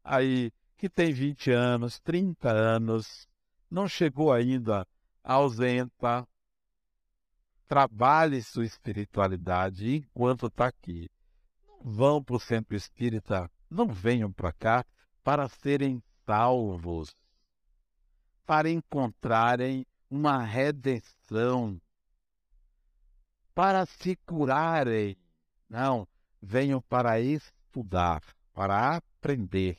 aí, 0.03 0.51
que 0.77 0.89
tem 0.89 1.13
20 1.13 1.51
anos, 1.51 1.99
30 1.99 2.49
anos, 2.49 3.27
não 3.69 3.87
chegou 3.87 4.31
ainda, 4.31 4.87
ausenta, 5.23 6.27
trabalhe 7.67 8.41
sua 8.41 8.65
espiritualidade 8.65 9.95
enquanto 9.95 10.47
está 10.47 10.67
aqui. 10.67 11.09
Não 11.67 11.91
vão 11.91 12.23
para 12.23 12.35
o 12.35 12.39
centro 12.39 12.75
espírita, 12.75 13.49
não 13.69 13.87
venham 13.87 14.31
para 14.31 14.51
cá 14.53 14.85
para 15.23 15.49
serem 15.49 16.01
salvos, 16.25 17.15
para 18.45 18.69
encontrarem 18.69 19.85
uma 20.09 20.43
redenção 20.43 21.79
para 23.53 23.85
se 23.85 24.15
curarem. 24.17 25.17
Não, 25.69 26.07
venham 26.41 26.81
para 26.81 27.19
estudar, 27.19 28.21
para 28.53 28.97
aprender. 28.97 29.77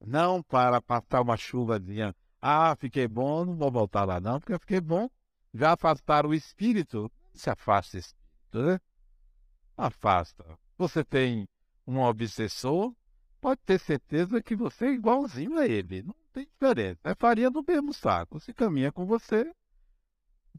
Não 0.00 0.42
para 0.42 0.80
passar 0.80 1.20
uma 1.20 1.36
chuvazinha. 1.36 2.14
Ah, 2.40 2.74
fiquei 2.76 3.06
bom, 3.06 3.44
não 3.44 3.56
vou 3.56 3.70
voltar 3.70 4.04
lá 4.04 4.18
não, 4.18 4.40
porque 4.40 4.54
eu 4.54 4.60
fiquei 4.60 4.80
bom. 4.80 5.08
Já 5.52 5.72
afastaram 5.72 6.30
o 6.30 6.34
espírito. 6.34 7.10
Se 7.34 7.50
afasta 7.50 7.96
o 7.96 8.00
espírito, 8.00 8.62
né? 8.62 8.80
Afasta. 9.76 10.44
Você 10.76 11.04
tem 11.04 11.48
um 11.86 12.00
obsessor, 12.00 12.94
pode 13.40 13.60
ter 13.64 13.78
certeza 13.78 14.42
que 14.42 14.56
você 14.56 14.86
é 14.86 14.92
igualzinho 14.92 15.58
a 15.58 15.66
ele. 15.66 16.02
Não 16.02 16.14
tem 16.32 16.44
diferença. 16.44 17.00
É 17.04 17.14
farinha 17.14 17.50
do 17.50 17.64
mesmo 17.66 17.92
saco. 17.92 18.40
Se 18.40 18.52
caminha 18.52 18.92
com 18.92 19.04
você 19.06 19.52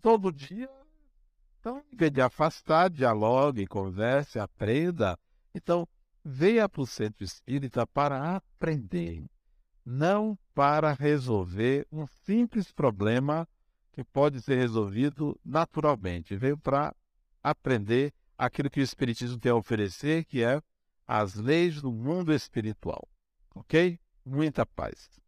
todo 0.01 0.32
dia, 0.32 0.69
então, 1.59 1.84
em 1.91 1.95
vez 1.95 2.11
de 2.11 2.22
afastar, 2.22 2.89
dialogue, 2.89 3.67
converse, 3.67 4.39
aprenda. 4.39 5.17
Então, 5.53 5.88
venha 6.26 6.67
para 6.67 6.82
o 6.82 6.88
centro 6.88 7.24
espírita 7.24 7.86
para 7.86 8.36
aprender, 8.36 9.24
não 9.86 10.38
para 10.55 10.91
resolver 10.91 11.88
um 11.91 12.07
simples 12.26 12.72
problema 12.72 13.47
que 13.91 14.03
pode 14.03 14.41
ser 14.41 14.55
resolvido 14.55 15.39
naturalmente. 15.45 16.36
Veio 16.36 16.57
para 16.57 16.95
aprender 17.43 18.11
aquilo 18.36 18.69
que 18.69 18.80
o 18.80 18.84
Espiritismo 18.84 19.39
tem 19.39 19.51
a 19.51 19.55
oferecer, 19.55 20.26
que 20.26 20.43
é 20.43 20.59
as 21.07 21.36
leis 21.36 21.80
do 21.80 21.91
mundo 21.91 22.34
espiritual. 22.34 23.07
Ok? 23.53 23.99
Muita 24.26 24.65
paz. 24.65 25.20